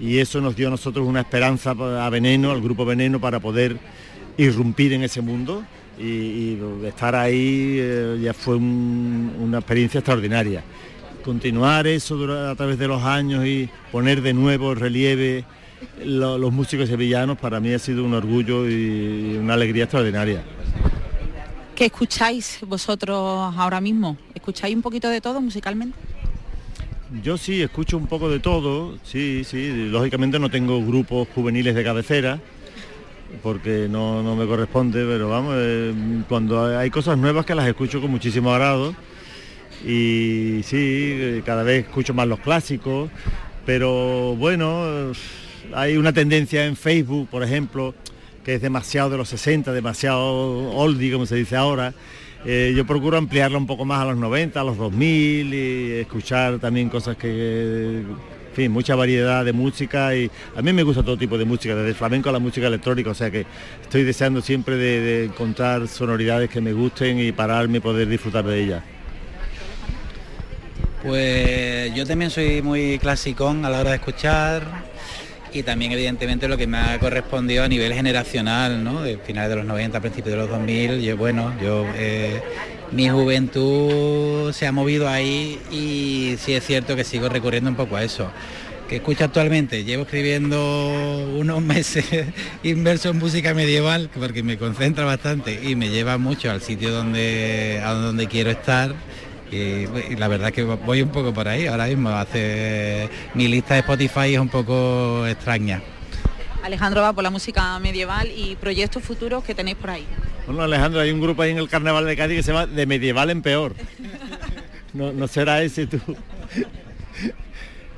y 0.00 0.18
eso 0.18 0.40
nos 0.40 0.56
dio 0.56 0.66
a 0.66 0.70
nosotros 0.70 1.06
una 1.06 1.20
esperanza 1.20 1.70
a 1.70 2.10
Veneno, 2.10 2.50
al 2.50 2.60
grupo 2.60 2.84
Veneno, 2.84 3.20
para 3.20 3.38
poder 3.38 3.78
irrumpir 4.36 4.92
en 4.92 5.04
ese 5.04 5.20
mundo 5.20 5.64
y, 5.98 6.58
estar 6.84 7.14
ahí 7.14 7.76
eh, 7.78 8.18
ya 8.22 8.34
fue 8.34 8.56
una 8.56 9.58
experiencia 9.58 9.98
extraordinaria. 9.98 10.64
Continuar 11.24 11.86
eso 11.86 12.16
a 12.48 12.54
través 12.56 12.78
de 12.78 12.88
los 12.88 13.02
años 13.02 13.44
y 13.44 13.68
poner 13.92 14.22
de 14.22 14.32
nuevo 14.32 14.72
el 14.72 14.80
relieve 14.80 15.44
los 16.04 16.52
músicos 16.52 16.88
sevillanos 16.88 17.38
para 17.38 17.60
mí 17.60 17.72
ha 17.72 17.78
sido 17.78 18.04
un 18.04 18.14
orgullo 18.14 18.68
y 18.68 19.36
una 19.38 19.54
alegría 19.54 19.84
extraordinaria. 19.84 20.42
¿Qué 21.74 21.86
escucháis 21.86 22.58
vosotros 22.66 23.16
ahora 23.56 23.80
mismo? 23.80 24.16
¿Escucháis 24.34 24.76
un 24.76 24.82
poquito 24.82 25.08
de 25.08 25.20
todo 25.20 25.40
musicalmente? 25.40 25.96
Yo 27.22 27.36
sí, 27.36 27.60
escucho 27.60 27.96
un 27.96 28.06
poco 28.06 28.30
de 28.30 28.38
todo, 28.38 28.96
sí, 29.02 29.42
sí, 29.44 29.88
lógicamente 29.90 30.38
no 30.38 30.48
tengo 30.48 30.84
grupos 30.84 31.26
juveniles 31.34 31.74
de 31.74 31.82
cabecera, 31.82 32.38
porque 33.42 33.88
no, 33.90 34.22
me 34.36 34.46
corresponde, 34.46 35.04
pero 35.04 35.28
vamos, 35.28 35.54
eh, 35.56 35.92
cuando 36.28 36.78
hay 36.78 36.88
cosas 36.90 37.18
nuevas 37.18 37.44
que 37.44 37.56
las 37.56 37.66
escucho 37.66 38.00
con 38.00 38.12
muchísimo 38.12 38.52
agrado, 38.52 38.94
y 39.84 40.60
sí, 40.62 41.42
cada 41.44 41.64
vez 41.64 41.86
escucho 41.86 42.14
más 42.14 42.28
los 42.28 42.38
clásicos, 42.38 43.10
pero 43.66 44.36
bueno, 44.36 45.12
hay 45.74 45.96
una 45.96 46.12
tendencia 46.12 46.66
en 46.66 46.76
Facebook, 46.76 47.28
por 47.28 47.42
ejemplo, 47.42 47.94
que 48.44 48.54
es 48.54 48.62
demasiado 48.62 49.10
de 49.10 49.16
los 49.16 49.28
60, 49.28 49.72
demasiado 49.72 50.70
oldie, 50.70 51.12
como 51.12 51.26
se 51.26 51.36
dice 51.36 51.56
ahora. 51.56 51.94
Eh, 52.44 52.72
yo 52.74 52.86
procuro 52.86 53.18
ampliarla 53.18 53.58
un 53.58 53.66
poco 53.66 53.84
más 53.84 54.00
a 54.00 54.06
los 54.06 54.16
90, 54.16 54.60
a 54.60 54.64
los 54.64 54.78
2000 54.78 55.52
y 55.52 55.92
escuchar 56.00 56.58
también 56.58 56.88
cosas 56.88 57.16
que, 57.16 57.98
en 57.98 58.54
fin, 58.54 58.72
mucha 58.72 58.94
variedad 58.94 59.44
de 59.44 59.52
música 59.52 60.14
y 60.16 60.30
a 60.56 60.62
mí 60.62 60.72
me 60.72 60.82
gusta 60.82 61.02
todo 61.02 61.18
tipo 61.18 61.36
de 61.36 61.44
música, 61.44 61.74
desde 61.74 61.90
el 61.90 61.94
flamenco 61.94 62.30
a 62.30 62.32
la 62.32 62.38
música 62.38 62.66
electrónica, 62.66 63.10
o 63.10 63.14
sea 63.14 63.30
que 63.30 63.44
estoy 63.82 64.04
deseando 64.04 64.40
siempre 64.40 64.76
de, 64.76 65.26
encontrar 65.26 65.86
sonoridades 65.86 66.48
que 66.48 66.62
me 66.62 66.72
gusten 66.72 67.20
y 67.20 67.30
pararme 67.32 67.78
y 67.78 67.80
poder 67.80 68.08
disfrutar 68.08 68.44
de 68.44 68.64
ellas. 68.64 68.82
Pues 71.02 71.94
yo 71.94 72.06
también 72.06 72.30
soy 72.30 72.62
muy 72.62 72.98
clasicón 72.98 73.64
a 73.64 73.70
la 73.70 73.80
hora 73.80 73.90
de 73.90 73.96
escuchar, 73.96 74.89
y 75.52 75.62
también 75.62 75.92
evidentemente 75.92 76.48
lo 76.48 76.56
que 76.56 76.66
me 76.66 76.78
ha 76.78 76.98
correspondido 76.98 77.64
a 77.64 77.68
nivel 77.68 77.92
generacional, 77.92 78.82
¿no? 78.82 79.02
De 79.02 79.18
finales 79.18 79.50
de 79.50 79.56
los 79.56 79.64
90, 79.64 80.00
principios 80.00 80.32
de 80.32 80.36
los 80.36 80.48
2000, 80.50 81.00
yo 81.00 81.16
bueno, 81.16 81.52
yo 81.62 81.86
eh, 81.96 82.40
mi 82.92 83.08
juventud 83.08 84.52
se 84.52 84.66
ha 84.66 84.72
movido 84.72 85.08
ahí 85.08 85.58
y 85.70 86.36
sí 86.38 86.54
es 86.54 86.64
cierto 86.64 86.96
que 86.96 87.04
sigo 87.04 87.28
recurriendo 87.28 87.70
un 87.70 87.76
poco 87.76 87.96
a 87.96 88.02
eso. 88.02 88.30
¿Qué 88.88 88.96
escucho 88.96 89.24
actualmente? 89.24 89.84
Llevo 89.84 90.02
escribiendo 90.02 91.28
unos 91.38 91.62
meses 91.62 92.04
inverso 92.64 93.10
en 93.10 93.18
música 93.18 93.54
medieval 93.54 94.10
porque 94.18 94.42
me 94.42 94.58
concentra 94.58 95.04
bastante 95.04 95.60
y 95.62 95.76
me 95.76 95.90
lleva 95.90 96.18
mucho 96.18 96.50
al 96.50 96.60
sitio 96.60 96.90
donde, 96.90 97.80
a 97.84 97.92
donde 97.92 98.26
quiero 98.26 98.50
estar 98.50 98.94
y, 99.50 100.16
la 100.16 100.28
verdad 100.28 100.52
que 100.52 100.62
voy 100.62 101.02
un 101.02 101.10
poco 101.10 101.34
por 101.34 101.48
ahí 101.48 101.66
ahora 101.66 101.86
mismo. 101.86 102.10
Hace 102.10 103.08
mi 103.34 103.48
lista 103.48 103.74
de 103.74 103.80
Spotify 103.80 104.34
es 104.34 104.38
un 104.38 104.48
poco 104.48 105.26
extraña. 105.26 105.82
Alejandro 106.62 107.02
va 107.02 107.12
por 107.12 107.24
la 107.24 107.30
música 107.30 107.78
medieval 107.78 108.30
y 108.34 108.56
proyectos 108.56 109.02
futuros 109.02 109.42
que 109.42 109.54
tenéis 109.54 109.76
por 109.76 109.90
ahí. 109.90 110.06
Bueno, 110.46 110.62
Alejandro, 110.62 111.00
hay 111.00 111.10
un 111.10 111.20
grupo 111.20 111.42
ahí 111.42 111.50
en 111.50 111.58
el 111.58 111.68
Carnaval 111.68 112.06
de 112.06 112.16
Cádiz 112.16 112.36
que 112.36 112.42
se 112.42 112.52
llama 112.52 112.66
De 112.66 112.86
Medieval 112.86 113.30
en 113.30 113.42
Peor. 113.42 113.74
No, 114.92 115.28
será 115.28 115.62
ese 115.62 115.86
tú. 115.86 116.00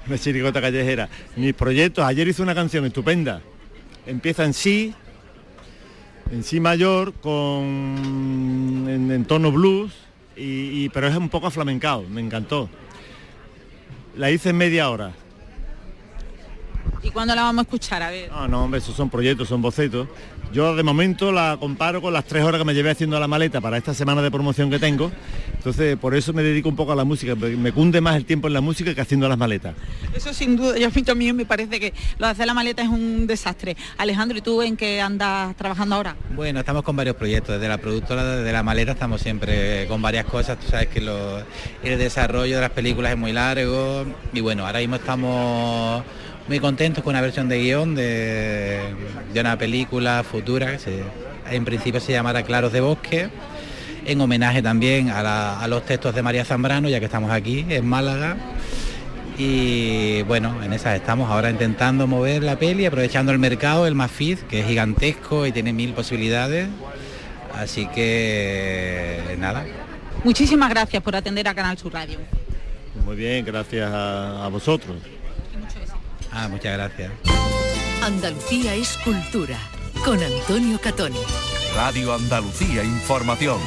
Una 0.07 0.18
chirigota 0.18 0.61
callejera. 0.61 1.09
Mis 1.36 1.55
proyectos, 1.55 2.05
ayer 2.05 2.28
hice 2.28 2.42
una 2.42 2.55
canción 2.55 2.84
estupenda. 2.84 3.40
Empieza 4.07 4.44
en 4.44 4.53
sí, 4.53 4.94
en 6.30 6.44
sí 6.44 6.61
mayor, 6.61 7.14
con 7.14 8.86
en 8.88 9.24
tono 9.24 9.50
blues 9.53 10.01
y, 10.37 10.89
pero 10.91 11.09
es 11.09 11.16
un 11.16 11.28
poco 11.28 11.47
aflamencado, 11.47 12.03
me 12.03 12.20
encantó. 12.20 12.68
La 14.16 14.30
hice 14.30 14.51
en 14.51 14.57
media 14.57 14.91
hora. 14.91 15.12
¿Y 17.03 17.11
cuándo 17.11 17.35
la 17.35 17.43
vamos 17.43 17.61
a 17.61 17.62
escuchar? 17.62 18.03
A 18.03 18.11
ver. 18.11 18.30
No, 18.30 18.47
no, 18.47 18.64
hombre, 18.64 18.78
esos 18.78 18.95
son 18.95 19.11
proyectos, 19.11 19.49
son 19.49 19.61
bocetos. 19.61 20.09
Yo 20.53 20.76
de 20.76 20.82
momento 20.82 21.32
la 21.32 21.57
comparo 21.59 22.03
con 22.03 22.12
las 22.12 22.26
tres 22.26 22.44
horas 22.44 22.59
que 22.59 22.64
me 22.66 22.74
llevé 22.74 22.90
haciendo 22.90 23.18
la 23.18 23.26
maleta 23.26 23.62
para 23.62 23.78
esta 23.78 23.94
semana 23.94 24.20
de 24.20 24.30
promoción 24.30 24.70
que 24.70 24.78
tengo. 24.78 25.11
Entonces, 25.55 25.96
por 25.96 26.14
eso 26.14 26.34
me 26.34 26.42
dedico 26.42 26.68
un 26.68 26.76
poco 26.76 26.92
a 26.92 26.96
la 26.96 27.05
música. 27.05 27.34
Me 27.34 27.72
cunde 27.72 28.03
más 28.03 28.16
el 28.16 28.26
tiempo 28.26 28.48
en 28.48 28.53
la 28.53 28.61
música 28.61 28.94
que 28.94 29.00
haciendo 29.00 29.28
las 29.30 29.38
maletas. 29.38 29.74
Eso 30.14 30.34
sin 30.34 30.57
duda, 30.57 30.78
y 30.78 30.84
a 30.84 30.90
mí 30.90 31.03
también 31.03 31.36
me 31.36 31.46
parece 31.46 31.80
que 31.80 31.94
lo 32.18 32.26
de 32.26 32.32
hacer 32.32 32.46
la 32.46 32.53
maleta 32.53 32.82
es 32.82 32.88
un 32.88 33.26
desastre. 33.26 33.78
Alejandro, 33.96 34.36
¿y 34.36 34.42
tú 34.42 34.61
en 34.61 34.76
qué 34.76 35.00
andas 35.00 35.57
trabajando 35.57 35.94
ahora? 35.94 36.16
Bueno, 36.34 36.61
estamos 36.61 36.82
con 36.82 36.96
varios 36.96 37.16
proyectos. 37.16 37.55
Desde 37.55 37.68
la 37.68 37.78
productora, 37.78 38.22
desde 38.36 38.53
la 38.53 38.62
maleta, 38.62 38.92
estamos 38.92 39.22
siempre 39.22 39.86
con 39.86 40.03
varias 40.03 40.26
cosas. 40.26 40.61
Tú 40.61 40.66
sabes 40.68 40.88
que 40.88 40.98
el 40.98 41.98
desarrollo 41.98 42.57
de 42.57 42.61
las 42.61 42.72
películas 42.72 43.12
es 43.12 43.18
muy 43.18 43.32
largo. 43.32 44.05
Y 44.34 44.40
bueno, 44.40 44.66
ahora 44.66 44.80
mismo 44.80 44.96
estamos 44.96 46.03
muy 46.49 46.61
contentos 46.61 47.03
con 47.05 47.12
una 47.12 47.20
versión 47.20 47.49
de 47.49 47.59
guion 47.61 47.95
de, 47.95 48.80
una 49.38 49.57
película 49.57 50.24
futura 50.24 50.76
que 50.76 51.03
en 51.51 51.64
principio 51.64 52.01
se 52.01 52.12
llamará 52.12 52.43
Claros 52.43 52.72
de 52.72 52.80
Bosque, 52.80 53.28
en 54.05 54.20
homenaje 54.20 54.62
también 54.62 55.11
a, 55.11 55.66
los 55.68 55.84
textos 55.84 56.14
de 56.14 56.22
María 56.22 56.45
Zambrano, 56.45 56.88
ya 56.88 56.99
que 56.99 57.07
estamos 57.07 57.30
aquí 57.30 57.64
en 57.68 57.86
Málaga. 57.86 58.36
Y 59.38 60.22
bueno, 60.22 60.62
en 60.62 60.72
esas 60.72 60.95
estamos 60.97 61.30
ahora 61.30 61.51
intentando 61.51 62.07
mover 62.07 62.43
la 62.43 62.59
peli, 62.59 62.84
aprovechando 62.84 63.32
el 63.32 63.38
mercado, 63.38 63.86
el 63.86 63.95
Mafid, 63.95 64.38
que 64.40 64.61
es 64.61 64.66
gigantesco 64.66 65.47
y 65.47 65.53
tiene 65.53 65.72
mil 65.72 65.95
posibilidades. 65.95 66.68
Así 67.55 67.86
que 67.86 69.36
nada. 69.38 69.64
Muchísimas 70.24 70.70
gracias 70.70 71.03
por 71.03 71.16
atender 71.16 71.49
a 71.49 71.55
Canal 71.55 71.78
Sur 71.78 71.93
Radio. 71.93 72.18
Muy 73.05 73.16
bien, 73.16 73.45
gracias 73.45 73.90
a, 73.90 74.45
a 74.45 74.49
vosotros. 74.49 74.97
Ah, 76.33 76.49
muchas 76.49 76.72
gracias. 76.76 77.12
Andalucía 78.03 78.74
es 78.74 78.97
cultura 78.99 79.59
con 80.05 80.20
Antonio 80.22 80.80
Catoni. 80.80 81.20
Radio 81.76 82.14
Andalucía 82.14 82.83
Información. 82.83 83.61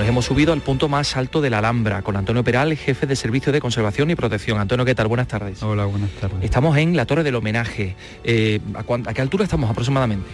Nos 0.00 0.08
hemos 0.08 0.24
subido 0.24 0.54
al 0.54 0.62
punto 0.62 0.88
más 0.88 1.14
alto 1.18 1.42
de 1.42 1.50
la 1.50 1.58
Alhambra 1.58 2.00
con 2.00 2.16
Antonio 2.16 2.42
Peral, 2.42 2.74
jefe 2.74 3.06
de 3.06 3.14
Servicio 3.14 3.52
de 3.52 3.60
Conservación 3.60 4.08
y 4.10 4.14
Protección. 4.14 4.58
Antonio, 4.58 4.86
¿qué 4.86 4.94
tal? 4.94 5.08
Buenas 5.08 5.28
tardes. 5.28 5.62
Hola, 5.62 5.84
buenas 5.84 6.08
tardes. 6.12 6.38
Estamos 6.40 6.78
en 6.78 6.96
la 6.96 7.04
Torre 7.04 7.22
del 7.22 7.34
Homenaje. 7.34 7.96
Eh, 8.24 8.60
¿a, 8.74 8.80
a 9.10 9.12
qué 9.12 9.20
altura 9.20 9.44
estamos 9.44 9.68
aproximadamente? 9.68 10.26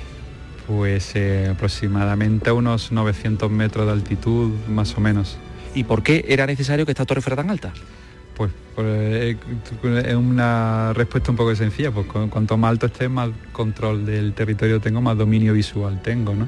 Pues 0.69 1.11
eh, 1.17 1.49
aproximadamente 1.51 2.51
a 2.51 2.53
unos 2.53 2.93
900 2.93 3.51
metros 3.51 3.87
de 3.87 3.93
altitud, 3.93 4.53
más 4.69 4.97
o 4.97 5.01
menos. 5.01 5.37
¿Y 5.75 5.83
por 5.83 6.05
qué 6.05 6.25
era 6.29 6.47
necesario 6.47 6.87
que 6.87 6.93
esta 6.93 7.05
torre 7.05 7.21
fuera 7.21 7.35
tan 7.35 7.51
alta? 7.51 7.73
Pues, 8.37 8.53
pues, 8.77 8.87
eh, 8.89 9.37
es 10.07 10.15
una 10.15 10.93
respuesta 10.93 11.33
un 11.33 11.37
poco 11.37 11.57
sencilla, 11.57 11.91
pues 11.91 12.07
cu- 12.07 12.31
cuanto 12.31 12.57
más 12.57 12.71
alto 12.71 12.87
esté, 12.87 13.09
más 13.09 13.31
control 13.51 14.07
del 14.07 14.33
territorio 14.33 14.81
tengo, 14.81 15.01
más 15.01 15.19
dominio 15.19 15.55
visual 15.55 16.01
tengo, 16.03 16.37
¿no? 16.37 16.47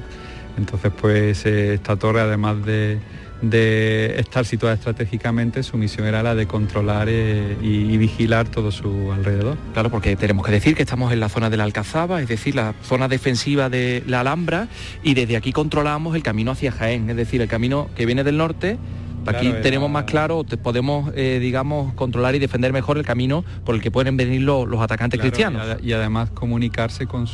Entonces, 0.57 0.91
pues 0.99 1.45
eh, 1.45 1.73
esta 1.75 1.95
torre, 1.95 2.21
además 2.21 2.65
de, 2.65 2.99
de 3.41 4.15
estar 4.19 4.45
situada 4.45 4.75
estratégicamente, 4.75 5.63
su 5.63 5.77
misión 5.77 6.05
era 6.05 6.21
la 6.21 6.35
de 6.35 6.47
controlar 6.47 7.07
eh, 7.09 7.55
y, 7.61 7.93
y 7.93 7.97
vigilar 7.97 8.49
todo 8.49 8.71
su 8.71 9.11
alrededor. 9.13 9.57
Claro, 9.73 9.89
porque 9.89 10.15
tenemos 10.15 10.45
que 10.45 10.51
decir 10.51 10.75
que 10.75 10.83
estamos 10.83 11.13
en 11.13 11.19
la 11.21 11.29
zona 11.29 11.49
de 11.49 11.57
la 11.57 11.63
Alcazaba, 11.63 12.21
es 12.21 12.27
decir, 12.27 12.55
la 12.55 12.73
zona 12.83 13.07
defensiva 13.07 13.69
de 13.69 14.03
la 14.07 14.19
Alhambra, 14.21 14.67
y 15.03 15.13
desde 15.13 15.37
aquí 15.37 15.53
controlamos 15.53 16.15
el 16.15 16.23
camino 16.23 16.51
hacia 16.51 16.71
Jaén, 16.71 17.09
es 17.09 17.15
decir, 17.15 17.41
el 17.41 17.47
camino 17.47 17.89
que 17.95 18.05
viene 18.05 18.23
del 18.23 18.37
norte. 18.37 18.77
Aquí 19.25 19.47
Claro, 19.47 19.61
tenemos 19.61 19.89
más 19.91 20.05
claro, 20.05 20.43
te- 20.43 20.57
podemos, 20.57 21.11
eh, 21.15 21.39
digamos, 21.41 21.93
controlar 21.93 22.35
y 22.35 22.39
defender 22.39 22.73
mejor 22.73 22.97
el 22.97 23.05
camino 23.05 23.43
por 23.65 23.75
el 23.75 23.81
que 23.81 23.91
pueden 23.91 24.17
venir 24.17 24.41
los, 24.41 24.67
los 24.67 24.81
atacantes 24.81 25.19
Claro, 25.19 25.29
cristianos. 25.31 25.61
Y, 25.67 25.69
ade- 25.71 25.83
y 25.89 25.93
además 25.93 26.29
comunicarse 26.31 27.05
con 27.05 27.27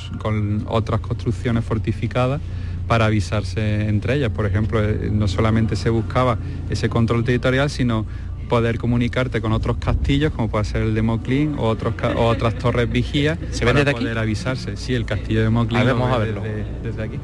otras 0.68 1.00
construcciones 1.00 1.64
fortificadas 1.64 2.42
para 2.88 3.06
avisarse 3.06 3.88
entre 3.88 4.16
ellas. 4.16 4.32
Por 4.32 4.46
ejemplo, 4.46 4.84
eh, 4.84 5.10
no 5.12 5.28
solamente 5.28 5.76
se 5.76 5.90
buscaba 5.90 6.38
ese 6.70 6.90
control 6.90 7.24
territorial, 7.24 7.70
sino 7.70 8.06
poder 8.50 8.78
comunicarte 8.78 9.42
con 9.42 9.54
otros 9.54 9.78
castillos, 9.78 10.32
como 10.32 10.50
puede 10.50 10.66
ser 10.66 10.84
el 10.84 10.94
de 10.94 11.02
Moclín, 11.02 11.56
o, 11.58 11.64
otros, 11.68 11.96
ca- 11.96 12.12
o 12.16 12.28
otras 12.28 12.56
torres 12.60 12.88
vigías, 12.92 13.40
¿Se 13.52 13.66
ven 13.66 13.74
para 13.74 13.80
desde 13.86 13.92
aquí? 13.92 14.00
poder 14.02 14.18
avisarse. 14.20 14.78
Sí, 14.78 14.94
el 14.94 15.06
castillo 15.06 15.42
de 15.42 15.50
Moclín 15.50 15.80
A 15.80 15.84
ver, 15.84 15.94
lo 15.96 16.00
vamos 16.00 16.16
a 16.16 16.20
verlo. 16.20 16.42
Desde, 16.42 16.66
desde 16.84 17.04
aquí. 17.04 17.18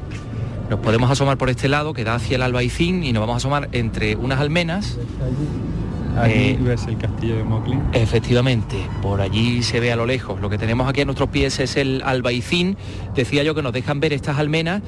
Nos 0.68 0.80
podemos 0.80 1.10
asomar 1.10 1.38
por 1.38 1.48
este 1.50 1.68
lado, 1.68 1.92
que 1.94 2.02
da 2.02 2.14
hacia 2.16 2.34
el 2.36 2.42
Albaicín, 2.42 3.04
y 3.04 3.12
nos 3.12 3.20
vamos 3.20 3.34
a 3.34 3.36
asomar 3.36 3.68
entre 3.72 4.16
unas 4.16 4.40
almenas. 4.40 4.98
Allí 6.18 6.32
Eh, 6.34 6.58
ves 6.60 6.86
el 6.88 6.98
castillo 6.98 7.36
de 7.36 7.44
Moclín. 7.44 7.80
Efectivamente, 7.92 8.76
por 9.00 9.20
allí 9.20 9.62
se 9.62 9.80
ve 9.80 9.92
a 9.92 9.96
lo 9.96 10.04
lejos. 10.06 10.40
Lo 10.40 10.50
que 10.50 10.58
tenemos 10.58 10.88
aquí 10.88 11.00
a 11.00 11.04
nuestros 11.04 11.28
pies 11.30 11.58
es 11.60 11.76
el 11.76 12.02
Albaicín. 12.04 12.76
Decía 13.14 13.42
yo 13.44 13.54
que 13.54 13.62
nos 13.62 13.72
dejan 13.72 14.00
ver 14.00 14.12
estas 14.12 14.38
almenas 14.38 14.82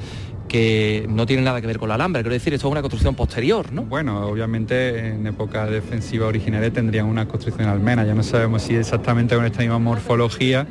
que 0.47 1.05
no 1.09 1.25
tienen 1.25 1.45
nada 1.45 1.61
que 1.61 1.67
ver 1.67 1.79
con 1.79 1.89
la 1.89 1.95
Alhambra. 1.95 2.21
Quiero 2.21 2.33
decir, 2.33 2.53
esto 2.53 2.67
es 2.67 2.71
una 2.71 2.81
construcción 2.81 3.15
posterior, 3.15 3.71
¿no? 3.71 3.83
Bueno, 3.83 4.27
obviamente 4.27 5.09
en 5.09 5.25
época 5.27 5.65
defensiva 5.65 6.27
originaria 6.27 6.71
tendrían 6.71 7.07
una 7.07 7.27
construcción 7.27 7.67
almena, 7.67 8.05
ya 8.05 8.13
no 8.13 8.23
sabemos 8.23 8.61
si 8.63 8.75
exactamente 8.75 9.35
con 9.35 9.45
esta 9.45 9.59
misma 9.59 9.79
morfología, 9.79 10.67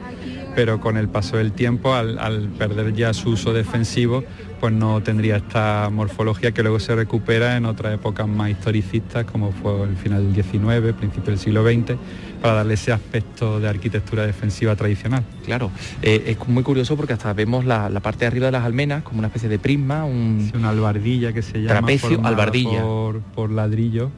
pero 0.54 0.80
con 0.80 0.96
el 0.96 1.08
paso 1.08 1.36
del 1.36 1.52
tiempo, 1.52 1.94
al, 1.94 2.18
al 2.18 2.48
perder 2.48 2.94
ya 2.94 3.12
su 3.12 3.30
uso 3.30 3.52
defensivo, 3.52 4.24
pues 4.60 4.72
no 4.72 5.02
tendría 5.02 5.36
esta 5.36 5.90
morfología 5.92 6.52
que 6.52 6.62
luego 6.62 6.80
se 6.80 6.94
recupera 6.94 7.56
en 7.56 7.66
otras 7.66 7.94
épocas 7.94 8.26
más 8.26 8.50
historicistas, 8.50 9.24
como 9.24 9.52
fue 9.52 9.82
el 9.82 9.96
final 9.96 10.32
del 10.32 10.42
XIX, 10.42 10.94
principio 10.96 11.30
del 11.30 11.38
siglo 11.38 11.64
XX, 11.64 11.96
para 12.40 12.54
darle 12.54 12.74
ese 12.74 12.92
aspecto 12.92 13.60
de 13.60 13.68
arquitectura 13.68 14.26
defensiva 14.26 14.76
tradicional. 14.76 15.24
Claro, 15.44 15.70
eh, 16.02 16.24
es 16.26 16.48
muy 16.48 16.62
curioso 16.62 16.96
porque 16.96 17.12
hasta 17.12 17.32
vemos 17.32 17.64
la, 17.64 17.88
la 17.88 18.00
parte 18.00 18.20
de 18.20 18.26
arriba 18.26 18.46
de 18.46 18.52
las 18.52 18.64
almenas 18.64 19.02
como 19.02 19.18
una 19.18 19.28
especie 19.28 19.48
de 19.48 19.58
prisma, 19.58 20.04
un... 20.04 20.50
una 20.54 20.70
albardilla 20.70 21.32
que 21.32 21.42
se 21.42 21.58
llama 21.62 21.80
Trapecio, 21.80 22.20
albardilla. 22.24 22.82
por, 22.82 23.20
por 23.20 23.50
ladrillo 23.50 24.10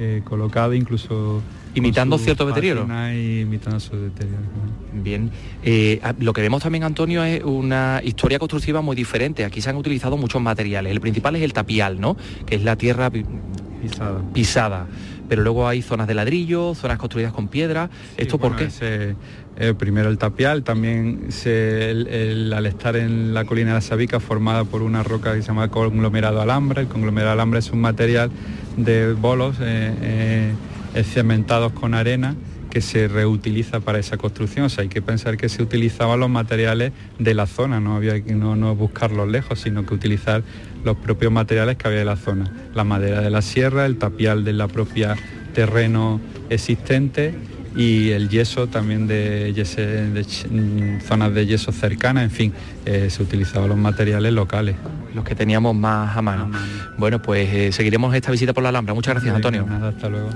eh, 0.00 0.22
colocado 0.24 0.74
incluso 0.74 1.42
Imitando 1.78 2.18
su 2.18 2.24
cierto 2.24 2.46
deterioro. 2.46 2.86
y 3.12 3.40
imitando 3.40 3.80
su 3.80 3.96
deterioro. 3.96 4.42
Bien, 4.92 5.30
Eh, 5.64 6.00
a- 6.02 6.14
lo 6.18 6.32
que 6.32 6.40
vemos 6.40 6.62
también, 6.62 6.84
Antonio, 6.84 7.22
es 7.24 7.42
una 7.44 8.00
historia 8.04 8.38
constructiva 8.38 8.80
muy 8.80 8.94
diferente. 8.96 9.44
Aquí 9.44 9.60
se 9.60 9.70
han 9.70 9.76
utilizado 9.76 10.16
muchos 10.16 10.40
materiales. 10.40 10.92
El 10.92 11.00
principal 11.00 11.36
es 11.36 11.42
el 11.42 11.52
tapial, 11.52 12.00
¿no? 12.00 12.16
Que 12.46 12.56
es 12.56 12.62
la 12.62 12.76
tierra 12.76 13.10
pi- 13.10 13.24
Pisada. 13.82 14.22
pisada. 14.32 14.86
Pero 15.28 15.42
luego 15.42 15.68
hay 15.68 15.82
zonas 15.82 16.06
de 16.08 16.14
ladrillo, 16.14 16.74
zonas 16.74 16.96
construidas 16.98 17.32
con 17.34 17.48
piedra. 17.48 17.90
¿Esto 18.16 18.38
por 18.38 18.52
Bueno, 18.52 18.56
qué? 18.56 18.64
ese, 18.64 19.14
eh, 19.58 19.74
primero 19.76 20.08
el 20.08 20.16
tapial, 20.16 20.62
también 20.62 21.26
se- 21.28 21.90
el- 21.90 22.06
el- 22.06 22.52
al 22.54 22.64
estar 22.64 22.96
en 22.96 23.34
la 23.34 23.44
colina 23.44 23.68
de 23.70 23.74
la 23.74 23.80
Sabica 23.82 24.20
formada 24.20 24.64
por 24.64 24.80
una 24.82 25.02
roca 25.02 25.34
que 25.34 25.42
se 25.42 25.48
llama 25.48 25.68
conglomerado 25.68 26.40
alhambra, 26.40 26.80
el 26.80 26.88
conglomerado 26.88 27.32
alhambra 27.32 27.58
es 27.58 27.70
un 27.70 27.80
material 27.80 28.30
de 28.78 29.12
bolos 29.12 29.56
eh, 29.60 30.52
cementados 31.04 31.72
con 31.72 31.94
arena 31.94 32.34
que 32.70 32.80
se 32.82 33.08
reutiliza 33.08 33.80
para 33.80 33.98
esa 33.98 34.18
construcción. 34.18 34.66
O 34.66 34.68
sea, 34.68 34.82
hay 34.82 34.88
que 34.88 35.00
pensar 35.00 35.36
que 35.38 35.48
se 35.48 35.62
utilizaban 35.62 36.20
los 36.20 36.28
materiales 36.28 36.92
de 37.18 37.32
la 37.34 37.46
zona, 37.46 37.80
no 37.80 37.96
había 37.96 38.22
que 38.22 38.34
no, 38.34 38.56
no 38.56 38.74
buscarlos 38.76 39.26
lejos, 39.28 39.60
sino 39.60 39.86
que 39.86 39.94
utilizar 39.94 40.42
los 40.84 40.96
propios 40.98 41.32
materiales 41.32 41.76
que 41.76 41.88
había 41.88 42.00
de 42.00 42.04
la 42.04 42.16
zona. 42.16 42.52
La 42.74 42.84
madera 42.84 43.20
de 43.22 43.30
la 43.30 43.40
sierra, 43.42 43.86
el 43.86 43.96
tapial 43.96 44.44
de 44.44 44.52
la 44.52 44.68
propia 44.68 45.16
terreno 45.54 46.20
existente 46.50 47.34
y 47.74 48.10
el 48.10 48.28
yeso 48.28 48.66
también 48.66 49.06
de, 49.06 49.54
yese- 49.54 50.12
de 50.12 50.22
mm, 50.22 51.00
zonas 51.00 51.32
de 51.32 51.46
yeso 51.46 51.72
cercanas, 51.72 52.24
en 52.24 52.30
fin, 52.30 52.52
eh, 52.84 53.08
se 53.08 53.22
utilizaban 53.22 53.68
los 53.68 53.78
materiales 53.78 54.32
locales. 54.32 54.76
Los 55.14 55.24
que 55.24 55.34
teníamos 55.34 55.74
más 55.74 56.16
a 56.16 56.20
mano. 56.22 56.50
Bueno, 56.98 57.22
pues 57.22 57.48
eh, 57.52 57.72
seguiremos 57.72 58.14
esta 58.14 58.30
visita 58.30 58.52
por 58.52 58.62
la 58.62 58.68
Alhambra. 58.68 58.92
Muchas 58.94 59.14
gracias, 59.14 59.34
Antonio. 59.34 59.64
Nada, 59.66 59.88
hasta 59.88 60.08
luego. 60.08 60.28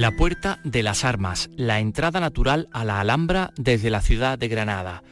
La 0.00 0.12
Puerta 0.12 0.60
de 0.64 0.82
las 0.82 1.04
Armas, 1.04 1.50
la 1.56 1.78
entrada 1.78 2.20
natural 2.20 2.68
a 2.72 2.86
la 2.86 3.00
Alhambra 3.00 3.52
desde 3.58 3.90
la 3.90 4.00
ciudad 4.00 4.38
de 4.38 4.48
Granada. 4.48 5.02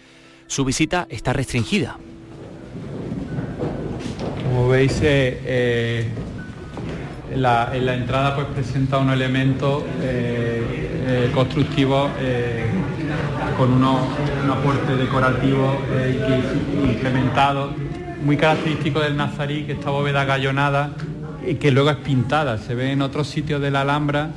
Su 0.47 0.65
visita 0.65 1.07
está 1.11 1.35
restringida. 1.35 1.99
Como 4.45 4.69
veis, 4.71 4.99
eh, 5.03 5.43
eh, 5.45 6.09
la, 7.37 7.69
en 7.75 7.85
la 7.85 7.97
entrada 7.97 8.35
pues 8.35 8.47
presenta 8.47 8.97
unos 8.97 9.13
elementos 9.13 9.83
eh, 10.01 11.31
constructivos 11.35 12.11
eh, 12.21 12.65
con 13.59 13.75
unos, 13.75 14.07
un 14.43 14.51
aporte 14.51 14.97
decorativo 14.97 15.83
incrementado, 16.83 17.75
muy 18.25 18.39
característico 18.39 19.01
del 19.01 19.19
nazarí, 19.19 19.65
que 19.65 19.73
esta 19.73 19.91
bóveda 19.91 20.25
gallonada 20.25 20.93
que 21.61 21.71
luego 21.73 21.91
es 21.91 21.97
pintada. 21.97 22.57
Se 22.57 22.75
ve 22.75 22.93
en 22.93 23.03
otros 23.03 23.29
sitios 23.29 23.61
de 23.61 23.71
la 23.71 23.83
Alhambra 23.83 24.31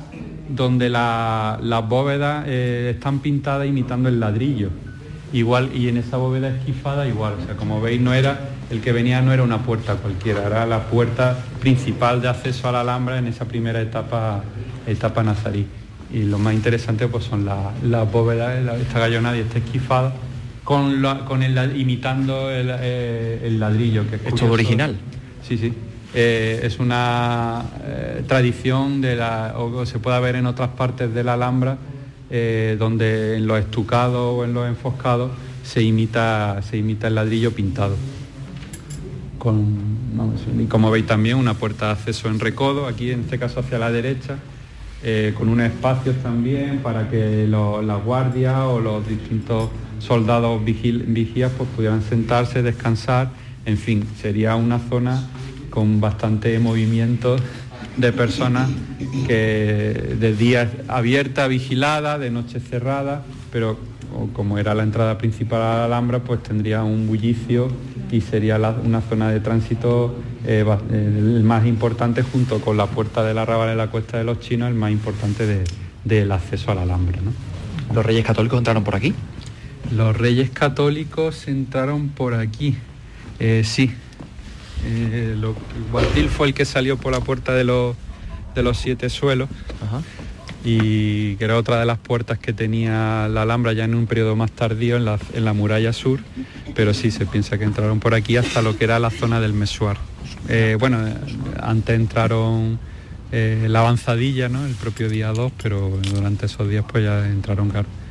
donde 0.54 0.88
la- 0.88 1.58
las 1.62 1.88
bóvedas 1.88 2.44
eh, 2.46 2.92
están 2.94 3.20
pintadas 3.20 3.66
imitando 3.66 4.08
el 4.08 4.20
ladrillo. 4.20 4.70
Igual, 5.32 5.70
y 5.74 5.88
en 5.88 5.96
esa 5.96 6.18
bóveda 6.18 6.48
esquifada 6.54 7.08
igual, 7.08 7.34
o 7.42 7.46
sea, 7.46 7.56
como 7.56 7.80
veis 7.80 8.00
no 8.00 8.12
era, 8.12 8.50
el 8.70 8.80
que 8.82 8.92
venía 8.92 9.22
no 9.22 9.32
era 9.32 9.42
una 9.42 9.58
puerta 9.62 9.94
cualquiera, 9.94 10.46
era 10.46 10.66
la 10.66 10.80
puerta 10.84 11.38
principal 11.60 12.20
de 12.20 12.28
acceso 12.28 12.68
a 12.68 12.72
la 12.72 12.82
Alhambra 12.82 13.18
en 13.18 13.26
esa 13.26 13.46
primera 13.46 13.80
etapa, 13.80 14.42
etapa 14.86 15.22
nazarí. 15.22 15.66
Y 16.12 16.24
lo 16.24 16.38
más 16.38 16.52
interesante 16.52 17.08
pues 17.08 17.24
son 17.24 17.46
la- 17.46 17.70
las 17.82 18.10
bóvedas, 18.12 18.62
la- 18.62 18.76
esta 18.76 18.98
gallonada 18.98 19.36
y 19.38 19.40
esta 19.40 19.58
esquifada, 19.58 20.12
con, 20.64 21.00
la- 21.00 21.24
con 21.24 21.42
el, 21.42 21.54
la- 21.54 21.64
imitando 21.64 22.50
el, 22.50 22.68
eh, 22.70 23.40
el 23.44 23.58
ladrillo. 23.58 24.02
Que 24.02 24.16
es 24.16 24.22
Esto 24.22 24.26
es 24.26 24.32
curioso. 24.32 24.52
original. 24.52 24.96
Sí, 25.48 25.56
sí. 25.56 25.72
Eh, 26.14 26.60
es 26.62 26.78
una 26.78 27.64
eh, 27.84 28.22
tradición 28.26 29.00
de 29.00 29.16
la, 29.16 29.54
o, 29.56 29.86
se 29.86 29.98
puede 29.98 30.20
ver 30.20 30.36
en 30.36 30.44
otras 30.44 30.70
partes 30.70 31.12
de 31.14 31.24
la 31.24 31.34
Alhambra, 31.34 31.78
eh, 32.30 32.76
donde 32.78 33.36
en 33.36 33.46
los 33.46 33.58
estucados 33.58 34.38
o 34.38 34.44
en 34.44 34.52
los 34.52 34.68
enfoscados 34.68 35.30
se 35.64 35.82
imita, 35.82 36.60
se 36.62 36.76
imita 36.76 37.06
el 37.08 37.14
ladrillo 37.14 37.52
pintado. 37.52 37.96
Con, 39.38 39.92
y 40.60 40.66
como 40.66 40.90
veis 40.90 41.06
también 41.06 41.36
una 41.36 41.54
puerta 41.54 41.86
de 41.86 41.92
acceso 41.92 42.28
en 42.28 42.38
recodo, 42.40 42.86
aquí 42.86 43.10
en 43.10 43.20
este 43.20 43.38
caso 43.38 43.60
hacia 43.60 43.78
la 43.78 43.90
derecha, 43.90 44.36
con 45.36 45.48
unos 45.48 45.66
espacios 45.66 46.14
también 46.22 46.78
para 46.78 47.10
que 47.10 47.48
la 47.48 47.96
guardia 47.96 48.68
o 48.68 48.78
los 48.78 49.08
distintos 49.08 49.70
soldados 49.98 50.64
vigías 50.64 51.50
pues 51.58 51.68
pudieran 51.74 52.02
sentarse, 52.02 52.62
descansar, 52.62 53.30
en 53.66 53.78
fin, 53.78 54.04
sería 54.20 54.54
una 54.54 54.78
zona 54.78 55.26
con 55.72 56.00
bastante 56.00 56.58
movimiento 56.58 57.36
de 57.96 58.12
personas 58.12 58.70
que 59.26 60.16
de 60.20 60.36
día 60.36 60.70
abierta, 60.86 61.48
vigilada, 61.48 62.18
de 62.18 62.30
noche 62.30 62.60
cerrada, 62.60 63.24
pero 63.50 63.78
como 64.32 64.58
era 64.58 64.74
la 64.74 64.82
entrada 64.82 65.18
principal 65.18 65.62
a 65.62 65.64
la 65.64 65.84
Alhambra, 65.86 66.20
pues 66.20 66.42
tendría 66.42 66.84
un 66.84 67.06
bullicio 67.06 67.68
y 68.10 68.20
sería 68.20 68.58
una 68.84 69.00
zona 69.00 69.30
de 69.30 69.40
tránsito 69.40 70.14
eh, 70.44 70.64
eh, 70.90 71.14
el 71.18 71.42
más 71.44 71.66
importante 71.66 72.22
junto 72.22 72.60
con 72.60 72.76
la 72.76 72.86
puerta 72.86 73.24
de 73.24 73.32
la 73.32 73.42
Arrabal 73.42 73.70
en 73.70 73.78
la 73.78 73.88
Cuesta 73.88 74.18
de 74.18 74.24
los 74.24 74.40
Chinos, 74.40 74.68
el 74.68 74.74
más 74.74 74.92
importante 74.92 75.64
del 76.04 76.32
acceso 76.32 76.70
a 76.70 76.74
la 76.74 76.82
Alhambra. 76.82 77.18
¿Los 77.94 78.04
reyes 78.04 78.24
católicos 78.24 78.58
entraron 78.58 78.84
por 78.84 78.94
aquí? 78.94 79.14
Los 79.90 80.16
reyes 80.16 80.50
católicos 80.50 81.48
entraron 81.48 82.08
por 82.08 82.34
aquí, 82.34 82.76
eh, 83.38 83.62
sí. 83.64 83.92
Eh, 84.84 85.36
Guatil 85.90 86.28
fue 86.28 86.48
el 86.48 86.54
que 86.54 86.64
salió 86.64 86.96
por 86.96 87.12
la 87.12 87.20
puerta 87.20 87.54
de 87.54 87.64
los, 87.64 87.96
de 88.54 88.62
los 88.62 88.78
siete 88.78 89.10
suelos 89.10 89.48
y 90.64 91.36
que 91.36 91.44
era 91.44 91.56
otra 91.56 91.80
de 91.80 91.86
las 91.86 91.98
puertas 91.98 92.38
que 92.38 92.52
tenía 92.52 93.28
la 93.28 93.42
Alhambra 93.42 93.72
ya 93.72 93.84
en 93.84 93.94
un 93.94 94.06
periodo 94.06 94.36
más 94.36 94.52
tardío 94.52 94.96
en 94.96 95.04
la, 95.04 95.18
en 95.34 95.44
la 95.44 95.52
muralla 95.52 95.92
sur, 95.92 96.20
pero 96.74 96.94
sí 96.94 97.10
se 97.10 97.26
piensa 97.26 97.58
que 97.58 97.64
entraron 97.64 98.00
por 98.00 98.14
aquí 98.14 98.36
hasta 98.36 98.62
lo 98.62 98.76
que 98.76 98.84
era 98.84 98.98
la 98.98 99.10
zona 99.10 99.40
del 99.40 99.52
Mesuar. 99.52 99.98
Eh, 100.48 100.76
bueno, 100.78 100.98
antes 101.60 101.96
entraron 101.96 102.78
eh, 103.32 103.66
la 103.68 103.80
avanzadilla, 103.80 104.48
¿no? 104.48 104.64
El 104.64 104.74
propio 104.74 105.08
día 105.08 105.32
2, 105.32 105.52
pero 105.62 105.98
durante 106.14 106.46
esos 106.46 106.68
días 106.68 106.84
pues 106.90 107.04
ya 107.04 107.26
entraron 107.26 107.70
claro, 107.70 107.88
eh, 107.88 108.01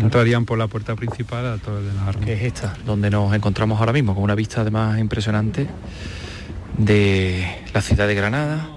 entrarían 0.00 0.44
por 0.44 0.58
la 0.58 0.66
puerta 0.66 0.96
principal 0.96 1.46
a 1.46 1.58
Torre 1.58 1.82
de 1.82 1.94
las 1.94 2.08
Armas. 2.08 2.24
Que 2.24 2.32
es 2.34 2.42
esta, 2.42 2.76
donde 2.84 3.10
nos 3.10 3.34
encontramos 3.34 3.78
ahora 3.78 3.92
mismo, 3.92 4.14
con 4.14 4.24
una 4.24 4.34
vista 4.34 4.62
además 4.62 4.98
impresionante 4.98 5.66
de 6.78 7.44
la 7.74 7.82
ciudad 7.82 8.06
de 8.06 8.14
Granada, 8.14 8.68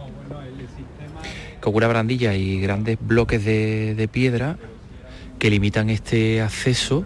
con 1.62 1.74
una 1.76 1.88
barandilla 1.88 2.36
y 2.36 2.60
grandes 2.60 2.98
bloques 3.00 3.46
de, 3.46 4.10
piedra 4.12 4.58
que 5.40 5.50
limitan 5.50 5.90
este 5.90 6.42
acceso 6.42 7.06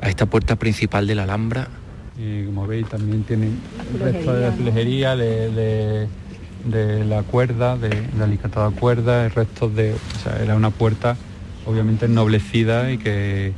a 0.00 0.08
esta 0.08 0.26
puerta 0.26 0.56
principal 0.56 1.06
de 1.06 1.14
la 1.14 1.22
Alhambra. 1.22 1.68
Y 2.18 2.44
como 2.44 2.66
veis 2.66 2.88
también 2.88 3.22
tienen 3.24 3.58
restos 4.00 4.38
de 4.38 4.46
azulejería, 4.46 5.16
de, 5.16 6.08
de, 6.64 7.04
la 7.04 7.22
cuerda, 7.22 7.76
de, 7.76 7.90
la 8.18 8.24
alicatada 8.24 8.70
cuerda, 8.70 9.28
restos 9.28 9.74
de... 9.74 9.92
O 9.92 10.18
sea, 10.22 10.42
era 10.42 10.56
una 10.56 10.70
puerta 10.70 11.16
obviamente 11.66 12.06
ennoblecida 12.06 12.92
y 12.92 12.98
que, 12.98 13.52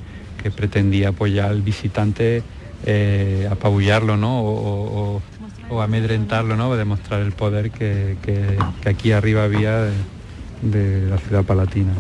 pretendía 0.54 1.08
apoyar 1.08 1.50
al 1.50 1.60
visitante 1.60 2.40
eh, 2.84 3.48
apabullarlo 3.50 4.16
¿no? 4.16 4.42
o, 4.42 5.20
amedrentarlo, 5.82 6.56
¿no? 6.56 6.76
demostrar 6.76 7.20
el 7.22 7.32
poder 7.32 7.72
que, 7.72 8.16
aquí 8.86 9.10
arriba 9.10 9.42
había 9.42 9.90
de, 10.62 11.10
la 11.10 11.18
ciudad 11.18 11.42
palatina. 11.42 11.92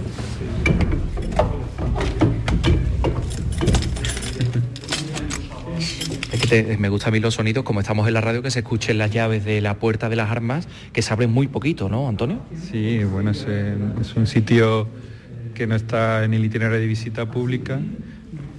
me 6.78 6.88
gustan 6.88 7.08
a 7.08 7.12
mí 7.12 7.18
los 7.18 7.34
sonidos, 7.34 7.64
como 7.64 7.80
estamos 7.80 8.06
en 8.06 8.14
la 8.14 8.20
radio, 8.20 8.40
que 8.40 8.52
se 8.52 8.60
escuchen 8.60 8.98
las 8.98 9.10
llaves 9.10 9.44
de 9.44 9.60
la 9.60 9.74
puerta 9.80 10.08
de 10.08 10.14
las 10.14 10.30
armas, 10.30 10.68
que 10.92 11.02
se 11.02 11.12
abren 11.12 11.32
muy 11.32 11.48
poquito, 11.48 11.88
¿no, 11.88 12.08
Antonio? 12.08 12.38
Sí, 12.70 13.02
bueno, 13.02 13.32
es 13.32 14.14
un 14.14 14.28
sitio 14.28 14.86
que 15.56 15.66
no 15.66 15.74
está 15.74 16.22
en 16.24 16.34
el 16.34 16.44
itinerario 16.44 16.80
de 16.80 16.86
visita 16.86 17.26
pública, 17.26 17.80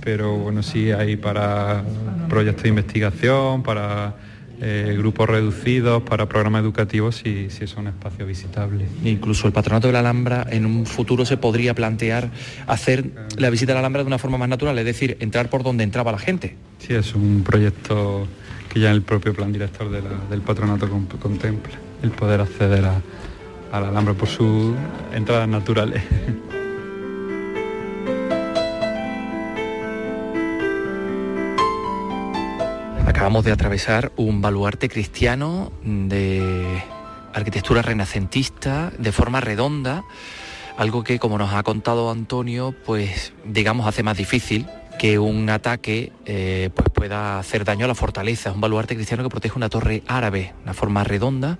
pero 0.03 0.35
bueno, 0.35 0.63
sí 0.63 0.91
hay 0.91 1.15
para 1.15 1.83
proyectos 2.27 2.63
de 2.63 2.69
investigación, 2.69 3.61
para 3.61 4.15
eh, 4.59 4.95
grupos 4.97 5.29
reducidos, 5.29 6.01
para 6.01 6.27
programas 6.27 6.63
educativos, 6.63 7.17
si, 7.17 7.51
si 7.51 7.65
es 7.65 7.75
un 7.75 7.87
espacio 7.87 8.25
visitable. 8.25 8.85
Incluso 9.03 9.45
el 9.45 9.53
Patronato 9.53 9.85
de 9.85 9.93
la 9.93 9.99
Alhambra 9.99 10.47
en 10.49 10.65
un 10.65 10.87
futuro 10.87 11.23
se 11.23 11.37
podría 11.37 11.75
plantear 11.75 12.31
hacer 12.65 13.11
la 13.37 13.51
visita 13.51 13.73
a 13.73 13.75
la 13.75 13.81
Alhambra 13.81 14.01
de 14.01 14.07
una 14.07 14.17
forma 14.17 14.39
más 14.39 14.49
natural, 14.49 14.77
es 14.79 14.85
decir, 14.85 15.17
entrar 15.19 15.51
por 15.51 15.61
donde 15.61 15.83
entraba 15.83 16.11
la 16.11 16.19
gente. 16.19 16.55
Sí, 16.79 16.95
es 16.95 17.13
un 17.13 17.43
proyecto 17.43 18.27
que 18.73 18.79
ya 18.79 18.89
el 18.89 19.03
propio 19.03 19.35
plan 19.35 19.53
director 19.53 19.91
del 19.91 20.41
patronato 20.41 20.89
contempla, 20.89 21.75
el 22.01 22.09
poder 22.09 22.41
acceder 22.41 22.85
a, 22.85 23.01
a 23.71 23.79
la 23.79 23.89
Alhambra 23.89 24.15
por 24.15 24.27
sus 24.27 24.73
entradas 25.13 25.47
naturales. 25.47 26.01
Acabamos 33.17 33.45
de 33.45 33.51
atravesar 33.51 34.11
un 34.15 34.41
baluarte 34.43 34.89
cristiano 34.89 35.71
de 35.83 36.83
arquitectura 37.33 37.81
renacentista, 37.81 38.91
de 38.95 39.11
forma 39.11 39.41
redonda, 39.41 40.03
algo 40.77 41.03
que, 41.03 41.17
como 41.17 41.39
nos 41.39 41.51
ha 41.51 41.63
contado 41.63 42.11
Antonio, 42.11 42.75
pues 42.85 43.33
digamos 43.43 43.87
hace 43.87 44.03
más 44.03 44.17
difícil 44.17 44.67
que 44.99 45.17
un 45.17 45.49
ataque 45.49 46.11
eh, 46.27 46.69
pues 46.75 46.89
pueda 46.91 47.39
hacer 47.39 47.65
daño 47.65 47.85
a 47.85 47.87
la 47.87 47.95
fortaleza. 47.95 48.49
Es 48.49 48.55
un 48.55 48.61
baluarte 48.61 48.93
cristiano 48.93 49.23
que 49.23 49.29
protege 49.29 49.57
una 49.57 49.69
torre 49.69 50.03
árabe, 50.05 50.53
una 50.61 50.75
forma 50.75 51.03
redonda, 51.03 51.57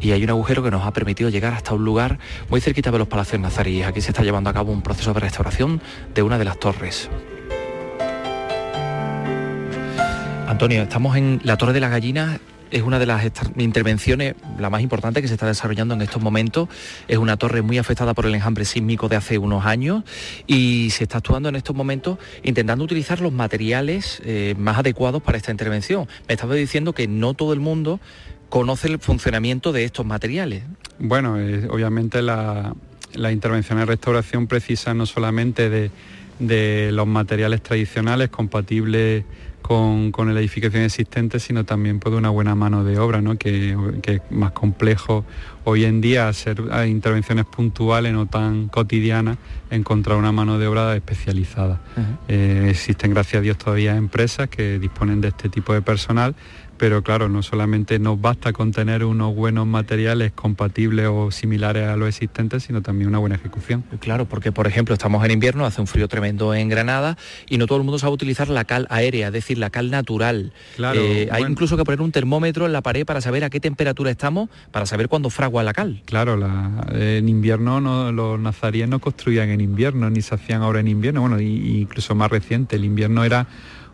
y 0.00 0.12
hay 0.12 0.24
un 0.24 0.30
agujero 0.30 0.62
que 0.62 0.70
nos 0.70 0.86
ha 0.86 0.92
permitido 0.94 1.28
llegar 1.28 1.52
hasta 1.52 1.74
un 1.74 1.84
lugar 1.84 2.18
muy 2.48 2.62
cerquita 2.62 2.90
de 2.90 2.98
los 3.00 3.08
palacios 3.08 3.42
nazaríes. 3.42 3.86
Aquí 3.86 4.00
se 4.00 4.12
está 4.12 4.22
llevando 4.22 4.48
a 4.48 4.54
cabo 4.54 4.72
un 4.72 4.80
proceso 4.80 5.12
de 5.12 5.20
restauración 5.20 5.82
de 6.14 6.22
una 6.22 6.38
de 6.38 6.46
las 6.46 6.58
torres. 6.58 7.10
Antonio, 10.54 10.82
estamos 10.82 11.16
en 11.16 11.40
la 11.42 11.56
Torre 11.56 11.72
de 11.72 11.80
las 11.80 11.90
Gallinas, 11.90 12.38
es 12.70 12.82
una 12.82 13.00
de 13.00 13.06
las 13.06 13.24
intervenciones, 13.56 14.36
la 14.56 14.70
más 14.70 14.82
importante 14.82 15.20
que 15.20 15.26
se 15.26 15.34
está 15.34 15.48
desarrollando 15.48 15.94
en 15.94 16.02
estos 16.02 16.22
momentos. 16.22 16.68
Es 17.08 17.18
una 17.18 17.36
torre 17.36 17.60
muy 17.60 17.76
afectada 17.76 18.14
por 18.14 18.24
el 18.26 18.36
enjambre 18.36 18.64
sísmico 18.64 19.08
de 19.08 19.16
hace 19.16 19.36
unos 19.36 19.66
años 19.66 20.04
y 20.46 20.90
se 20.90 21.02
está 21.02 21.18
actuando 21.18 21.48
en 21.48 21.56
estos 21.56 21.74
momentos 21.74 22.18
intentando 22.44 22.84
utilizar 22.84 23.20
los 23.20 23.32
materiales 23.32 24.22
eh, 24.24 24.54
más 24.56 24.78
adecuados 24.78 25.20
para 25.24 25.36
esta 25.36 25.50
intervención. 25.50 26.06
Me 26.28 26.34
estaba 26.34 26.54
diciendo 26.54 26.92
que 26.92 27.08
no 27.08 27.34
todo 27.34 27.52
el 27.52 27.58
mundo 27.58 27.98
conoce 28.48 28.86
el 28.86 29.00
funcionamiento 29.00 29.72
de 29.72 29.82
estos 29.82 30.06
materiales. 30.06 30.62
Bueno, 31.00 31.36
eh, 31.36 31.66
obviamente 31.68 32.22
la, 32.22 32.76
intervención 33.32 33.80
en 33.80 33.88
restauración 33.88 34.46
precisa 34.46 34.94
no 34.94 35.04
solamente 35.04 35.68
de, 35.68 35.90
de 36.38 36.90
los 36.92 37.06
materiales 37.06 37.62
tradicionales 37.62 38.28
compatibles 38.28 39.24
con, 39.64 40.12
con 40.12 40.32
la 40.34 40.40
edificación 40.40 40.82
existente, 40.82 41.40
sino 41.40 41.64
también 41.64 41.98
por 41.98 42.12
una 42.12 42.28
buena 42.28 42.54
mano 42.54 42.84
de 42.84 42.98
obra, 42.98 43.22
¿no? 43.22 43.38
que, 43.38 43.74
es 44.02 44.20
más 44.30 44.52
complejo 44.52 45.24
hoy 45.64 45.86
en 45.86 46.02
día 46.02 46.28
hacer 46.28 46.60
intervenciones 46.86 47.46
puntuales, 47.46 48.12
no 48.12 48.26
tan 48.26 48.68
cotidianas, 48.68 49.38
encontrar 49.70 50.18
una 50.18 50.32
mano 50.32 50.58
de 50.58 50.66
obra 50.66 50.94
especializada. 50.94 51.80
Eh, 52.28 52.66
existen, 52.68 53.14
gracias 53.14 53.40
a 53.40 53.42
Dios, 53.42 53.56
todavía 53.56 53.96
empresas 53.96 54.50
que 54.50 54.78
disponen 54.78 55.22
de 55.22 55.28
este 55.28 55.48
tipo 55.48 55.72
de 55.72 55.80
personal 55.80 56.34
pero 56.76 57.02
claro, 57.02 57.28
no 57.28 57.42
solamente 57.42 57.98
nos 57.98 58.20
basta 58.20 58.52
con 58.52 58.72
tener 58.72 59.04
unos 59.04 59.34
buenos 59.34 59.66
materiales 59.66 60.32
compatibles 60.32 61.08
o 61.10 61.30
similares 61.30 61.88
a 61.88 61.96
los 61.96 62.08
existentes, 62.08 62.64
sino 62.64 62.82
también 62.82 63.08
una 63.08 63.18
buena 63.18 63.36
ejecución. 63.36 63.84
Claro, 64.00 64.26
porque 64.26 64.52
por 64.52 64.66
ejemplo 64.66 64.94
estamos 64.94 65.24
en 65.24 65.30
invierno, 65.30 65.64
hace 65.66 65.80
un 65.80 65.86
frío 65.86 66.08
tremendo 66.08 66.54
en 66.54 66.68
Granada 66.68 67.16
y 67.48 67.58
no 67.58 67.66
todo 67.66 67.78
el 67.78 67.84
mundo 67.84 67.98
sabe 67.98 68.12
utilizar 68.12 68.48
la 68.48 68.64
cal 68.64 68.86
aérea, 68.90 69.28
es 69.28 69.32
decir, 69.32 69.58
la 69.58 69.70
cal 69.70 69.90
natural. 69.90 70.52
Claro, 70.76 71.00
eh, 71.00 71.28
hay 71.30 71.44
incluso 71.44 71.76
que 71.76 71.84
poner 71.84 72.00
un 72.00 72.12
termómetro 72.12 72.66
en 72.66 72.72
la 72.72 72.82
pared 72.82 73.04
para 73.04 73.20
saber 73.20 73.44
a 73.44 73.50
qué 73.50 73.60
temperatura 73.60 74.10
estamos, 74.10 74.48
para 74.70 74.86
saber 74.86 75.08
cuándo 75.08 75.30
fragua 75.30 75.62
la 75.62 75.72
cal. 75.72 76.02
Claro, 76.04 76.38
en 76.92 77.28
invierno 77.28 77.80
los 78.12 78.40
nazaríes 78.40 78.88
no 78.88 78.98
construían 78.98 79.50
en 79.50 79.60
invierno, 79.60 80.10
ni 80.10 80.22
se 80.22 80.34
hacían 80.34 80.62
ahora 80.62 80.80
en 80.80 80.88
invierno, 80.88 81.20
bueno, 81.20 81.40
incluso 81.40 82.14
más 82.14 82.30
reciente, 82.30 82.76
el 82.76 82.84
invierno 82.84 83.24
era 83.24 83.46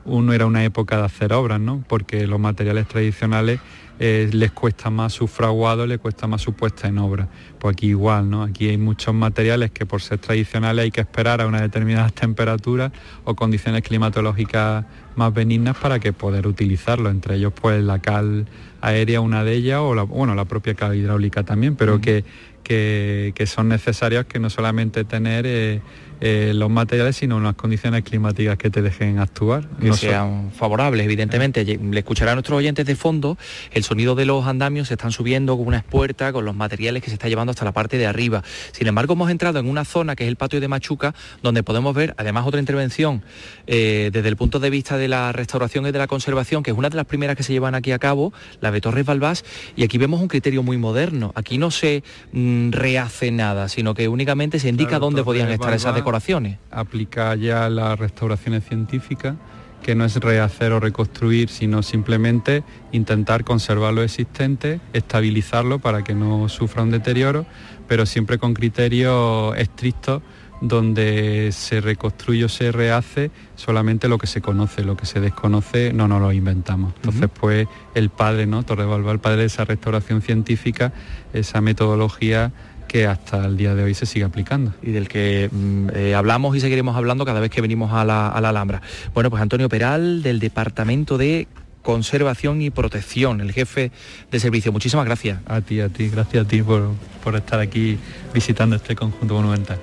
uno 0.05 0.33
era 0.33 0.47
una 0.47 0.65
época 0.65 0.97
de 0.97 1.05
hacer 1.05 1.33
obras, 1.33 1.61
¿no? 1.61 1.85
Porque 1.87 2.27
los 2.27 2.41
materiales 2.41 2.89
tradicionales 2.89 3.61
eh, 4.03 4.31
les 4.33 4.51
cuesta 4.51 4.89
más 4.89 5.13
su 5.13 5.27
fraguado, 5.27 5.87
les 5.87 5.99
cuesta 5.99 6.27
más 6.27 6.41
su 6.41 6.55
puesta 6.55 6.89
en 6.89 6.97
obra. 6.97 7.29
Pues 7.59 7.75
aquí 7.75 7.89
igual, 7.89 8.31
¿no? 8.31 8.43
Aquí 8.43 8.71
hay 8.71 8.79
muchos 8.79 9.15
materiales 9.15 9.73
que 9.73 9.85
por 9.85 10.01
ser 10.01 10.19
tradicionales 10.19 10.85
hay 10.85 10.91
que 10.91 11.03
esperar 11.03 11.43
a 11.43 11.47
unas 11.47 11.61
determinadas 11.61 12.13
temperaturas 12.15 12.93
o 13.25 13.37
condiciones 13.37 13.83
climatológicas 13.83 14.87
más 15.17 15.35
benignas 15.35 15.77
para 15.77 15.99
que 15.99 16.15
poder 16.15 16.47
utilizarlo. 16.47 17.11
Entre 17.11 17.35
ellos, 17.37 17.53
pues 17.53 17.83
la 17.85 17.99
cal 17.99 18.47
aérea, 18.81 19.21
una 19.21 19.45
de 19.45 19.53
ellas, 19.53 19.81
o 19.81 19.95
la, 19.95 20.05
bueno, 20.05 20.35
la 20.35 20.47
propia 20.47 20.73
cal 20.73 20.97
hidráulica 20.97 21.43
también, 21.43 21.77
pero 21.77 22.01
que, 22.01 22.25
que, 22.63 23.47
son 23.47 23.69
necesarias 23.69 24.25
que 24.25 24.39
no 24.39 24.49
solamente 24.49 25.05
tener... 25.05 25.45
Eh, 25.47 25.83
eh, 26.21 26.53
los 26.55 26.69
materiales, 26.69 27.17
sino 27.17 27.37
unas 27.37 27.55
condiciones 27.55 28.03
climáticas 28.03 28.59
que 28.59 28.69
te 28.69 28.83
dejen 28.83 29.19
actuar. 29.19 29.67
Que 29.81 29.95
sean 29.95 30.51
favorables, 30.55 31.07
evidentemente. 31.07 31.65
Le 31.65 31.99
escuchará 31.99 32.33
a 32.33 32.35
nuestros 32.35 32.59
oyentes 32.59 32.85
de 32.85 32.95
fondo, 32.95 33.39
el 33.73 33.85
sonido 33.85 34.15
de 34.15 34.27
los 34.27 34.47
andamios 34.47 34.89
se 34.89 34.95
están 34.95 35.13
subiendo 35.13 35.57
con 35.57 35.67
una 35.67 35.79
espuerta, 35.79 36.31
con 36.33 36.45
los 36.45 36.55
materiales 36.55 37.03
que 37.03 37.09
se 37.09 37.15
está 37.15 37.29
llevando 37.29 37.53
hasta 37.53 37.65
la 37.65 37.73
parte 37.73 37.97
de 37.97 38.07
arriba. 38.07 38.43
Sin 38.73 38.87
embargo, 38.87 39.15
hemos 39.15 39.31
entrado 39.31 39.61
en 39.61 39.67
una 39.67 39.87
zona 39.87 40.15
que 40.15 40.25
es 40.25 40.29
el 40.29 40.37
patio 40.37 40.61
de 40.61 40.69
Machuca, 40.69 41.15
donde 41.43 41.63
podemos 41.63 41.95
ver, 41.95 42.15
además, 42.19 42.47
otra 42.47 42.61
intervención 42.61 43.23
eh, 43.67 44.11
desde 44.13 44.29
el 44.29 44.37
punto 44.37 44.59
de 44.59 44.69
vista 44.69 44.99
de 44.99 45.09
la 45.09 45.33
restauración 45.33 45.87
y 45.87 45.91
de 45.91 45.99
la 45.99 46.07
conservación, 46.07 46.63
que 46.63 46.71
es 46.71 46.77
una 46.77 46.91
de 46.91 46.97
las 46.97 47.07
primeras 47.07 47.35
que 47.35 47.45
se 47.45 47.55
llevan 47.55 47.75
aquí 47.75 47.93
a 47.93 47.99
cabo, 47.99 48.35
la 48.61 48.71
de 48.71 48.83
Torres 48.83 49.07
Balbás, 49.07 49.43
y 49.75 49.85
aquí 49.85 49.97
vemos 49.97 50.21
un 50.21 50.29
criterio 50.29 50.63
muy 50.63 50.77
moderno. 50.77 51.33
Aquí 51.35 51.57
no 51.57 51.71
se 51.71 52.05
mm, 52.33 52.73
rehace 52.73 53.31
nada, 53.31 53.71
sino 53.71 53.95
que 53.95 54.09
únicamente 54.09 54.59
se 54.59 54.69
indica 54.69 54.99
dónde 54.99 55.25
podían 55.25 55.49
estar 55.49 55.73
esas 55.73 55.95
decoraciones 55.95 56.10
Aplica 56.71 57.35
ya 57.35 57.69
las 57.69 57.99
restauraciones 57.99 58.65
científicas, 58.65 59.37
que 59.83 59.95
no 59.95 60.05
es 60.05 60.17
rehacer 60.17 60.73
o 60.73 60.81
reconstruir, 60.81 61.49
sino 61.49 61.83
simplemente 61.83 62.63
intentar 62.93 63.45
conservar 63.45 63.95
lo 63.95 64.03
existente, 64.03 64.81
estabilizarlo 64.93 65.79
para 65.79 66.05
que 66.05 66.15
no 66.15 66.49
sufra 66.49 66.83
un 66.83 66.91
deterioro, 66.91 67.47
pero 67.89 68.07
siempre 68.07 68.39
con 68.39 68.55
criterios 68.55 69.57
estrictos 69.57 70.23
donde 70.61 71.51
se 71.53 71.81
reconstruye 71.81 72.45
o 72.45 72.49
se 72.49 72.71
rehace 72.71 73.31
solamente 73.57 74.09
lo 74.09 74.19
que 74.19 74.27
se 74.27 74.43
conoce, 74.43 74.85
lo 74.85 74.97
que 74.97 75.07
se 75.07 75.21
desconoce 75.21 75.93
no 75.93 76.07
nos 76.07 76.21
lo 76.21 76.33
inventamos. 76.33 76.93
Entonces, 76.97 77.31
pues 77.41 77.67
el 77.95 78.11
padre, 78.11 78.47
¿no? 78.47 78.63
Torre 78.63 78.85
Balba, 78.85 79.13
el 79.13 79.21
padre 79.21 79.41
de 79.41 79.47
esa 79.47 79.65
restauración 79.65 80.21
científica, 80.21 80.93
esa 81.33 81.61
metodología 81.61 82.53
que 82.91 83.07
hasta 83.07 83.47
el 83.47 83.57
día 83.57 83.77
de 83.77 83.85
hoy 83.85 83.95
se 83.95 84.05
sigue 84.05 84.25
aplicando. 84.25 84.75
Y 84.83 84.91
del 84.91 85.07
que 85.07 85.49
mm, 85.53 85.91
eh, 85.95 86.15
hablamos 86.17 86.57
y 86.57 86.61
seguiremos 86.61 86.97
hablando 86.97 87.25
cada 87.25 87.39
vez 87.39 87.49
que 87.49 87.61
venimos 87.61 87.93
a 87.93 88.05
la, 88.05 88.31
Alhambra. 88.31 88.83
Bueno, 89.15 89.31
pues 89.31 89.41
Antonio 89.41 89.69
Peral, 89.69 90.25
del 90.25 90.41
Departamento 90.41 91.17
de 91.17 91.47
Conservación 91.83 92.61
y 92.63 92.71
Protección, 92.71 93.41
el 93.41 93.53
jefe 93.53 93.93
de 94.33 94.41
servicio. 94.41 94.73
Muchísimas 94.73 95.07
gracias. 95.07 95.39
A 95.47 95.61
ti, 95.61 95.81
a 95.81 95.89
ti, 95.89 96.09
gracias 96.09 96.45
a 96.45 96.49
ti 96.49 96.63
por, 96.63 96.91
por 97.23 97.37
estar 97.37 97.61
aquí 97.61 97.97
visitando 98.35 98.75
este 98.75 98.97
conjunto 98.97 99.35
monumental. 99.35 99.79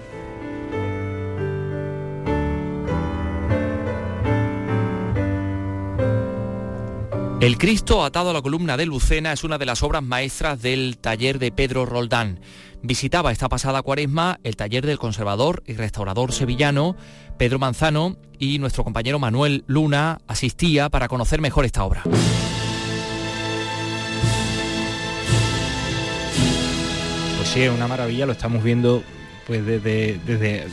El 7.39 7.57
Cristo 7.57 8.03
atado 8.03 8.31
a 8.31 8.33
la 8.33 8.41
columna 8.41 8.75
de 8.75 8.85
Lucena 8.85 9.31
es 9.31 9.45
una 9.45 9.57
de 9.57 9.65
las 9.65 9.81
obras 9.81 10.03
maestras 10.03 10.61
del 10.61 10.97
taller 10.97 11.39
de 11.39 11.53
Pedro 11.53 11.85
Roldán 11.85 12.39
visitaba 12.87 13.33
esta 13.33 13.49
pasada 13.49 13.81
cuaresma 13.81 14.39
el 14.43 14.55
taller 14.55 14.85
del 14.85 14.97
conservador 14.97 15.61
y 15.67 15.73
restaurador 15.73 16.31
sevillano 16.31 16.95
Pedro 17.37 17.59
Manzano 17.59 18.15
y 18.39 18.59
nuestro 18.59 18.85
compañero 18.85 19.19
Manuel 19.19 19.65
Luna 19.67 20.19
asistía 20.25 20.89
para 20.89 21.09
conocer 21.09 21.41
mejor 21.41 21.65
esta 21.65 21.83
obra. 21.83 22.03
Pues 27.37 27.49
sí, 27.49 27.61
es 27.61 27.71
una 27.71 27.87
maravilla, 27.87 28.25
lo 28.25 28.31
estamos 28.31 28.63
viendo 28.63 29.03
pues 29.47 29.65
desde, 29.65 30.19
desde 30.25 30.67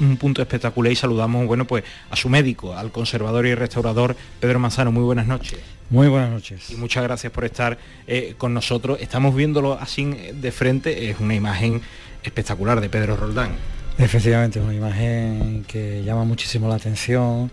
un, 0.00 0.16
punto 0.16 0.42
espectacular 0.42 0.90
y 0.90 0.96
saludamos 0.96 1.46
bueno 1.46 1.64
pues 1.64 1.84
a 2.10 2.16
su 2.16 2.28
médico, 2.28 2.76
al 2.76 2.90
conservador 2.90 3.46
y 3.46 3.54
restaurador 3.54 4.16
Pedro 4.40 4.58
Manzano. 4.58 4.90
Muy 4.90 5.04
buenas 5.04 5.28
noches. 5.28 5.60
Muy 5.90 6.08
buenas 6.08 6.30
noches. 6.30 6.70
Y 6.70 6.74
muchas 6.74 7.04
gracias 7.04 7.32
por 7.32 7.44
estar 7.44 7.78
eh, 8.08 8.34
con 8.36 8.52
nosotros. 8.52 8.98
Estamos 9.00 9.34
viéndolo 9.36 9.78
así 9.80 10.04
de 10.34 10.50
frente, 10.50 11.08
es 11.08 11.20
una 11.20 11.36
imagen 11.36 11.80
espectacular 12.24 12.80
de 12.80 12.88
Pedro 12.88 13.16
Roldán. 13.16 13.52
Efectivamente, 13.96 14.58
es 14.58 14.64
una 14.64 14.74
imagen 14.74 15.64
que 15.68 16.02
llama 16.02 16.24
muchísimo 16.24 16.68
la 16.68 16.74
atención, 16.74 17.50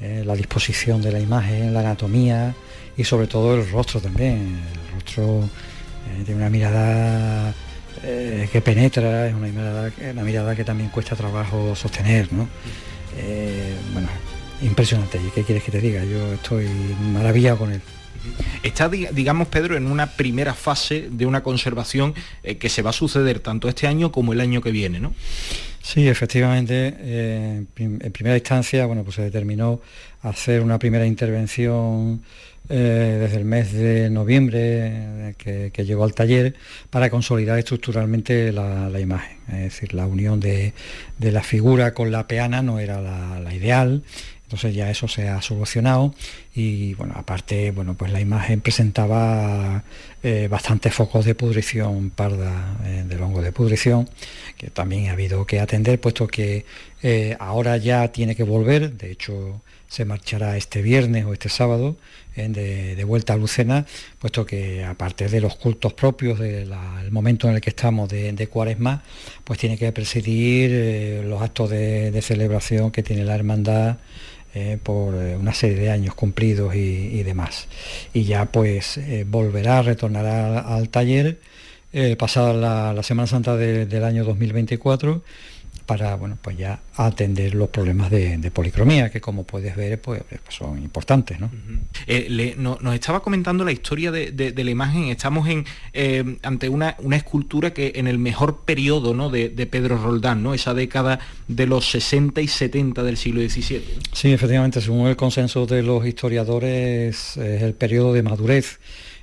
eh, 0.00 0.24
la 0.26 0.34
disposición 0.34 1.02
de 1.02 1.12
la 1.12 1.20
imagen, 1.20 1.72
la 1.72 1.80
anatomía 1.80 2.52
y 2.96 3.04
sobre 3.04 3.28
todo 3.28 3.54
el 3.54 3.70
rostro 3.70 4.00
también. 4.00 4.60
El 4.72 4.94
rostro 4.94 5.44
eh, 5.44 6.24
de 6.24 6.34
una 6.34 6.50
mirada 6.50 7.54
eh, 8.06 8.48
que 8.52 8.60
penetra, 8.60 9.28
es 9.28 9.34
una 9.34 9.46
mirada, 9.46 9.90
una 10.12 10.22
mirada 10.22 10.54
que 10.54 10.62
también 10.62 10.90
cuesta 10.90 11.16
trabajo 11.16 11.74
sostener, 11.74 12.30
¿no? 12.32 12.48
Eh, 13.16 13.74
bueno, 13.94 14.08
impresionante. 14.60 15.18
¿Y 15.18 15.30
qué 15.30 15.42
quieres 15.42 15.64
que 15.64 15.72
te 15.72 15.80
diga? 15.80 16.04
Yo 16.04 16.34
estoy 16.34 16.66
maravillado 17.12 17.58
con 17.58 17.72
él. 17.72 17.80
Está, 18.62 18.88
digamos, 18.88 19.48
Pedro, 19.48 19.76
en 19.76 19.86
una 19.86 20.06
primera 20.06 20.54
fase 20.54 21.08
de 21.10 21.24
una 21.24 21.42
conservación 21.42 22.14
eh, 22.42 22.56
que 22.56 22.68
se 22.68 22.82
va 22.82 22.90
a 22.90 22.94
suceder 22.94 23.40
tanto 23.40 23.68
este 23.68 23.86
año 23.86 24.12
como 24.12 24.34
el 24.34 24.40
año 24.40 24.60
que 24.60 24.70
viene, 24.70 25.00
¿no? 25.00 25.14
Sí, 25.82 26.06
efectivamente. 26.06 26.94
en 27.76 28.12
primera 28.12 28.36
instancia, 28.36 28.86
bueno, 28.86 29.02
pues 29.02 29.16
se 29.16 29.22
determinó 29.22 29.80
hacer 30.22 30.62
una 30.62 30.78
primera 30.78 31.06
intervención 31.06 32.22
eh, 32.70 33.18
desde 33.20 33.36
el 33.36 33.44
mes 33.44 33.74
de 33.74 34.08
noviembre 34.08 34.60
eh, 34.62 35.70
que, 35.70 35.84
llegó 35.84 36.04
al 36.04 36.14
taller 36.14 36.54
para 36.88 37.10
consolidar 37.10 37.58
estructuralmente 37.58 38.52
la, 38.52 38.98
imagen. 38.98 39.36
Es 39.48 39.64
decir, 39.64 39.92
la 39.92 40.06
unión 40.06 40.40
de, 40.40 40.72
la 41.18 41.42
figura 41.42 41.92
con 41.92 42.10
la 42.10 42.26
peana 42.26 42.62
no 42.62 42.78
era 42.78 43.02
la, 43.02 43.54
ideal, 43.54 44.02
entonces 44.44 44.74
ya 44.74 44.90
eso 44.90 45.08
se 45.08 45.28
ha 45.28 45.42
solucionado 45.42 46.14
y 46.54 46.94
bueno, 46.94 47.12
aparte, 47.16 47.70
bueno, 47.70 47.94
pues 47.94 48.10
la 48.10 48.22
imagen 48.22 48.62
presentaba 48.62 49.84
eh, 50.22 50.48
bastantes 50.50 50.94
focos 50.94 51.26
de 51.26 51.34
pudrición 51.34 52.08
parda, 52.08 52.78
del 53.06 53.20
hongo 53.20 53.42
de 53.42 53.52
pudrición, 53.52 54.08
que 54.56 54.70
también 54.70 55.08
ha 55.08 55.12
habido 55.12 55.44
que 55.44 55.60
atender, 55.60 56.00
puesto 56.00 56.26
que 56.26 56.64
ahora 57.38 57.76
ya 57.76 58.08
tiene 58.08 58.34
que 58.34 58.44
volver, 58.44 58.94
de 58.94 59.10
hecho 59.10 59.60
se 59.94 60.04
marchará 60.04 60.56
este 60.56 60.82
viernes 60.82 61.24
o 61.24 61.32
este 61.32 61.48
sábado 61.48 61.96
de, 62.34 63.04
vuelta 63.04 63.34
a 63.34 63.36
Lucena, 63.36 63.86
puesto 64.18 64.44
que 64.44 64.84
aparte 64.84 65.28
de 65.28 65.40
los 65.40 65.54
cultos 65.54 65.92
propios 65.92 66.40
del 66.40 66.72
momento 67.12 67.48
en 67.48 67.54
el 67.54 67.60
que 67.60 67.70
estamos 67.70 68.08
de, 68.08 68.48
cuaresma, 68.48 69.04
pues 69.44 69.60
tiene 69.60 69.78
que 69.78 69.92
presidir 69.92 70.70
eh, 70.72 71.22
los 71.24 71.40
actos 71.40 71.70
de, 71.70 72.20
celebración 72.22 72.90
que 72.90 73.04
tiene 73.04 73.24
la 73.24 73.36
hermandad 73.36 73.98
eh, 74.52 74.78
por 74.82 75.14
eh, 75.14 75.36
una 75.36 75.54
serie 75.54 75.76
de 75.76 75.90
años 75.90 76.16
cumplidos 76.16 76.74
y, 76.74 77.22
demás. 77.22 77.68
Y 78.12 78.24
ya 78.24 78.46
pues 78.46 78.98
volverá, 79.26 79.82
retornará 79.82 80.58
al 80.58 80.88
taller 80.88 81.38
pasada 82.18 82.92
la, 82.92 83.02
Semana 83.04 83.28
Santa 83.28 83.56
del 83.56 84.04
año 84.04 84.24
2024 84.24 85.22
para 85.86 86.16
bueno, 86.16 86.38
pues 86.40 86.56
ya 86.56 86.80
atender 86.96 87.54
los 87.54 87.68
problemas 87.68 88.10
de, 88.10 88.50
policromía, 88.52 89.10
que 89.10 89.20
como 89.20 89.44
puedes 89.44 89.76
ver 89.76 90.00
pues, 90.00 90.22
pues 90.28 90.40
son 90.48 90.78
importantes. 90.78 91.38
¿no? 91.40 91.50
Eh, 92.06 92.54
nos 92.58 92.94
estaba 92.94 93.20
comentando 93.20 93.64
la 93.64 93.72
historia 93.72 94.10
de, 94.10 94.52
la 94.56 94.70
imagen, 94.70 95.04
estamos 95.04 95.48
en, 95.48 95.64
eh, 95.92 96.38
ante 96.42 96.68
una, 96.68 96.96
escultura 97.12 97.72
que 97.72 97.92
en 97.96 98.06
el 98.06 98.18
mejor 98.18 98.62
periodo 98.64 99.14
¿no? 99.14 99.30
de, 99.30 99.50
Pedro 99.70 99.98
Roldán, 99.98 100.42
¿no? 100.42 100.54
esa 100.54 100.74
década 100.74 101.20
de 101.48 101.66
los 101.66 101.90
60 101.90 102.40
y 102.40 102.48
70 102.48 103.02
del 103.02 103.16
siglo 103.16 103.40
XVII. 103.40 103.84
Sí, 104.12 104.32
efectivamente, 104.32 104.80
según 104.80 105.08
el 105.08 105.16
consenso 105.16 105.66
de 105.66 105.82
los 105.82 106.06
historiadores, 106.06 107.36
es 107.36 107.62
el 107.62 107.74
periodo 107.74 108.12
de 108.12 108.22
madurez 108.22 108.78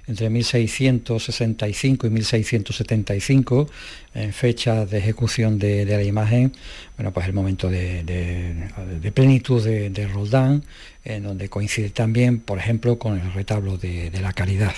entre 0.08 0.30
1665 0.30 2.08
y 2.08 2.10
1675, 2.10 3.70
en 4.14 4.34
fecha 4.34 4.86
de 4.86 4.98
ejecución 4.98 5.60
de, 5.60 5.86
la 5.86 6.04
imagen, 6.04 6.52
bueno, 6.98 7.12
pues 7.12 7.28
el 7.28 7.34
momento 7.34 7.70
de, 7.70 9.12
plenitud 9.14 9.64
de, 9.64 10.08
Roldán, 10.08 10.64
en 11.04 11.24
donde 11.24 11.50
coincide 11.50 11.90
también, 11.90 12.40
por 12.40 12.58
ejemplo, 12.58 12.98
con 13.00 13.20
el 13.20 13.34
retablo 13.34 13.78
de, 13.78 14.12
la 14.22 14.34
caridad. 14.34 14.76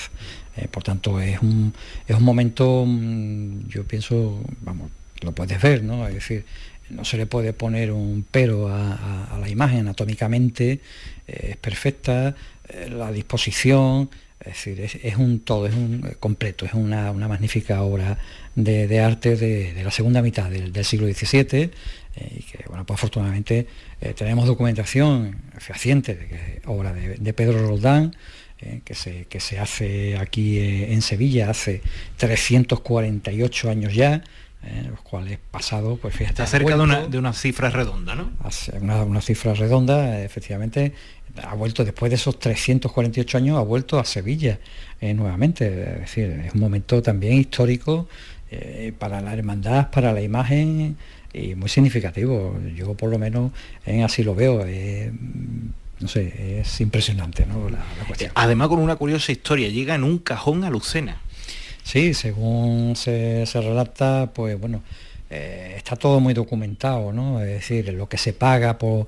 Eh, 0.55 0.67
por 0.69 0.83
tanto, 0.83 1.19
es 1.19 1.41
un, 1.41 1.73
es 2.07 2.15
un 2.15 2.23
momento, 2.23 2.85
mm, 2.87 3.69
yo 3.69 3.85
pienso, 3.85 4.39
vamos, 4.61 4.91
lo 5.21 5.31
puedes 5.31 5.59
ver, 5.59 5.83
¿no? 5.83 6.07
Es 6.07 6.13
decir, 6.13 6.45
no 6.89 7.05
se 7.05 7.17
le 7.17 7.25
puede 7.25 7.53
poner 7.53 7.91
un 7.91 8.25
pero 8.29 8.67
a, 8.69 9.37
la 9.39 9.49
imagen 9.49 9.79
anatómicamente, 9.79 10.79
eh, 11.27 11.47
es 11.51 11.57
perfecta, 11.57 12.35
eh, 12.69 12.89
la 12.89 13.11
disposición, 13.11 14.09
es 14.45 14.65
decir, 14.65 14.99
es, 15.03 15.15
un 15.15 15.39
todo, 15.39 15.67
es 15.67 15.73
un 15.73 16.05
eh, 16.05 16.15
completo, 16.19 16.65
es 16.65 16.73
una, 16.73 17.13
magnífica 17.13 17.81
obra 17.81 18.17
de, 18.55 18.99
arte 18.99 19.37
de, 19.37 19.81
la 19.83 19.91
segunda 19.91 20.21
mitad 20.21 20.49
del, 20.49 20.73
siglo 20.83 21.07
XVII 21.07 21.61
eh, 21.61 21.71
y 22.37 22.43
que, 22.43 22.65
bueno, 22.67 22.85
pues 22.85 22.99
afortunadamente 22.99 23.67
eh, 24.01 24.13
tenemos 24.13 24.45
documentación 24.45 25.37
fehaciente 25.59 26.15
de 26.15 26.27
que 26.27 26.61
obra 26.65 26.91
de, 26.93 27.33
Pedro 27.33 27.65
Roldán, 27.67 28.15
que, 28.85 28.95
se, 28.95 29.25
que 29.25 29.41
se 29.41 29.59
hace 29.59 30.17
aquí 30.17 30.57
en 30.57 31.01
Sevilla 31.01 31.49
hace 31.49 31.81
348 32.15 33.69
años 33.69 33.93
ya, 33.93 34.23
los 34.89 35.01
cuales 35.01 35.37
pasado, 35.51 35.97
pues 35.97 36.15
fíjate. 36.15 36.43
Está 36.43 36.47
cerca 36.47 36.77
de, 36.77 36.81
una, 36.81 37.07
de 37.07 37.17
una 37.17 37.33
cifra 37.33 37.69
redonda, 37.69 38.15
¿no? 38.15 38.31
Una, 38.79 39.03
una 39.03 39.19
cifra 39.19 39.53
redonda, 39.53 40.23
efectivamente, 40.23 40.93
ha 41.41 41.55
vuelto 41.55 41.83
después 41.83 42.09
de 42.09 42.15
esos 42.15 42.39
348 42.39 43.37
años, 43.37 43.57
ha 43.57 43.61
vuelto 43.61 43.99
a 43.99 44.05
Sevilla 44.05 44.59
eh, 45.01 45.13
nuevamente. 45.13 45.67
Es 45.67 45.99
decir, 46.01 46.29
es 46.45 46.53
un 46.53 46.59
momento 46.59 47.01
también 47.01 47.33
histórico 47.33 48.07
eh, 48.51 48.93
para 48.97 49.21
la 49.21 49.33
hermandad, 49.33 49.89
para 49.89 50.13
la 50.13 50.21
imagen, 50.21 50.97
y 51.33 51.55
muy 51.55 51.69
significativo. 51.69 52.59
Yo 52.75 52.93
por 52.93 53.09
lo 53.09 53.17
menos 53.17 53.51
en 53.85 54.03
así 54.03 54.23
lo 54.23 54.35
veo. 54.35 54.63
no 55.99 56.07
sé, 56.07 56.59
es 56.59 56.81
impresionante 56.81 57.45
¿no? 57.45 57.69
la, 57.69 57.83
cuestión. 58.05 58.31
Además 58.35 58.67
con 58.67 58.79
una 58.79 58.95
curiosa 58.95 59.31
historia, 59.31 59.69
llega 59.69 59.95
en 59.95 60.03
un 60.03 60.19
cajón 60.19 60.63
a 60.63 60.69
Lucena. 60.69 61.17
Sí, 61.83 62.13
según 62.13 62.95
se, 62.95 63.45
se 63.45 63.59
relata, 63.59 64.31
pues 64.33 64.57
bueno, 64.59 64.81
eh, 65.35 65.73
está 65.77 65.95
todo 65.95 66.19
muy 66.19 66.35
documentado, 66.35 67.11
¿no? 67.11 67.41
Es 67.41 67.47
decir, 67.47 67.91
lo 67.93 68.07
que 68.07 68.19
se 68.19 68.33
paga 68.33 68.77
por, 68.77 69.07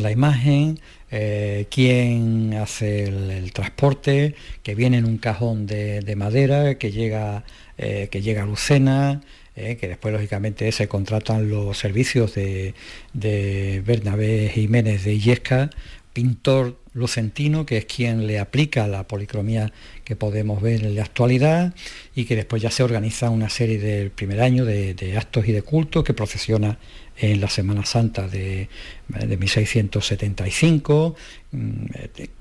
la 0.00 0.10
imagen, 0.10 0.80
eh, 1.10 1.66
quién 1.70 2.54
hace 2.54 3.04
el, 3.04 3.52
transporte, 3.52 4.34
que 4.62 4.74
viene 4.74 4.98
en 4.98 5.04
un 5.04 5.18
cajón 5.18 5.66
de, 5.66 6.14
madera, 6.16 6.76
que 6.76 6.90
llega, 6.90 7.44
eh, 7.78 8.08
que 8.10 8.22
llega 8.22 8.42
a 8.42 8.46
Lucena, 8.46 9.20
que 9.54 9.88
después 9.88 10.14
lógicamente 10.14 10.70
se 10.70 10.86
contratan 10.86 11.50
los 11.50 11.76
servicios 11.76 12.32
de, 12.36 12.74
de 13.12 13.82
Bernabé 13.84 14.52
Jiménez 14.54 15.02
de 15.02 15.14
Illesca, 15.14 15.70
pintor 16.12 16.76
lucentino, 16.94 17.64
que 17.64 17.78
es 17.78 17.84
quien 17.84 18.26
le 18.26 18.38
aplica 18.38 18.86
la 18.88 19.06
policromía 19.06 19.72
que 20.04 20.16
podemos 20.16 20.60
ver 20.60 20.84
en 20.84 20.94
la 20.96 21.02
actualidad 21.02 21.74
y 22.14 22.24
que 22.24 22.36
después 22.36 22.60
ya 22.60 22.70
se 22.70 22.82
organiza 22.82 23.30
una 23.30 23.48
serie 23.48 23.78
del 23.78 24.10
primer 24.10 24.40
año 24.40 24.64
de, 24.64 25.14
actos 25.16 25.46
y 25.48 25.52
de 25.52 25.62
cultos 25.62 26.04
que 26.04 26.14
procesiona 26.14 26.78
en 27.20 27.40
la 27.40 27.48
Semana 27.48 27.84
Santa 27.84 28.28
de, 28.28 28.68
1675, 29.08 31.16
mm, 31.52 31.84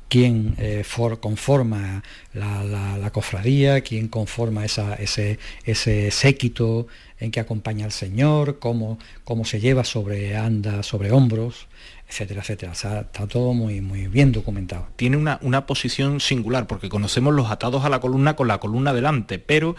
quien 0.10 0.56
eh, 0.58 0.84
conforma 1.20 2.04
la, 2.34 3.10
cofradía, 3.12 3.82
quien 3.82 4.08
conforma 4.08 4.66
ese, 4.66 5.40
ese 5.66 6.12
séquito 6.12 6.88
en 7.20 7.32
que 7.32 7.40
acompaña 7.40 7.86
al 7.86 7.92
Señor, 7.92 8.60
cómo, 8.60 9.00
cómo 9.24 9.46
se 9.46 9.60
lleva 9.60 9.84
sobre 9.84 10.38
anda, 10.38 10.84
sobre 10.84 11.12
hombros, 11.12 11.67
etcétera, 12.10 12.42
etcétera. 12.42 12.72
está 12.72 13.28
todo 13.28 13.54
muy, 13.54 13.82
muy 13.82 14.08
bien 14.08 14.32
documentado. 14.32 14.88
Tiene 14.96 15.18
una, 15.18 15.40
una, 15.42 15.66
posición 15.66 16.22
singular, 16.22 16.66
porque 16.66 16.88
conocemos 16.88 17.34
los 17.34 17.52
atados 17.52 17.84
a 17.84 17.90
la 17.90 18.00
columna 18.00 18.36
con 18.36 18.48
la 18.48 18.60
columna 18.60 18.94
delante, 18.94 19.40
pero 19.40 19.76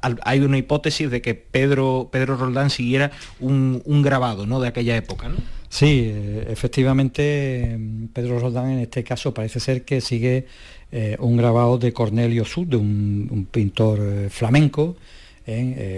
hay 0.00 0.40
una 0.40 0.58
hipótesis 0.58 1.10
de 1.10 1.20
que 1.20 1.34
Pedro, 1.34 2.08
Pedro 2.12 2.36
Roldán 2.36 2.70
siguiera 2.70 3.10
un, 3.40 3.82
grabado 4.02 4.46
¿no? 4.46 4.60
de 4.60 4.68
aquella 4.68 4.96
época. 4.96 5.28
¿no? 5.28 5.36
Sí, 5.68 6.10
eh, 6.12 6.46
efectivamente, 6.50 7.78
Pedro 8.12 8.38
Roldán 8.38 8.70
en 8.70 8.78
este 8.78 9.02
caso 9.02 9.34
parece 9.34 9.58
ser 9.58 9.84
que 9.84 10.00
sigue 10.00 10.46
eh, 10.92 11.16
un 11.18 11.36
grabado 11.36 11.78
de 11.78 11.92
Cornelio 11.92 12.44
Sud, 12.44 12.68
de 12.68 12.76
un, 12.76 13.48
pintor 13.50 13.98
eh, 14.00 14.28
flamenco, 14.30 14.96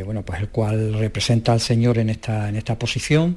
bueno, 0.07 0.25
pues 0.25 0.41
el 0.41 0.49
cual 0.49 0.95
representa 0.95 1.53
al 1.53 1.61
Señor 1.61 1.99
en 1.99 2.09
esta, 2.09 2.49
en 2.49 2.57
esta 2.57 2.79
posición 2.79 3.37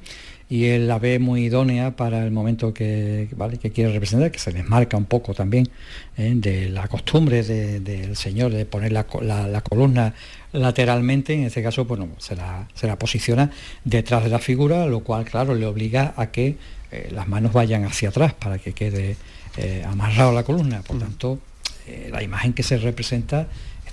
y 0.49 0.65
él 0.65 0.87
la 0.87 0.97
ve 0.97 1.19
muy 1.19 1.45
idónea 1.45 1.95
para 1.95 2.23
el 2.23 2.31
momento 2.31 2.73
que, 2.73 3.27
¿vale? 3.35 3.57
que 3.57 3.71
quiere 3.71 3.91
representar, 3.91 4.31
que 4.31 4.39
se 4.39 4.51
desmarca 4.51 4.95
un 4.95 5.05
poco 5.05 5.33
también 5.33 5.67
¿eh? 6.17 6.33
de 6.35 6.69
la 6.69 6.87
costumbre 6.87 7.43
del 7.43 8.15
señor 8.15 8.53
de 8.53 8.65
poner 8.65 8.93
la, 8.93 9.03
columna 9.03 10.13
lateralmente, 10.53 11.33
en 11.33 11.43
este 11.43 11.61
caso 11.61 11.83
bueno, 11.83 12.07
se, 12.17 12.35
la, 12.35 12.67
se 12.75 12.87
la 12.87 12.97
posiciona 12.97 13.51
detrás 13.83 14.23
de 14.23 14.29
la 14.29 14.39
figura, 14.39 14.85
lo 14.85 15.01
cual 15.01 15.25
claro 15.25 15.53
le 15.53 15.65
obliga 15.65 16.13
a 16.15 16.27
que 16.27 16.55
eh, 16.91 17.09
las 17.11 17.27
manos 17.27 17.51
vayan 17.51 17.83
hacia 17.83 18.09
atrás 18.09 18.33
para 18.33 18.57
que 18.57 18.71
quede 18.71 19.17
eh, 19.57 19.83
amarrado 19.85 20.31
la 20.31 20.43
columna. 20.43 20.81
Por 20.81 20.95
mm. 20.95 20.99
tanto, 20.99 21.39
la 22.11 22.21
imagen 22.21 22.51
que 22.51 22.63
se 22.63 22.77
representa 22.77 23.47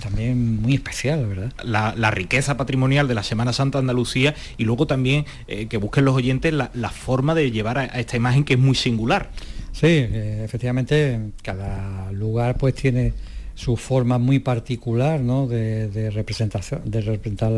también 0.05 0.61
muy 0.61 0.75
especial, 0.75 1.27
¿verdad? 1.27 1.53
La, 1.65 2.11
riqueza 2.11 2.59
patrimonial 2.59 3.09
de 3.09 3.15
la 3.15 3.23
Semana 3.23 3.55
Santa 3.55 3.79
Andalucía 3.79 4.35
y 4.59 4.65
luego 4.65 4.87
también 4.87 5.25
eh, 5.49 5.67
que 5.67 5.79
busquen 5.79 6.05
los 6.05 6.15
oyentes 6.15 6.53
la, 6.53 6.91
forma 6.91 7.35
de 7.35 7.51
llevar 7.51 7.79
a, 7.79 7.85
esta 7.87 8.17
imagen 8.17 8.45
que 8.45 8.55
es 8.55 8.61
muy 8.61 8.75
singular. 8.75 9.31
Sí, 9.73 9.87
eh, 9.87 10.43
efectivamente, 10.45 11.19
cada 11.43 12.13
lugar 12.13 12.59
pues 12.59 12.75
tiene 12.75 13.15
su 13.55 13.77
forma 13.77 14.19
muy 14.19 14.41
particular 14.41 15.21
¿no? 15.21 15.47
de, 15.47 16.11
representación, 16.11 16.83
de 16.85 17.01
representar 17.01 17.51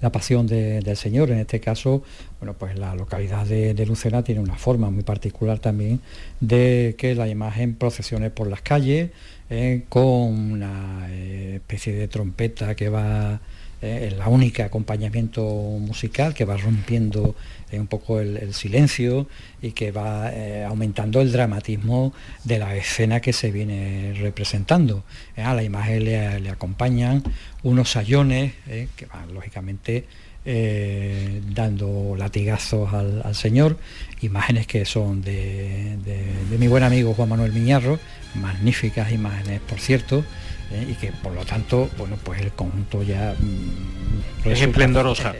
la, 0.00 0.10
pasión 0.10 0.46
del 0.46 0.96
Señor. 0.96 1.30
En 1.30 1.38
este 1.38 1.60
caso, 1.60 2.02
bueno, 2.40 2.54
pues 2.54 2.78
la 2.78 2.94
localidad 2.94 3.44
de, 3.44 3.74
de, 3.74 3.86
Lucena 3.86 4.22
tiene 4.22 4.40
una 4.40 4.56
forma 4.56 4.90
muy 4.90 5.02
particular 5.02 5.58
también 5.58 6.00
de 6.40 6.94
que 6.96 7.14
la 7.14 7.28
imagen 7.28 7.74
procesione 7.74 8.30
por 8.30 8.46
las 8.46 8.62
calles, 8.62 9.10
eh, 9.52 9.82
con 9.88 10.52
una 10.52 11.08
eh, 11.10 11.54
especie 11.56 11.92
de 11.92 12.06
trompeta 12.06 12.76
que 12.76 12.88
va, 12.88 13.40
eh, 13.82 14.14
la 14.16 14.28
única 14.28 14.66
acompañamiento 14.66 15.42
musical 15.42 16.34
que 16.34 16.44
va 16.44 16.56
rompiendo 16.56 17.34
un 17.72 17.88
poco 17.88 18.20
el, 18.20 18.54
silencio 18.54 19.28
y 19.60 19.72
que 19.72 19.92
va 19.92 20.30
aumentando 20.66 21.20
el 21.20 21.30
dramatismo 21.30 22.12
de 22.42 22.58
la 22.58 22.74
escena 22.74 23.20
que 23.20 23.32
se 23.32 23.52
viene 23.52 24.12
representando. 24.20 25.04
a 25.36 25.54
la 25.54 25.62
imagen 25.62 26.04
le, 26.04 26.50
acompañan 26.50 27.22
unos 27.62 27.90
sayones 27.90 28.54
que 28.66 29.06
van 29.06 29.32
lógicamente 29.32 30.04
dando 30.44 32.14
latigazos 32.16 32.92
al, 32.94 33.34
Señor, 33.34 33.76
imágenes 34.22 34.66
que 34.66 34.84
son 34.84 35.22
de, 35.22 35.96
de, 36.04 36.58
mi 36.58 36.66
buen 36.66 36.82
amigo 36.82 37.14
Juan 37.14 37.28
Manuel 37.28 37.52
Miñarro, 37.52 37.98
magníficas 38.34 39.12
imágenes, 39.12 39.60
por 39.60 39.78
cierto, 39.78 40.24
eh, 40.70 40.86
y 40.88 40.94
que 40.94 41.12
por 41.12 41.32
lo 41.32 41.44
tanto, 41.44 41.90
bueno, 41.98 42.16
pues 42.22 42.40
el 42.40 42.52
conjunto 42.52 43.02
ya 43.02 43.34
mm, 43.38 44.48
es 44.48 44.62
esplendorosa. 44.62 45.34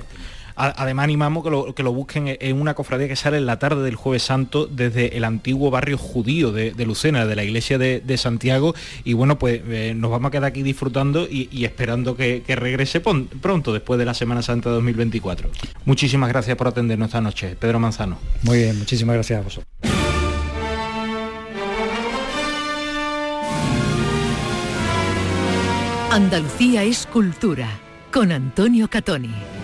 Además 0.60 1.04
animamos 1.04 1.42
que 1.42 1.50
lo, 1.50 1.74
que 1.74 1.82
lo 1.82 1.92
busquen 1.92 2.36
en 2.38 2.60
una 2.60 2.74
cofradía 2.74 3.08
que 3.08 3.16
sale 3.16 3.38
en 3.38 3.46
la 3.46 3.58
tarde 3.58 3.82
del 3.82 3.94
jueves 3.96 4.22
santo 4.22 4.66
desde 4.66 5.16
el 5.16 5.24
antiguo 5.24 5.70
barrio 5.70 5.96
judío 5.96 6.52
de, 6.52 6.74
Lucena, 6.84 7.24
de 7.24 7.34
la 7.34 7.44
iglesia 7.44 7.78
de, 7.78 8.16
Santiago. 8.18 8.74
Y 9.04 9.14
bueno, 9.14 9.38
pues 9.38 9.62
eh, 9.68 9.94
nos 9.96 10.10
vamos 10.10 10.28
a 10.28 10.30
quedar 10.30 10.44
aquí 10.44 10.62
disfrutando 10.62 11.26
y, 11.30 11.64
esperando 11.64 12.16
que, 12.16 12.42
regrese 12.46 13.00
pronto 13.00 13.72
después 13.72 13.98
de 13.98 14.04
la 14.04 14.12
Semana 14.14 14.42
Santa 14.42 14.70
2024. 14.70 15.48
Muchísimas 15.86 16.28
gracias 16.28 16.56
por 16.56 16.68
atendernos 16.68 17.08
esta 17.08 17.20
noche. 17.20 17.56
Pedro 17.58 17.78
Manzano. 17.78 18.18
Muy 18.42 18.58
bien, 18.58 18.78
muchísimas 18.78 19.14
gracias 19.14 19.40
a 19.40 19.42
vosotros. 19.42 19.66
Andalucía 26.10 26.82
es 26.82 27.06
cultura 27.06 27.68
con 28.12 28.32
Antonio 28.32 28.88
Catoni. 28.90 29.59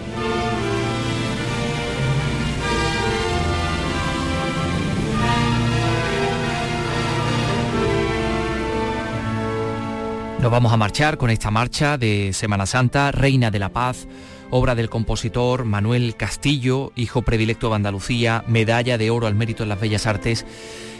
Nos 10.40 10.52
vamos 10.52 10.72
a 10.72 10.76
marchar 10.76 11.16
con 11.16 11.30
esta 11.30 11.50
marcha 11.50 11.96
de 11.98 12.32
Semana 12.32 12.66
Santa, 12.66 13.10
Reina 13.10 13.50
de 13.50 13.58
la 13.58 13.70
Paz, 13.70 14.06
obra 14.50 14.74
del 14.74 14.90
compositor 14.90 15.64
Manuel 15.64 16.14
Castillo, 16.14 16.92
hijo 16.94 17.22
predilecto 17.22 17.70
de 17.70 17.76
Andalucía, 17.76 18.44
medalla 18.46 18.98
de 18.98 19.10
oro 19.10 19.26
al 19.26 19.34
mérito 19.34 19.62
en 19.62 19.70
las 19.70 19.80
bellas 19.80 20.06
artes 20.06 20.44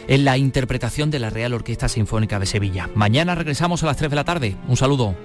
en 0.07 0.25
la 0.25 0.37
interpretación 0.37 1.11
de 1.11 1.19
la 1.19 1.29
Real 1.29 1.53
Orquesta 1.53 1.87
Sinfónica 1.87 2.39
de 2.39 2.45
Sevilla. 2.45 2.89
Mañana 2.95 3.35
regresamos 3.35 3.83
a 3.83 3.85
las 3.85 3.97
3 3.97 4.09
de 4.09 4.15
la 4.15 4.23
tarde. 4.23 4.55
Un 4.67 4.77
saludo. 4.77 5.15